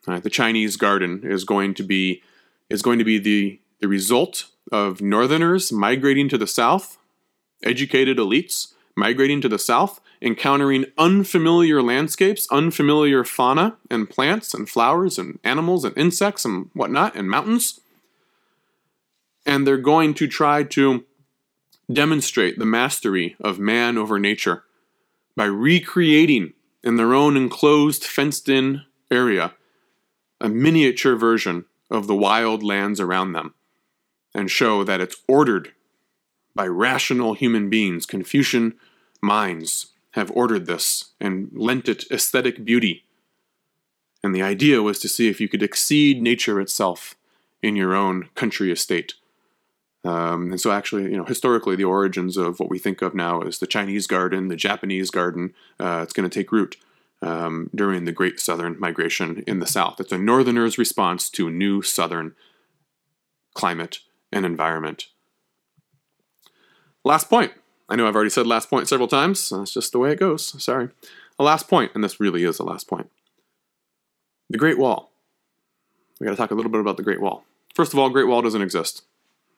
the 0.06 0.30
Chinese 0.30 0.76
garden 0.76 1.22
is 1.24 1.44
going 1.44 1.74
to 1.76 1.84
be 1.84 2.24
is 2.70 2.82
going 2.82 3.00
to 3.00 3.06
be 3.06 3.18
the 3.18 3.60
the 3.80 3.88
result 3.88 4.48
of 4.72 5.02
northerners 5.02 5.72
migrating 5.72 6.30
to 6.30 6.38
the 6.38 6.48
south, 6.48 6.98
educated 7.64 8.18
elites 8.18 8.74
migrating 9.00 9.40
to 9.40 9.50
the 9.50 9.58
south, 9.58 10.02
encountering 10.22 10.86
unfamiliar 10.98 11.82
landscapes, 11.82 12.48
unfamiliar 12.52 13.24
fauna 13.24 13.78
and 13.90 14.10
plants 14.10 14.54
and 14.54 14.70
flowers 14.70 15.18
and 15.18 15.40
animals 15.44 15.86
and 15.86 15.98
insects 15.98 16.44
and 16.44 16.70
whatnot 16.74 17.16
and 17.16 17.30
mountains. 17.30 17.80
And 19.46 19.66
they're 19.66 19.78
going 19.78 20.14
to 20.16 20.28
try 20.28 20.64
to 20.64 21.06
demonstrate 21.92 22.60
the 22.60 22.66
mastery 22.66 23.36
of 23.40 23.58
man 23.58 23.98
over 23.98 24.20
nature 24.20 24.64
by 25.36 25.46
recreating 25.46 26.54
in 26.84 26.98
their 26.98 27.14
own 27.14 27.38
enclosed, 27.38 28.04
fenced 28.04 28.50
in 28.50 28.82
area 29.10 29.54
a 30.42 30.50
miniature 30.50 31.16
version 31.16 31.66
of 31.90 32.08
the 32.08 32.16
wild 32.16 32.64
lands 32.64 33.00
around 33.00 33.32
them 33.32 33.54
and 34.34 34.50
show 34.52 34.84
that 34.84 35.02
it's 35.02 35.18
ordered 35.28 35.74
by 36.56 36.68
rational 36.68 37.34
human 37.34 37.70
beings. 37.70 38.06
Confucian 38.06 38.76
minds 39.22 39.88
have 40.12 40.32
ordered 40.32 40.66
this 40.66 41.12
and 41.20 41.50
lent 41.54 41.88
it 41.88 42.10
aesthetic 42.12 42.66
beauty. 42.66 43.06
And 44.24 44.36
the 44.36 44.42
idea 44.42 44.82
was 44.82 45.00
to 45.00 45.10
see 45.10 45.30
if 45.30 45.40
you 45.40 45.48
could 45.48 45.64
exceed 45.64 46.22
nature 46.22 46.60
itself 46.60 47.16
in 47.62 47.76
your 47.76 47.94
own 47.94 48.30
country 48.36 48.72
estate. 48.72 49.14
Um, 50.04 50.52
and 50.52 50.62
so, 50.62 50.72
actually, 50.72 51.04
you 51.04 51.18
know, 51.18 51.26
historically, 51.26 51.76
the 51.76 51.84
origins 51.84 52.38
of 52.38 52.60
what 52.60 52.70
we 52.70 52.80
think 52.80 53.02
of 53.02 53.14
now 53.14 53.42
as 53.42 53.60
the 53.60 53.68
Chinese 53.68 54.08
garden, 54.08 54.48
the 54.48 54.56
Japanese 54.56 55.12
garden, 55.12 55.54
uh, 55.80 56.02
it's 56.04 56.14
going 56.14 56.30
to 56.30 56.34
take 56.34 56.52
root 56.52 56.78
um, 57.22 57.70
during 57.76 58.06
the 58.06 58.14
Great 58.14 58.40
Southern 58.40 58.80
Migration 58.80 59.44
in 59.46 59.60
the 59.60 59.68
South. 59.68 60.00
It's 60.00 60.12
a 60.12 60.18
northerner's 60.18 60.78
response 60.78 61.30
to 61.32 61.48
a 61.48 61.52
new 61.52 61.82
Southern 61.82 62.34
climate 63.54 64.00
and 64.32 64.46
environment. 64.46 65.08
Last 67.04 67.30
point. 67.30 67.54
I 67.88 67.96
know 67.96 68.08
I've 68.08 68.16
already 68.16 68.30
said 68.30 68.46
last 68.46 68.70
point 68.70 68.88
several 68.88 69.08
times. 69.08 69.50
That's 69.50 69.74
just 69.74 69.92
the 69.92 70.00
way 70.00 70.12
it 70.12 70.20
goes. 70.20 70.62
Sorry. 70.64 70.90
A 71.40 71.44
last 71.44 71.68
point, 71.68 71.92
and 71.96 72.04
this 72.04 72.20
really 72.20 72.44
is 72.44 72.60
a 72.60 72.64
last 72.64 72.88
point. 72.88 73.10
The 74.50 74.58
Great 74.58 74.78
Wall. 74.78 75.12
We 76.20 76.26
got 76.26 76.32
to 76.32 76.38
talk 76.38 76.52
a 76.52 76.56
little 76.56 76.72
bit 76.72 76.82
about 76.82 76.98
the 76.98 77.04
Great 77.04 77.22
Wall. 77.22 77.46
First 77.74 77.94
of 77.94 78.00
all, 78.00 78.10
Great 78.10 78.28
Wall 78.28 78.42
doesn't 78.42 78.62
exist. 78.62 79.04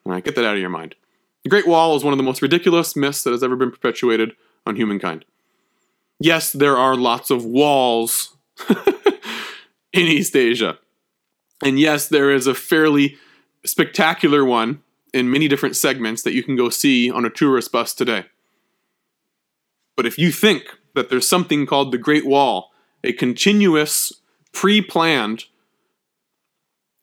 All 0.05 0.13
right, 0.13 0.23
get 0.23 0.35
that 0.35 0.45
out 0.45 0.55
of 0.55 0.61
your 0.61 0.69
mind. 0.69 0.95
The 1.43 1.49
Great 1.49 1.67
Wall 1.67 1.95
is 1.95 2.03
one 2.03 2.13
of 2.13 2.17
the 2.17 2.23
most 2.23 2.41
ridiculous 2.41 2.95
myths 2.95 3.23
that 3.23 3.31
has 3.31 3.43
ever 3.43 3.55
been 3.55 3.71
perpetuated 3.71 4.33
on 4.65 4.75
humankind. 4.75 5.25
Yes, 6.19 6.51
there 6.51 6.77
are 6.77 6.95
lots 6.95 7.31
of 7.31 7.43
walls 7.43 8.35
in 8.69 10.07
East 10.07 10.35
Asia. 10.35 10.77
And 11.63 11.79
yes, 11.79 12.07
there 12.07 12.31
is 12.31 12.45
a 12.47 12.53
fairly 12.53 13.17
spectacular 13.65 14.43
one 14.43 14.81
in 15.13 15.29
many 15.29 15.47
different 15.47 15.75
segments 15.75 16.23
that 16.23 16.33
you 16.33 16.43
can 16.43 16.55
go 16.55 16.69
see 16.69 17.11
on 17.11 17.25
a 17.25 17.29
tourist 17.29 17.71
bus 17.71 17.93
today. 17.93 18.25
But 19.95 20.05
if 20.05 20.17
you 20.17 20.31
think 20.31 20.63
that 20.95 21.09
there's 21.09 21.27
something 21.27 21.65
called 21.65 21.91
the 21.91 21.97
Great 21.97 22.25
Wall, 22.25 22.71
a 23.03 23.13
continuous, 23.13 24.13
pre 24.51 24.81
planned 24.81 25.45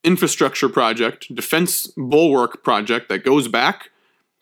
infrastructure 0.03 0.69
project, 0.69 1.33
defense 1.33 1.87
bulwark 1.97 2.63
project 2.63 3.09
that 3.09 3.23
goes 3.23 3.47
back 3.47 3.89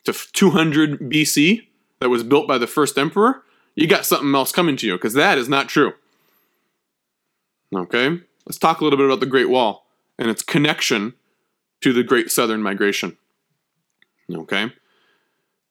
to 0.06 0.14
200 0.14 1.00
BC, 1.00 1.68
that 2.00 2.10
was 2.10 2.24
built 2.24 2.48
by 2.48 2.58
the 2.58 2.68
first 2.68 2.98
emperor, 2.98 3.44
you 3.76 3.88
got 3.88 4.06
something 4.06 4.34
else 4.34 4.52
coming 4.52 4.78
to 4.78 4.88
you 4.88 4.94
because 4.94 5.14
that 5.14 5.38
is 5.38 5.50
not 5.50 5.68
true. 5.68 5.94
Okay, 7.76 8.20
let's 8.46 8.58
talk 8.58 8.80
a 8.80 8.84
little 8.84 8.98
bit 8.98 9.06
about 9.06 9.20
the 9.20 9.26
Great 9.26 9.50
Wall 9.50 9.86
and 10.18 10.30
its 10.30 10.42
connection 10.42 11.14
to 11.82 11.94
the 11.94 12.04
Great 12.04 12.32
Southern 12.32 12.62
Migration. 12.62 13.18
Okay? 14.34 14.72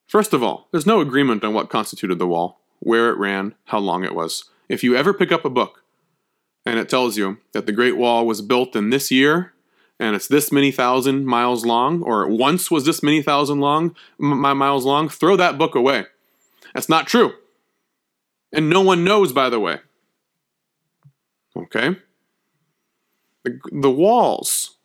First 0.06 0.32
of 0.32 0.42
all, 0.42 0.68
there's 0.70 0.86
no 0.86 1.00
agreement 1.00 1.44
on 1.44 1.52
what 1.52 1.68
constituted 1.68 2.18
the 2.18 2.26
wall, 2.26 2.60
where 2.78 3.10
it 3.10 3.18
ran, 3.18 3.54
how 3.66 3.78
long 3.78 4.04
it 4.04 4.14
was. 4.14 4.44
If 4.68 4.84
you 4.84 4.96
ever 4.96 5.12
pick 5.12 5.32
up 5.32 5.44
a 5.44 5.50
book 5.50 5.82
and 6.64 6.78
it 6.78 6.88
tells 6.88 7.16
you 7.16 7.38
that 7.52 7.66
the 7.66 7.72
Great 7.72 7.96
Wall 7.96 8.26
was 8.26 8.42
built 8.42 8.76
in 8.76 8.90
this 8.90 9.10
year 9.10 9.52
and 9.98 10.14
it's 10.14 10.28
this 10.28 10.52
many 10.52 10.70
thousand 10.70 11.26
miles 11.26 11.64
long, 11.64 12.02
or 12.02 12.28
once 12.28 12.70
was 12.70 12.84
this 12.84 13.02
many 13.02 13.22
thousand 13.22 13.60
long 13.60 13.96
m- 14.20 14.40
miles 14.58 14.84
long, 14.84 15.08
throw 15.08 15.36
that 15.36 15.58
book 15.58 15.74
away. 15.74 16.04
That's 16.74 16.88
not 16.88 17.06
true. 17.06 17.32
And 18.52 18.68
no 18.68 18.82
one 18.82 19.04
knows, 19.04 19.32
by 19.32 19.48
the 19.48 19.58
way. 19.58 19.78
Okay? 21.56 21.96
The, 23.44 23.58
the 23.72 23.90
walls 23.90 24.75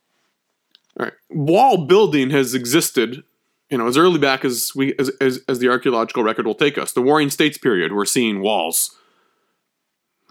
all 1.00 1.06
right. 1.06 1.14
Wall 1.30 1.86
building 1.86 2.30
has 2.32 2.54
existed, 2.54 3.24
you 3.70 3.78
know, 3.78 3.88
as 3.88 3.98
early 3.98 4.20
back 4.20 4.44
as 4.44 4.72
we 4.76 4.94
as, 5.00 5.10
as, 5.22 5.40
as 5.48 5.60
the 5.60 5.70
archaeological 5.70 6.24
record 6.24 6.46
will 6.46 6.56
take 6.56 6.78
us. 6.78 6.92
The 6.92 7.02
Warring 7.02 7.30
States 7.30 7.58
period, 7.58 7.94
we're 7.94 8.06
seeing 8.06 8.42
walls. 8.42 8.98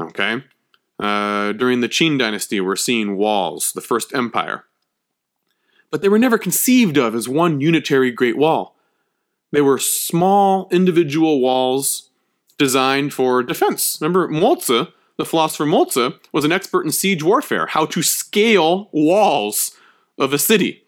Okay. 0.00 0.42
Uh, 0.98 1.52
during 1.52 1.80
the 1.80 1.88
Qin 1.88 2.18
dynasty, 2.18 2.60
we're 2.60 2.76
seeing 2.76 3.16
walls, 3.16 3.72
the 3.72 3.80
first 3.80 4.14
empire. 4.14 4.64
But 5.90 6.02
they 6.02 6.08
were 6.08 6.18
never 6.18 6.38
conceived 6.38 6.98
of 6.98 7.14
as 7.14 7.28
one 7.28 7.60
unitary 7.60 8.10
Great 8.10 8.36
Wall. 8.36 8.76
They 9.50 9.62
were 9.62 9.78
small 9.78 10.68
individual 10.70 11.40
walls 11.40 12.10
designed 12.58 13.12
for 13.14 13.42
defense. 13.42 13.98
Remember, 14.00 14.28
Mozi, 14.28 14.92
the 15.16 15.24
philosopher 15.24 15.64
Mozi, 15.64 16.16
was 16.32 16.44
an 16.44 16.52
expert 16.52 16.84
in 16.84 16.92
siege 16.92 17.22
warfare, 17.22 17.66
how 17.66 17.86
to 17.86 18.02
scale 18.02 18.90
walls 18.92 19.72
of 20.20 20.32
a 20.32 20.38
city. 20.38 20.84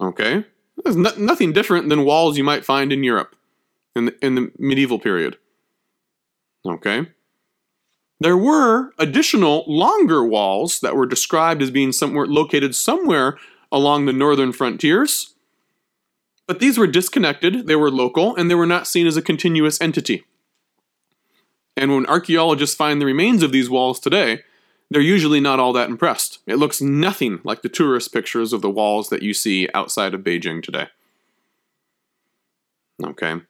Okay? 0.00 0.44
There's 0.82 0.96
no, 0.96 1.12
nothing 1.16 1.52
different 1.52 1.88
than 1.88 2.04
walls 2.04 2.36
you 2.36 2.42
might 2.42 2.64
find 2.64 2.92
in 2.92 3.04
Europe 3.04 3.36
in 3.94 4.06
the, 4.06 4.24
in 4.24 4.34
the 4.34 4.50
medieval 4.58 4.98
period. 4.98 5.36
Okay? 6.66 7.06
There 8.18 8.36
were 8.36 8.92
additional 8.98 9.64
longer 9.66 10.24
walls 10.24 10.80
that 10.80 10.96
were 10.96 11.06
described 11.06 11.60
as 11.60 11.70
being 11.70 11.92
somewhere 11.92 12.26
located 12.26 12.74
somewhere 12.74 13.36
along 13.70 14.06
the 14.06 14.12
northern 14.12 14.52
frontiers, 14.52 15.34
but 16.46 16.60
these 16.60 16.78
were 16.78 16.86
disconnected, 16.86 17.66
they 17.66 17.76
were 17.76 17.90
local, 17.90 18.36
and 18.36 18.50
they 18.50 18.54
were 18.54 18.66
not 18.66 18.86
seen 18.86 19.06
as 19.06 19.16
a 19.16 19.22
continuous 19.22 19.80
entity. 19.80 20.24
And 21.76 21.94
when 21.94 22.06
archaeologists 22.06 22.76
find 22.76 23.00
the 23.00 23.06
remains 23.06 23.42
of 23.42 23.50
these 23.50 23.70
walls 23.70 23.98
today, 23.98 24.40
they're 24.92 25.00
usually 25.00 25.40
not 25.40 25.58
all 25.58 25.72
that 25.72 25.88
impressed. 25.88 26.38
It 26.46 26.56
looks 26.56 26.80
nothing 26.80 27.40
like 27.44 27.62
the 27.62 27.68
tourist 27.68 28.12
pictures 28.12 28.52
of 28.52 28.62
the 28.62 28.70
walls 28.70 29.08
that 29.08 29.22
you 29.22 29.32
see 29.32 29.68
outside 29.74 30.14
of 30.14 30.22
Beijing 30.22 30.62
today. 30.62 30.88
Okay. 33.02 33.40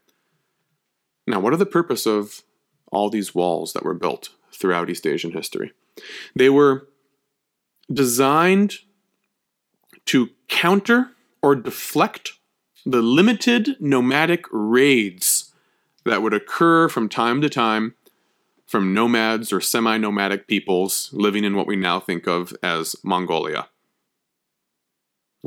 Now, 1.26 1.40
what 1.40 1.52
are 1.52 1.58
the 1.58 1.66
purpose 1.66 2.06
of 2.06 2.42
all 2.90 3.10
these 3.10 3.34
walls 3.34 3.72
that 3.72 3.84
were 3.84 3.94
built 3.94 4.30
throughout 4.52 4.88
East 4.88 5.06
Asian 5.06 5.32
history? 5.32 5.72
They 6.34 6.48
were 6.48 6.88
designed 7.92 8.76
to 10.06 10.30
counter 10.48 11.10
or 11.42 11.56
deflect 11.56 12.32
the 12.84 13.02
limited 13.02 13.76
nomadic 13.80 14.44
raids 14.50 15.52
that 16.04 16.22
would 16.22 16.34
occur 16.34 16.88
from 16.88 17.08
time 17.08 17.40
to 17.40 17.48
time 17.48 17.94
from 18.66 18.94
nomads 18.94 19.52
or 19.52 19.60
semi 19.60 19.98
nomadic 19.98 20.46
peoples 20.46 21.10
living 21.12 21.44
in 21.44 21.54
what 21.54 21.66
we 21.66 21.76
now 21.76 22.00
think 22.00 22.26
of 22.26 22.54
as 22.62 22.96
Mongolia. 23.02 23.68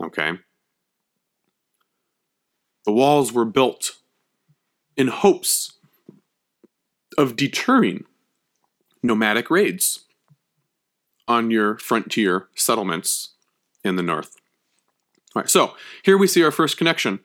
Okay. 0.01 0.33
The 2.85 2.91
walls 2.91 3.33
were 3.33 3.45
built 3.45 3.97
in 4.95 5.07
hopes 5.07 5.73
of 7.17 7.35
deterring 7.35 8.05
nomadic 9.01 9.49
raids 9.49 10.05
on 11.27 11.49
your 11.49 11.77
frontier 11.77 12.47
settlements 12.55 13.29
in 13.83 13.95
the 13.95 14.03
north. 14.03 14.35
All 15.35 15.41
right, 15.41 15.49
so 15.49 15.75
here 16.03 16.17
we 16.17 16.27
see 16.27 16.43
our 16.43 16.51
first 16.51 16.77
connection 16.77 17.19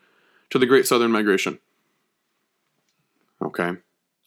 to 0.50 0.58
the 0.58 0.66
Great 0.66 0.86
Southern 0.86 1.12
Migration. 1.12 1.58
Okay. 3.42 3.72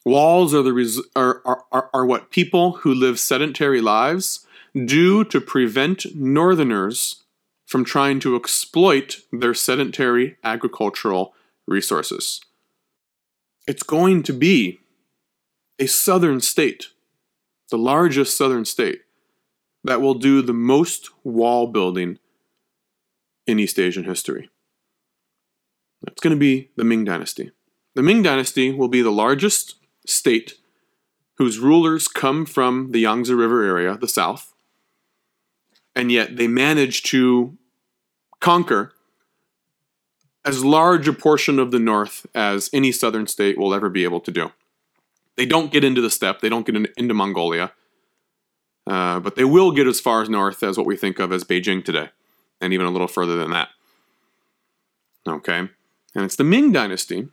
Walls 0.05 0.53
are, 0.53 0.61
the 0.61 0.73
res- 0.73 1.01
are, 1.15 1.41
are, 1.45 1.89
are, 1.93 2.05
what 2.05 2.29
people 2.29 2.73
who 2.77 2.93
live 2.93 3.19
sedentary 3.19 3.79
lives 3.79 4.45
do 4.73 5.23
to 5.23 5.39
prevent 5.39 6.13
northerners 6.13 7.23
from 7.65 7.85
trying 7.85 8.19
to 8.19 8.35
exploit 8.35 9.21
their 9.31 9.53
sedentary 9.53 10.37
agricultural 10.43 11.33
resources. 11.67 12.41
It's 13.65 13.83
going 13.83 14.23
to 14.23 14.33
be 14.33 14.81
a 15.79 15.87
southern 15.87 16.41
state, 16.41 16.87
the 17.71 17.77
largest 17.77 18.35
southern 18.35 18.65
state, 18.65 19.01
that 19.85 20.01
will 20.01 20.15
do 20.15 20.41
the 20.41 20.53
most 20.53 21.09
wall 21.23 21.67
building 21.67 22.19
in 23.47 23.59
East 23.59 23.79
Asian 23.79 24.03
history. 24.03 24.49
It's 26.07 26.21
going 26.21 26.35
to 26.35 26.39
be 26.39 26.69
the 26.75 26.83
Ming 26.83 27.05
Dynasty. 27.05 27.51
The 27.95 28.03
Ming 28.03 28.21
Dynasty 28.23 28.73
will 28.73 28.87
be 28.89 29.01
the 29.01 29.11
largest 29.11 29.75
state 30.05 30.55
whose 31.37 31.59
rulers 31.59 32.07
come 32.07 32.45
from 32.45 32.91
the 32.91 32.99
Yangtze 32.99 33.33
River 33.33 33.63
area, 33.63 33.97
the 33.97 34.07
south, 34.07 34.53
and 35.95 36.11
yet 36.11 36.37
they 36.37 36.47
manage 36.47 37.03
to 37.03 37.57
conquer 38.39 38.93
as 40.45 40.63
large 40.63 41.07
a 41.07 41.13
portion 41.13 41.59
of 41.59 41.71
the 41.71 41.79
north 41.79 42.25
as 42.35 42.69
any 42.73 42.91
southern 42.91 43.27
state 43.27 43.57
will 43.57 43.73
ever 43.73 43.89
be 43.89 44.03
able 44.03 44.19
to 44.19 44.31
do. 44.31 44.51
They 45.35 45.45
don't 45.45 45.71
get 45.71 45.83
into 45.83 46.01
the 46.01 46.09
steppe, 46.09 46.41
they 46.41 46.49
don't 46.49 46.65
get 46.65 46.75
in, 46.75 46.87
into 46.97 47.13
Mongolia, 47.13 47.71
uh, 48.85 49.19
but 49.19 49.35
they 49.35 49.45
will 49.45 49.71
get 49.71 49.87
as 49.87 49.99
far 49.99 50.21
as 50.21 50.29
north 50.29 50.61
as 50.61 50.77
what 50.77 50.85
we 50.85 50.97
think 50.97 51.19
of 51.19 51.31
as 51.31 51.43
Beijing 51.43 51.83
today, 51.83 52.09
and 52.61 52.73
even 52.73 52.85
a 52.85 52.91
little 52.91 53.07
further 53.07 53.35
than 53.35 53.51
that. 53.51 53.69
Okay, 55.27 55.57
and 55.57 56.25
it's 56.25 56.35
the 56.35 56.43
Ming 56.43 56.71
Dynasty, 56.71 57.29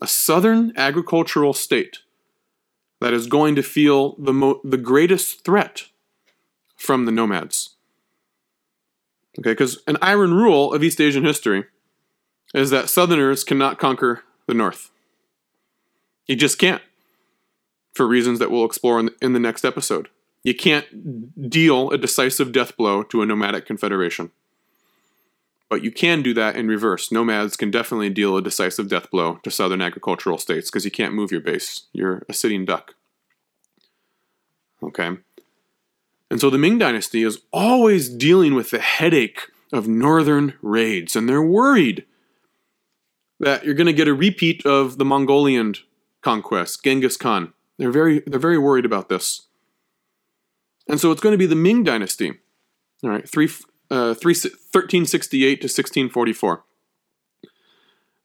a 0.00 0.06
southern 0.06 0.72
agricultural 0.76 1.52
state, 1.52 1.98
that 3.02 3.12
is 3.12 3.26
going 3.26 3.54
to 3.56 3.62
feel 3.62 4.14
the, 4.16 4.32
mo- 4.32 4.60
the 4.64 4.76
greatest 4.76 5.44
threat 5.44 5.84
from 6.76 7.04
the 7.04 7.12
nomads. 7.12 7.76
Okay, 9.38 9.50
because 9.50 9.82
an 9.86 9.96
iron 10.00 10.34
rule 10.34 10.72
of 10.72 10.84
East 10.84 11.00
Asian 11.00 11.24
history 11.24 11.64
is 12.54 12.70
that 12.70 12.88
Southerners 12.88 13.44
cannot 13.44 13.78
conquer 13.78 14.22
the 14.46 14.54
North. 14.54 14.90
You 16.26 16.36
just 16.36 16.58
can't, 16.58 16.82
for 17.94 18.06
reasons 18.06 18.38
that 18.38 18.50
we'll 18.50 18.64
explore 18.64 19.00
in 19.00 19.06
the, 19.06 19.14
in 19.20 19.32
the 19.32 19.40
next 19.40 19.64
episode. 19.64 20.08
You 20.44 20.54
can't 20.54 21.50
deal 21.50 21.90
a 21.90 21.98
decisive 21.98 22.52
death 22.52 22.76
blow 22.76 23.02
to 23.04 23.22
a 23.22 23.26
nomadic 23.26 23.66
confederation. 23.66 24.30
But 25.72 25.82
you 25.82 25.90
can 25.90 26.20
do 26.20 26.34
that 26.34 26.54
in 26.54 26.68
reverse. 26.68 27.10
Nomads 27.10 27.56
can 27.56 27.70
definitely 27.70 28.10
deal 28.10 28.36
a 28.36 28.42
decisive 28.42 28.90
death 28.90 29.10
blow 29.10 29.36
to 29.42 29.50
southern 29.50 29.80
agricultural 29.80 30.36
states 30.36 30.70
because 30.70 30.84
you 30.84 30.90
can't 30.90 31.14
move 31.14 31.32
your 31.32 31.40
base. 31.40 31.84
You're 31.94 32.26
a 32.28 32.34
sitting 32.34 32.66
duck. 32.66 32.94
Okay? 34.82 35.12
And 36.30 36.38
so 36.42 36.50
the 36.50 36.58
Ming 36.58 36.76
Dynasty 36.76 37.22
is 37.22 37.38
always 37.54 38.10
dealing 38.10 38.54
with 38.54 38.68
the 38.68 38.80
headache 38.80 39.48
of 39.72 39.88
northern 39.88 40.58
raids, 40.60 41.16
and 41.16 41.26
they're 41.26 41.40
worried 41.40 42.04
that 43.40 43.64
you're 43.64 43.72
going 43.72 43.86
to 43.86 43.94
get 43.94 44.08
a 44.08 44.12
repeat 44.12 44.66
of 44.66 44.98
the 44.98 45.06
Mongolian 45.06 45.72
conquest, 46.20 46.84
Genghis 46.84 47.16
Khan. 47.16 47.54
They're 47.78 47.90
very, 47.90 48.20
they're 48.26 48.38
very 48.38 48.58
worried 48.58 48.84
about 48.84 49.08
this. 49.08 49.46
And 50.86 51.00
so 51.00 51.10
it's 51.12 51.22
going 51.22 51.32
to 51.32 51.38
be 51.38 51.46
the 51.46 51.56
Ming 51.56 51.82
Dynasty, 51.82 52.40
all 53.02 53.08
right, 53.08 53.26
three, 53.26 53.48
uh, 53.92 54.14
three, 54.14 54.32
1368 54.32 55.60
to 55.60 55.66
1644. 55.66 56.64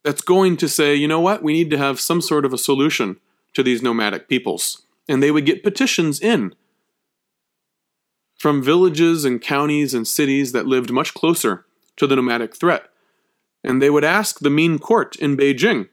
That's 0.02 0.22
going 0.22 0.56
to 0.56 0.68
say, 0.68 0.94
you 0.94 1.06
know 1.06 1.20
what, 1.20 1.42
we 1.42 1.52
need 1.52 1.68
to 1.70 1.78
have 1.78 2.00
some 2.00 2.22
sort 2.22 2.46
of 2.46 2.54
a 2.54 2.58
solution 2.58 3.20
to 3.52 3.62
these 3.62 3.82
nomadic 3.82 4.28
peoples. 4.28 4.82
And 5.08 5.22
they 5.22 5.30
would 5.30 5.44
get 5.44 5.62
petitions 5.62 6.20
in 6.20 6.54
from 8.38 8.62
villages 8.62 9.26
and 9.26 9.42
counties 9.42 9.92
and 9.92 10.08
cities 10.08 10.52
that 10.52 10.66
lived 10.66 10.90
much 10.90 11.12
closer 11.12 11.66
to 11.96 12.06
the 12.06 12.16
nomadic 12.16 12.56
threat. 12.56 12.84
And 13.62 13.82
they 13.82 13.90
would 13.90 14.04
ask 14.04 14.38
the 14.38 14.50
Ming 14.50 14.78
court 14.78 15.16
in 15.16 15.36
Beijing, 15.36 15.88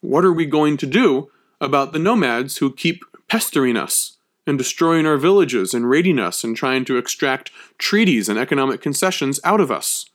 what 0.00 0.24
are 0.24 0.32
we 0.32 0.46
going 0.46 0.76
to 0.76 0.86
do 0.86 1.28
about 1.60 1.92
the 1.92 1.98
nomads 1.98 2.58
who 2.58 2.72
keep 2.72 3.02
pestering 3.28 3.76
us 3.76 4.17
and 4.48 4.58
destroying 4.58 5.06
our 5.06 5.18
villages 5.18 5.74
and 5.74 5.88
raiding 5.88 6.18
us 6.18 6.42
and 6.42 6.56
trying 6.56 6.84
to 6.86 6.96
extract 6.96 7.50
treaties 7.78 8.28
and 8.28 8.38
economic 8.38 8.80
concessions 8.80 9.38
out 9.44 9.60
of 9.60 9.70
us? 9.70 10.06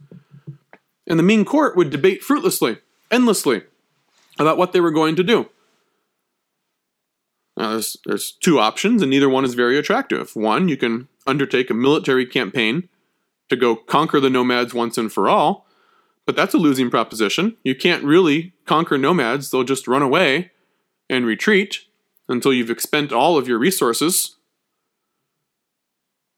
And 1.07 1.19
the 1.19 1.23
Ming 1.23 1.45
court 1.45 1.75
would 1.75 1.89
debate 1.89 2.23
fruitlessly, 2.23 2.79
endlessly, 3.11 3.63
about 4.39 4.57
what 4.57 4.73
they 4.73 4.81
were 4.81 4.91
going 4.91 5.15
to 5.15 5.23
do. 5.23 5.49
Now, 7.55 7.71
there's, 7.71 7.97
there's 8.05 8.31
two 8.31 8.59
options, 8.59 9.01
and 9.01 9.11
neither 9.11 9.29
one 9.29 9.45
is 9.45 9.53
very 9.53 9.77
attractive. 9.77 10.36
One, 10.36 10.67
you 10.67 10.77
can 10.77 11.07
undertake 11.27 11.69
a 11.69 11.75
military 11.75 12.25
campaign 12.25 12.89
to 13.49 13.55
go 13.55 13.75
conquer 13.75 14.19
the 14.19 14.29
nomads 14.29 14.73
once 14.73 14.97
and 14.97 15.11
for 15.11 15.29
all, 15.29 15.67
but 16.25 16.36
that's 16.36 16.53
a 16.53 16.57
losing 16.57 16.89
proposition. 16.89 17.57
You 17.63 17.75
can't 17.75 18.03
really 18.03 18.53
conquer 18.65 18.97
nomads, 18.97 19.51
they'll 19.51 19.63
just 19.63 19.88
run 19.88 20.01
away 20.01 20.51
and 21.09 21.25
retreat 21.25 21.81
until 22.34 22.53
you've 22.53 22.69
expended 22.69 23.13
all 23.13 23.38
of 23.38 23.47
your 23.47 23.57
resources. 23.57 24.36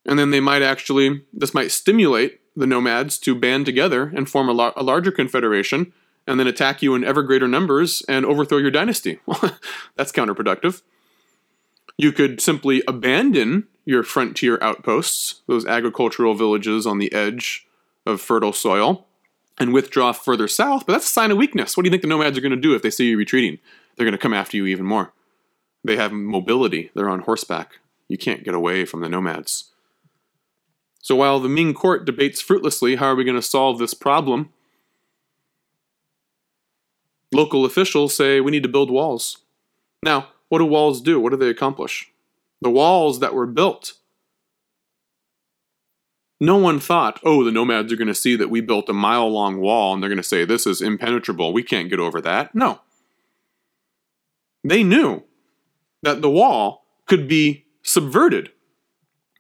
And 0.06 0.20
then 0.20 0.30
they 0.30 0.40
might 0.40 0.62
actually, 0.62 1.24
this 1.34 1.56
might 1.56 1.72
stimulate 1.72 2.40
the 2.56 2.68
nomads 2.68 3.18
to 3.20 3.34
band 3.34 3.66
together 3.66 4.12
and 4.16 4.30
form 4.30 4.48
a, 4.48 4.54
lar- 4.54 4.74
a 4.76 4.84
larger 4.84 5.12
confederation 5.12 5.92
and 6.28 6.40
then 6.40 6.48
attack 6.48 6.82
you 6.82 6.96
in 6.96 7.04
ever 7.04 7.24
greater 7.24 7.48
numbers 7.48 8.04
and 8.08 8.26
overthrow 8.26 8.60
your 8.60 8.72
dynasty. 8.72 9.20
that's 9.96 10.12
counterproductive. 10.12 10.82
You 11.98 12.12
could 12.12 12.42
simply 12.42 12.84
abandon 12.88 13.68
your 13.86 14.04
frontier 14.04 14.58
outposts, 14.62 15.42
those 15.48 15.66
agricultural 15.66 16.34
villages 16.34 16.86
on 16.86 16.98
the 16.98 17.12
edge 17.14 17.68
of 18.06 18.22
fertile 18.22 18.54
soil, 18.54 19.06
and 19.58 19.74
withdraw 19.74 20.12
further 20.12 20.48
south, 20.48 20.86
but 20.86 20.94
that's 20.94 21.06
a 21.06 21.10
sign 21.10 21.32
of 21.32 21.38
weakness. 21.38 21.78
What 21.78 21.84
do 21.84 21.88
you 21.88 21.92
think 21.92 22.02
the 22.02 22.10
nomads 22.10 22.38
are 22.38 22.42
going 22.42 22.52
to 22.52 22.58
do 22.58 22.76
if 22.76 22.82
they 22.82 22.90
see 22.90 23.10
you 23.10 23.18
retreating? 23.18 23.60
They're 23.96 24.06
going 24.06 24.12
to 24.12 24.18
come 24.18 24.34
after 24.34 24.58
you 24.58 24.66
even 24.66 24.86
more. 24.86 25.14
They 25.86 25.98
have 25.98 26.12
mobility, 26.12 26.90
they're 26.96 27.10
on 27.10 27.22
horseback. 27.22 27.80
You 28.08 28.18
can't 28.18 28.44
get 28.44 28.56
away 28.56 28.86
from 28.86 29.02
the 29.02 29.10
nomads. 29.10 29.72
So 31.00 31.16
while 31.16 31.40
the 31.40 31.48
Ming 31.50 31.76
court 31.76 32.06
debates 32.06 32.42
fruitlessly 32.42 32.96
how 32.96 33.08
are 33.08 33.16
we 33.16 33.24
going 33.24 33.36
to 33.36 33.42
solve 33.42 33.78
this 33.78 33.94
problem, 33.94 34.50
local 37.32 37.66
officials 37.66 38.16
say 38.16 38.40
we 38.40 38.52
need 38.52 38.64
to 38.64 38.70
build 38.70 38.90
walls. 38.90 39.38
Now, 40.02 40.30
what 40.50 40.58
do 40.58 40.66
walls 40.66 41.02
do? 41.02 41.20
What 41.20 41.30
do 41.30 41.38
they 41.38 41.50
accomplish? 41.50 42.12
The 42.62 42.72
walls 42.72 43.20
that 43.20 43.36
were 43.36 43.46
built 43.46 43.94
no 46.40 46.58
one 46.58 46.80
thought, 46.80 47.20
oh, 47.24 47.44
the 47.44 47.52
nomads 47.52 47.94
are 47.94 47.96
going 47.96 48.10
to 48.10 48.16
see 48.16 48.36
that 48.36 48.50
we 48.50 48.60
built 48.60 48.90
a 48.90 48.94
mile 48.94 49.30
long 49.30 49.60
wall 49.62 49.94
and 49.94 50.04
they're 50.04 50.10
going 50.10 50.18
to 50.18 50.24
say, 50.24 50.44
this 50.44 50.68
is 50.68 50.82
impenetrable. 50.82 51.54
We 51.54 51.64
can't 51.64 51.90
get 51.90 52.00
over 52.00 52.20
that. 52.22 52.54
No. 52.54 52.82
They 54.64 54.84
knew 54.84 55.24
that 56.06 56.22
the 56.22 56.30
wall 56.30 56.86
could 57.08 57.28
be 57.28 57.66
subverted 57.84 58.52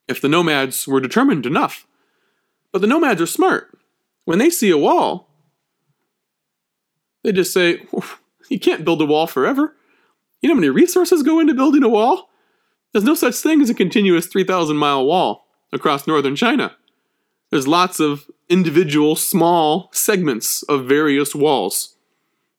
if 0.07 0.19
the 0.19 0.27
nomads 0.27 0.87
were 0.87 0.99
determined 0.99 1.45
enough. 1.45 1.87
But 2.71 2.81
the 2.81 2.87
nomads 2.87 3.21
are 3.21 3.27
smart. 3.27 3.77
When 4.25 4.39
they 4.39 4.49
see 4.49 4.69
a 4.71 4.77
wall, 4.77 5.29
they 7.23 7.31
just 7.31 7.53
say, 7.53 7.81
you 8.49 8.59
can't 8.59 8.83
build 8.83 9.01
a 9.01 9.05
wall 9.05 9.27
forever. 9.27 9.75
You 10.41 10.49
know 10.49 10.55
how 10.55 10.59
many 10.59 10.69
resources 10.69 11.23
go 11.23 11.39
into 11.39 11.53
building 11.53 11.83
a 11.83 11.89
wall? 11.89 12.29
There's 12.91 13.05
no 13.05 13.15
such 13.15 13.35
thing 13.35 13.61
as 13.61 13.69
a 13.69 13.75
continuous 13.75 14.27
3,000 14.27 14.75
mile 14.77 15.05
wall 15.05 15.47
across 15.71 16.07
northern 16.07 16.35
China. 16.35 16.75
There's 17.51 17.67
lots 17.67 17.99
of 17.99 18.25
individual 18.49 19.15
small 19.15 19.89
segments 19.93 20.63
of 20.63 20.85
various 20.85 21.35
walls. 21.35 21.95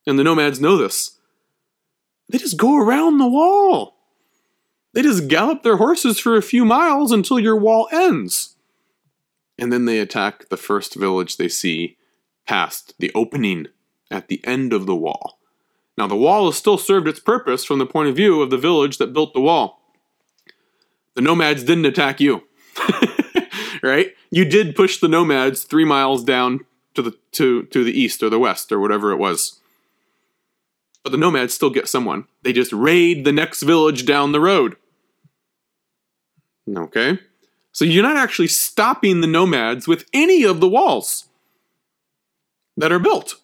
And 0.05 0.17
the 0.17 0.23
nomads 0.23 0.61
know 0.61 0.77
this. 0.77 1.19
They 2.29 2.37
just 2.37 2.57
go 2.57 2.77
around 2.77 3.17
the 3.17 3.27
wall. 3.27 3.96
They 4.97 5.03
just 5.03 5.27
gallop 5.27 5.61
their 5.61 5.77
horses 5.77 6.17
for 6.19 6.35
a 6.35 6.41
few 6.41 6.65
miles 6.65 7.11
until 7.11 7.37
your 7.39 7.55
wall 7.55 7.87
ends. 7.91 8.55
and 9.59 9.71
then 9.71 9.85
they 9.85 9.99
attack 9.99 10.49
the 10.49 10.57
first 10.57 10.95
village 10.95 11.37
they 11.37 11.47
see 11.49 11.97
past 12.47 12.95
the 12.97 13.11
opening 13.13 13.67
at 14.09 14.27
the 14.27 14.41
end 14.43 14.73
of 14.73 14.87
the 14.87 14.95
wall. 14.95 15.37
Now, 15.99 16.07
the 16.07 16.15
wall 16.15 16.47
has 16.47 16.57
still 16.57 16.79
served 16.79 17.07
its 17.07 17.19
purpose 17.19 17.63
from 17.63 17.77
the 17.77 17.85
point 17.85 18.09
of 18.09 18.15
view 18.15 18.41
of 18.41 18.49
the 18.49 18.57
village 18.57 18.97
that 18.97 19.13
built 19.13 19.35
the 19.35 19.39
wall. 19.39 19.83
The 21.13 21.21
nomads 21.21 21.63
didn't 21.63 21.85
attack 21.85 22.19
you, 22.19 22.47
right? 23.83 24.15
You 24.31 24.45
did 24.45 24.75
push 24.75 24.99
the 24.99 25.07
nomads 25.07 25.61
three 25.61 25.85
miles 25.85 26.23
down 26.23 26.61
to 26.95 27.03
the 27.03 27.15
to 27.33 27.65
to 27.65 27.83
the 27.83 27.93
east 27.93 28.23
or 28.23 28.31
the 28.31 28.39
west 28.39 28.71
or 28.71 28.79
whatever 28.79 29.11
it 29.11 29.17
was. 29.17 29.59
But 31.03 31.11
the 31.11 31.19
nomads 31.19 31.53
still 31.53 31.69
get 31.69 31.87
someone. 31.87 32.25
They 32.41 32.51
just 32.51 32.73
raid 32.73 33.25
the 33.25 33.31
next 33.31 33.61
village 33.61 34.03
down 34.03 34.31
the 34.31 34.41
road. 34.41 34.75
Okay? 36.75 37.19
So 37.71 37.85
you're 37.85 38.03
not 38.03 38.17
actually 38.17 38.47
stopping 38.47 39.21
the 39.21 39.27
nomads 39.27 39.87
with 39.87 40.05
any 40.13 40.43
of 40.43 40.59
the 40.59 40.67
walls 40.67 41.25
that 42.75 42.91
are 42.91 42.99
built. 42.99 43.35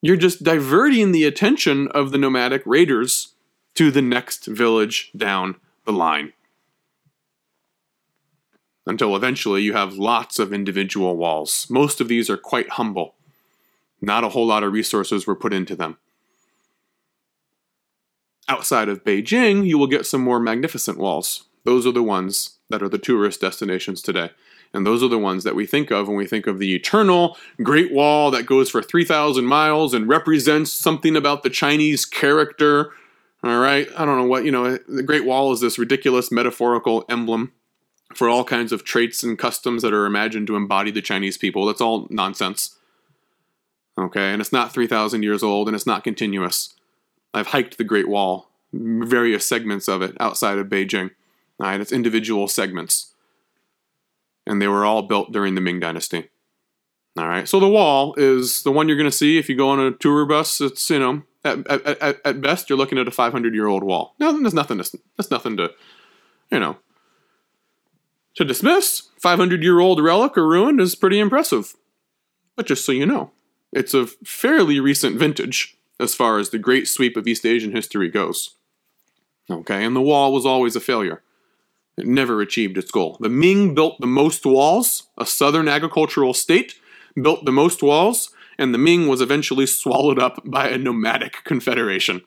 You're 0.00 0.16
just 0.16 0.44
diverting 0.44 1.12
the 1.12 1.24
attention 1.24 1.88
of 1.88 2.10
the 2.10 2.18
nomadic 2.18 2.62
raiders 2.66 3.34
to 3.74 3.90
the 3.90 4.02
next 4.02 4.46
village 4.46 5.10
down 5.16 5.56
the 5.84 5.92
line. 5.92 6.32
Until 8.86 9.16
eventually 9.16 9.62
you 9.62 9.72
have 9.72 9.94
lots 9.94 10.38
of 10.38 10.52
individual 10.52 11.16
walls. 11.16 11.66
Most 11.70 12.00
of 12.00 12.08
these 12.08 12.28
are 12.28 12.36
quite 12.36 12.70
humble. 12.70 13.14
Not 14.00 14.24
a 14.24 14.28
whole 14.28 14.46
lot 14.46 14.62
of 14.62 14.72
resources 14.72 15.26
were 15.26 15.34
put 15.34 15.54
into 15.54 15.74
them. 15.74 15.96
Outside 18.46 18.90
of 18.90 19.04
Beijing, 19.04 19.66
you 19.66 19.78
will 19.78 19.86
get 19.86 20.04
some 20.04 20.20
more 20.20 20.38
magnificent 20.38 20.98
walls. 20.98 21.44
Those 21.64 21.86
are 21.86 21.92
the 21.92 22.02
ones 22.02 22.58
that 22.70 22.82
are 22.82 22.88
the 22.88 22.98
tourist 22.98 23.40
destinations 23.40 24.02
today. 24.02 24.30
And 24.72 24.84
those 24.84 25.02
are 25.02 25.08
the 25.08 25.18
ones 25.18 25.44
that 25.44 25.54
we 25.54 25.66
think 25.66 25.90
of 25.90 26.08
when 26.08 26.16
we 26.16 26.26
think 26.26 26.46
of 26.46 26.58
the 26.58 26.74
eternal 26.74 27.36
Great 27.62 27.92
Wall 27.92 28.30
that 28.32 28.44
goes 28.44 28.68
for 28.68 28.82
3,000 28.82 29.44
miles 29.44 29.94
and 29.94 30.08
represents 30.08 30.72
something 30.72 31.14
about 31.14 31.42
the 31.42 31.50
Chinese 31.50 32.04
character. 32.04 32.92
All 33.44 33.60
right, 33.60 33.88
I 33.96 34.04
don't 34.04 34.18
know 34.18 34.26
what, 34.26 34.44
you 34.44 34.50
know, 34.50 34.78
the 34.88 35.02
Great 35.02 35.24
Wall 35.24 35.52
is 35.52 35.60
this 35.60 35.78
ridiculous 35.78 36.32
metaphorical 36.32 37.04
emblem 37.08 37.52
for 38.14 38.28
all 38.28 38.44
kinds 38.44 38.72
of 38.72 38.84
traits 38.84 39.22
and 39.22 39.38
customs 39.38 39.82
that 39.82 39.92
are 39.92 40.06
imagined 40.06 40.46
to 40.48 40.56
embody 40.56 40.90
the 40.90 41.02
Chinese 41.02 41.38
people. 41.38 41.66
That's 41.66 41.80
all 41.80 42.08
nonsense. 42.10 42.76
Okay, 43.96 44.32
and 44.32 44.40
it's 44.40 44.52
not 44.52 44.72
3,000 44.72 45.22
years 45.22 45.44
old 45.44 45.68
and 45.68 45.74
it's 45.76 45.86
not 45.86 46.02
continuous. 46.02 46.74
I've 47.32 47.48
hiked 47.48 47.78
the 47.78 47.84
Great 47.84 48.08
Wall, 48.08 48.50
various 48.72 49.46
segments 49.46 49.88
of 49.88 50.02
it 50.02 50.16
outside 50.18 50.58
of 50.58 50.66
Beijing. 50.66 51.10
Right, 51.58 51.80
it's 51.80 51.92
individual 51.92 52.48
segments. 52.48 53.14
And 54.46 54.60
they 54.60 54.68
were 54.68 54.84
all 54.84 55.02
built 55.02 55.32
during 55.32 55.54
the 55.54 55.60
Ming 55.60 55.80
Dynasty. 55.80 56.28
All 57.16 57.28
right, 57.28 57.48
so 57.48 57.60
the 57.60 57.68
wall 57.68 58.14
is 58.16 58.62
the 58.62 58.72
one 58.72 58.88
you're 58.88 58.96
going 58.96 59.10
to 59.10 59.16
see 59.16 59.38
if 59.38 59.48
you 59.48 59.56
go 59.56 59.68
on 59.68 59.78
a 59.78 59.92
tour 59.92 60.26
bus. 60.26 60.60
It's, 60.60 60.90
you 60.90 60.98
know, 60.98 61.22
at, 61.44 61.66
at, 61.68 62.20
at 62.24 62.40
best, 62.40 62.68
you're 62.68 62.78
looking 62.78 62.98
at 62.98 63.06
a 63.06 63.12
500 63.12 63.54
year 63.54 63.68
old 63.68 63.84
wall. 63.84 64.14
No, 64.18 64.38
there's 64.40 64.54
nothing 64.54 64.78
to, 64.78 64.98
that's 65.16 65.30
nothing 65.30 65.56
to, 65.58 65.70
you 66.50 66.58
know, 66.58 66.76
to 68.34 68.44
dismiss. 68.44 69.10
500 69.20 69.62
year 69.62 69.78
old 69.78 70.02
relic 70.02 70.36
or 70.36 70.46
ruin 70.46 70.80
is 70.80 70.94
pretty 70.94 71.20
impressive. 71.20 71.76
But 72.56 72.66
just 72.66 72.84
so 72.84 72.92
you 72.92 73.06
know, 73.06 73.30
it's 73.72 73.94
a 73.94 74.06
fairly 74.06 74.80
recent 74.80 75.16
vintage 75.16 75.76
as 76.00 76.14
far 76.14 76.38
as 76.38 76.50
the 76.50 76.58
great 76.58 76.88
sweep 76.88 77.16
of 77.16 77.26
East 77.26 77.46
Asian 77.46 77.72
history 77.72 78.08
goes. 78.08 78.56
Okay, 79.50 79.84
and 79.84 79.94
the 79.94 80.02
wall 80.02 80.32
was 80.32 80.46
always 80.46 80.74
a 80.74 80.80
failure. 80.80 81.22
It 81.96 82.06
never 82.06 82.40
achieved 82.40 82.76
its 82.76 82.90
goal. 82.90 83.16
The 83.20 83.28
Ming 83.28 83.74
built 83.74 84.00
the 84.00 84.06
most 84.06 84.44
walls, 84.44 85.04
a 85.16 85.26
southern 85.26 85.68
agricultural 85.68 86.34
state 86.34 86.74
built 87.20 87.44
the 87.44 87.52
most 87.52 87.82
walls, 87.82 88.30
and 88.58 88.74
the 88.74 88.78
Ming 88.78 89.08
was 89.08 89.20
eventually 89.20 89.66
swallowed 89.66 90.18
up 90.18 90.40
by 90.44 90.68
a 90.68 90.78
nomadic 90.78 91.44
confederation. 91.44 92.22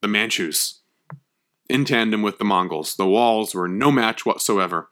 The 0.00 0.08
Manchus. 0.08 0.80
In 1.68 1.84
tandem 1.84 2.22
with 2.22 2.38
the 2.38 2.44
Mongols, 2.44 2.96
the 2.96 3.06
walls 3.06 3.54
were 3.54 3.68
no 3.68 3.90
match 3.90 4.26
whatsoever. 4.26 4.88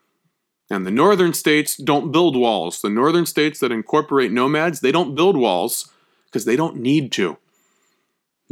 And 0.70 0.86
the 0.86 0.92
northern 0.92 1.34
states 1.34 1.76
don't 1.76 2.12
build 2.12 2.36
walls. 2.36 2.80
The 2.80 2.90
northern 2.90 3.26
states 3.26 3.58
that 3.58 3.72
incorporate 3.72 4.32
nomads, 4.32 4.80
they 4.80 4.92
don't 4.92 5.16
build 5.16 5.36
walls 5.36 5.90
because 6.26 6.44
they 6.44 6.56
don't 6.56 6.76
need 6.76 7.10
to. 7.12 7.38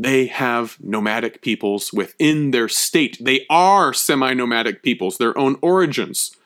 They 0.00 0.26
have 0.28 0.78
nomadic 0.80 1.42
peoples 1.42 1.92
within 1.92 2.52
their 2.52 2.68
state. 2.68 3.18
They 3.20 3.44
are 3.50 3.92
semi 3.92 4.32
nomadic 4.32 4.84
peoples, 4.84 5.18
their 5.18 5.36
own 5.36 5.56
origins. 5.60 6.36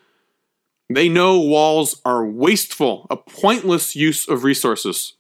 They 0.89 1.09
know 1.11 1.39
walls 1.39 2.01
are 2.05 2.25
wasteful, 2.25 3.07
a 3.11 3.17
pointless 3.17 3.95
use 3.95 4.27
of 4.27 4.45
resources, 4.45 5.15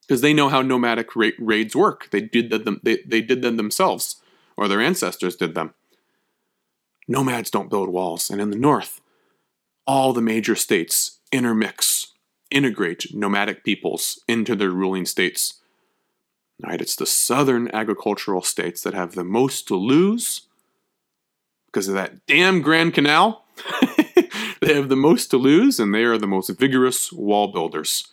because 0.00 0.22
they 0.22 0.32
know 0.32 0.48
how 0.48 0.62
nomadic 0.62 1.14
ra- 1.14 1.28
raids 1.38 1.76
work. 1.76 2.08
They 2.10 2.22
did 2.22 2.50
them. 2.50 2.80
They, 2.82 2.98
they 3.06 3.20
did 3.20 3.42
them 3.42 3.58
themselves, 3.58 4.22
or 4.56 4.66
their 4.66 4.80
ancestors 4.80 5.36
did 5.36 5.54
them. 5.54 5.74
Nomads 7.06 7.50
don't 7.50 7.70
build 7.70 7.90
walls, 7.90 8.30
and 8.30 8.40
in 8.40 8.50
the 8.50 8.58
north, 8.58 9.02
all 9.86 10.14
the 10.14 10.22
major 10.22 10.54
states 10.54 11.18
intermix, 11.30 12.12
integrate 12.50 13.14
nomadic 13.14 13.64
peoples 13.64 14.20
into 14.26 14.54
their 14.54 14.70
ruling 14.70 15.04
states. 15.04 15.61
Right? 16.62 16.80
It's 16.80 16.96
the 16.96 17.06
southern 17.06 17.68
agricultural 17.74 18.42
states 18.42 18.82
that 18.82 18.94
have 18.94 19.14
the 19.14 19.24
most 19.24 19.66
to 19.68 19.76
lose 19.76 20.42
because 21.66 21.88
of 21.88 21.94
that 21.94 22.26
damn 22.26 22.62
Grand 22.62 22.94
Canal. 22.94 23.44
they 24.60 24.74
have 24.74 24.88
the 24.88 24.96
most 24.96 25.28
to 25.30 25.36
lose, 25.36 25.80
and 25.80 25.94
they 25.94 26.04
are 26.04 26.18
the 26.18 26.26
most 26.26 26.50
vigorous 26.50 27.12
wall 27.12 27.48
builders. 27.48 28.08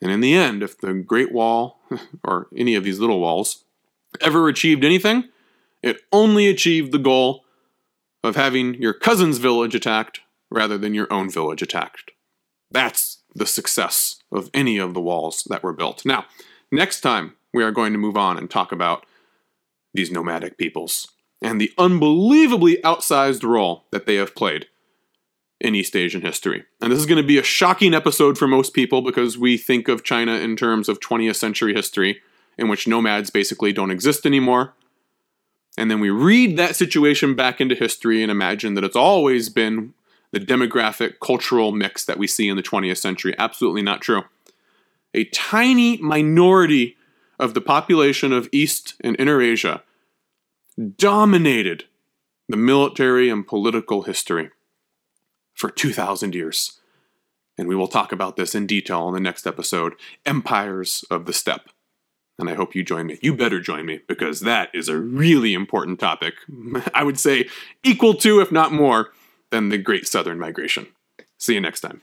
And 0.00 0.10
in 0.10 0.20
the 0.20 0.34
end, 0.34 0.62
if 0.62 0.78
the 0.78 0.94
Great 0.94 1.32
Wall, 1.32 1.78
or 2.24 2.48
any 2.56 2.74
of 2.74 2.82
these 2.82 2.98
little 2.98 3.20
walls, 3.20 3.64
ever 4.20 4.48
achieved 4.48 4.84
anything, 4.84 5.28
it 5.82 6.00
only 6.10 6.48
achieved 6.48 6.92
the 6.92 6.98
goal 6.98 7.44
of 8.24 8.36
having 8.36 8.74
your 8.74 8.92
cousin's 8.92 9.38
village 9.38 9.74
attacked 9.74 10.20
rather 10.50 10.76
than 10.76 10.94
your 10.94 11.12
own 11.12 11.30
village 11.30 11.62
attacked. 11.62 12.12
That's 12.70 13.18
the 13.34 13.46
success 13.46 14.16
of 14.30 14.50
any 14.52 14.78
of 14.78 14.94
the 14.94 15.00
walls 15.00 15.46
that 15.48 15.62
were 15.62 15.72
built. 15.72 16.04
Now, 16.04 16.26
Next 16.74 17.02
time, 17.02 17.34
we 17.52 17.62
are 17.62 17.70
going 17.70 17.92
to 17.92 17.98
move 17.98 18.16
on 18.16 18.38
and 18.38 18.50
talk 18.50 18.72
about 18.72 19.04
these 19.92 20.10
nomadic 20.10 20.56
peoples 20.56 21.06
and 21.42 21.60
the 21.60 21.70
unbelievably 21.76 22.78
outsized 22.82 23.44
role 23.44 23.84
that 23.90 24.06
they 24.06 24.14
have 24.14 24.34
played 24.34 24.68
in 25.60 25.74
East 25.74 25.94
Asian 25.94 26.22
history. 26.22 26.64
And 26.80 26.90
this 26.90 26.98
is 26.98 27.04
going 27.04 27.20
to 27.20 27.26
be 27.26 27.36
a 27.36 27.42
shocking 27.42 27.92
episode 27.92 28.38
for 28.38 28.48
most 28.48 28.72
people 28.72 29.02
because 29.02 29.36
we 29.36 29.58
think 29.58 29.86
of 29.86 30.02
China 30.02 30.32
in 30.32 30.56
terms 30.56 30.88
of 30.88 30.98
20th 30.98 31.36
century 31.36 31.74
history, 31.74 32.22
in 32.56 32.68
which 32.68 32.88
nomads 32.88 33.28
basically 33.28 33.74
don't 33.74 33.90
exist 33.90 34.24
anymore. 34.24 34.72
And 35.76 35.90
then 35.90 36.00
we 36.00 36.08
read 36.08 36.56
that 36.56 36.74
situation 36.74 37.34
back 37.34 37.60
into 37.60 37.74
history 37.74 38.22
and 38.22 38.30
imagine 38.30 38.72
that 38.74 38.84
it's 38.84 38.96
always 38.96 39.50
been 39.50 39.92
the 40.30 40.40
demographic, 40.40 41.20
cultural 41.20 41.70
mix 41.70 42.06
that 42.06 42.18
we 42.18 42.26
see 42.26 42.48
in 42.48 42.56
the 42.56 42.62
20th 42.62 42.96
century. 42.96 43.34
Absolutely 43.38 43.82
not 43.82 44.00
true 44.00 44.24
a 45.14 45.24
tiny 45.24 45.96
minority 45.98 46.96
of 47.38 47.54
the 47.54 47.60
population 47.60 48.32
of 48.32 48.48
East 48.52 48.94
and 49.02 49.16
Inner 49.18 49.40
Asia 49.40 49.82
dominated 50.96 51.84
the 52.48 52.56
military 52.56 53.28
and 53.28 53.46
political 53.46 54.02
history 54.02 54.50
for 55.54 55.70
2,000 55.70 56.34
years. 56.34 56.80
And 57.58 57.68
we 57.68 57.76
will 57.76 57.88
talk 57.88 58.12
about 58.12 58.36
this 58.36 58.54
in 58.54 58.66
detail 58.66 59.08
in 59.08 59.14
the 59.14 59.20
next 59.20 59.46
episode 59.46 59.94
Empires 60.24 61.04
of 61.10 61.26
the 61.26 61.32
Steppe. 61.32 61.68
And 62.38 62.48
I 62.48 62.54
hope 62.54 62.74
you 62.74 62.82
join 62.82 63.06
me. 63.06 63.18
You 63.20 63.34
better 63.36 63.60
join 63.60 63.84
me 63.86 64.00
because 64.08 64.40
that 64.40 64.70
is 64.74 64.88
a 64.88 64.98
really 64.98 65.52
important 65.52 66.00
topic. 66.00 66.34
I 66.94 67.04
would 67.04 67.18
say 67.18 67.48
equal 67.84 68.14
to, 68.14 68.40
if 68.40 68.50
not 68.50 68.72
more, 68.72 69.12
than 69.50 69.68
the 69.68 69.78
Great 69.78 70.06
Southern 70.06 70.38
Migration. 70.38 70.86
See 71.38 71.54
you 71.54 71.60
next 71.60 71.80
time. 71.80 72.02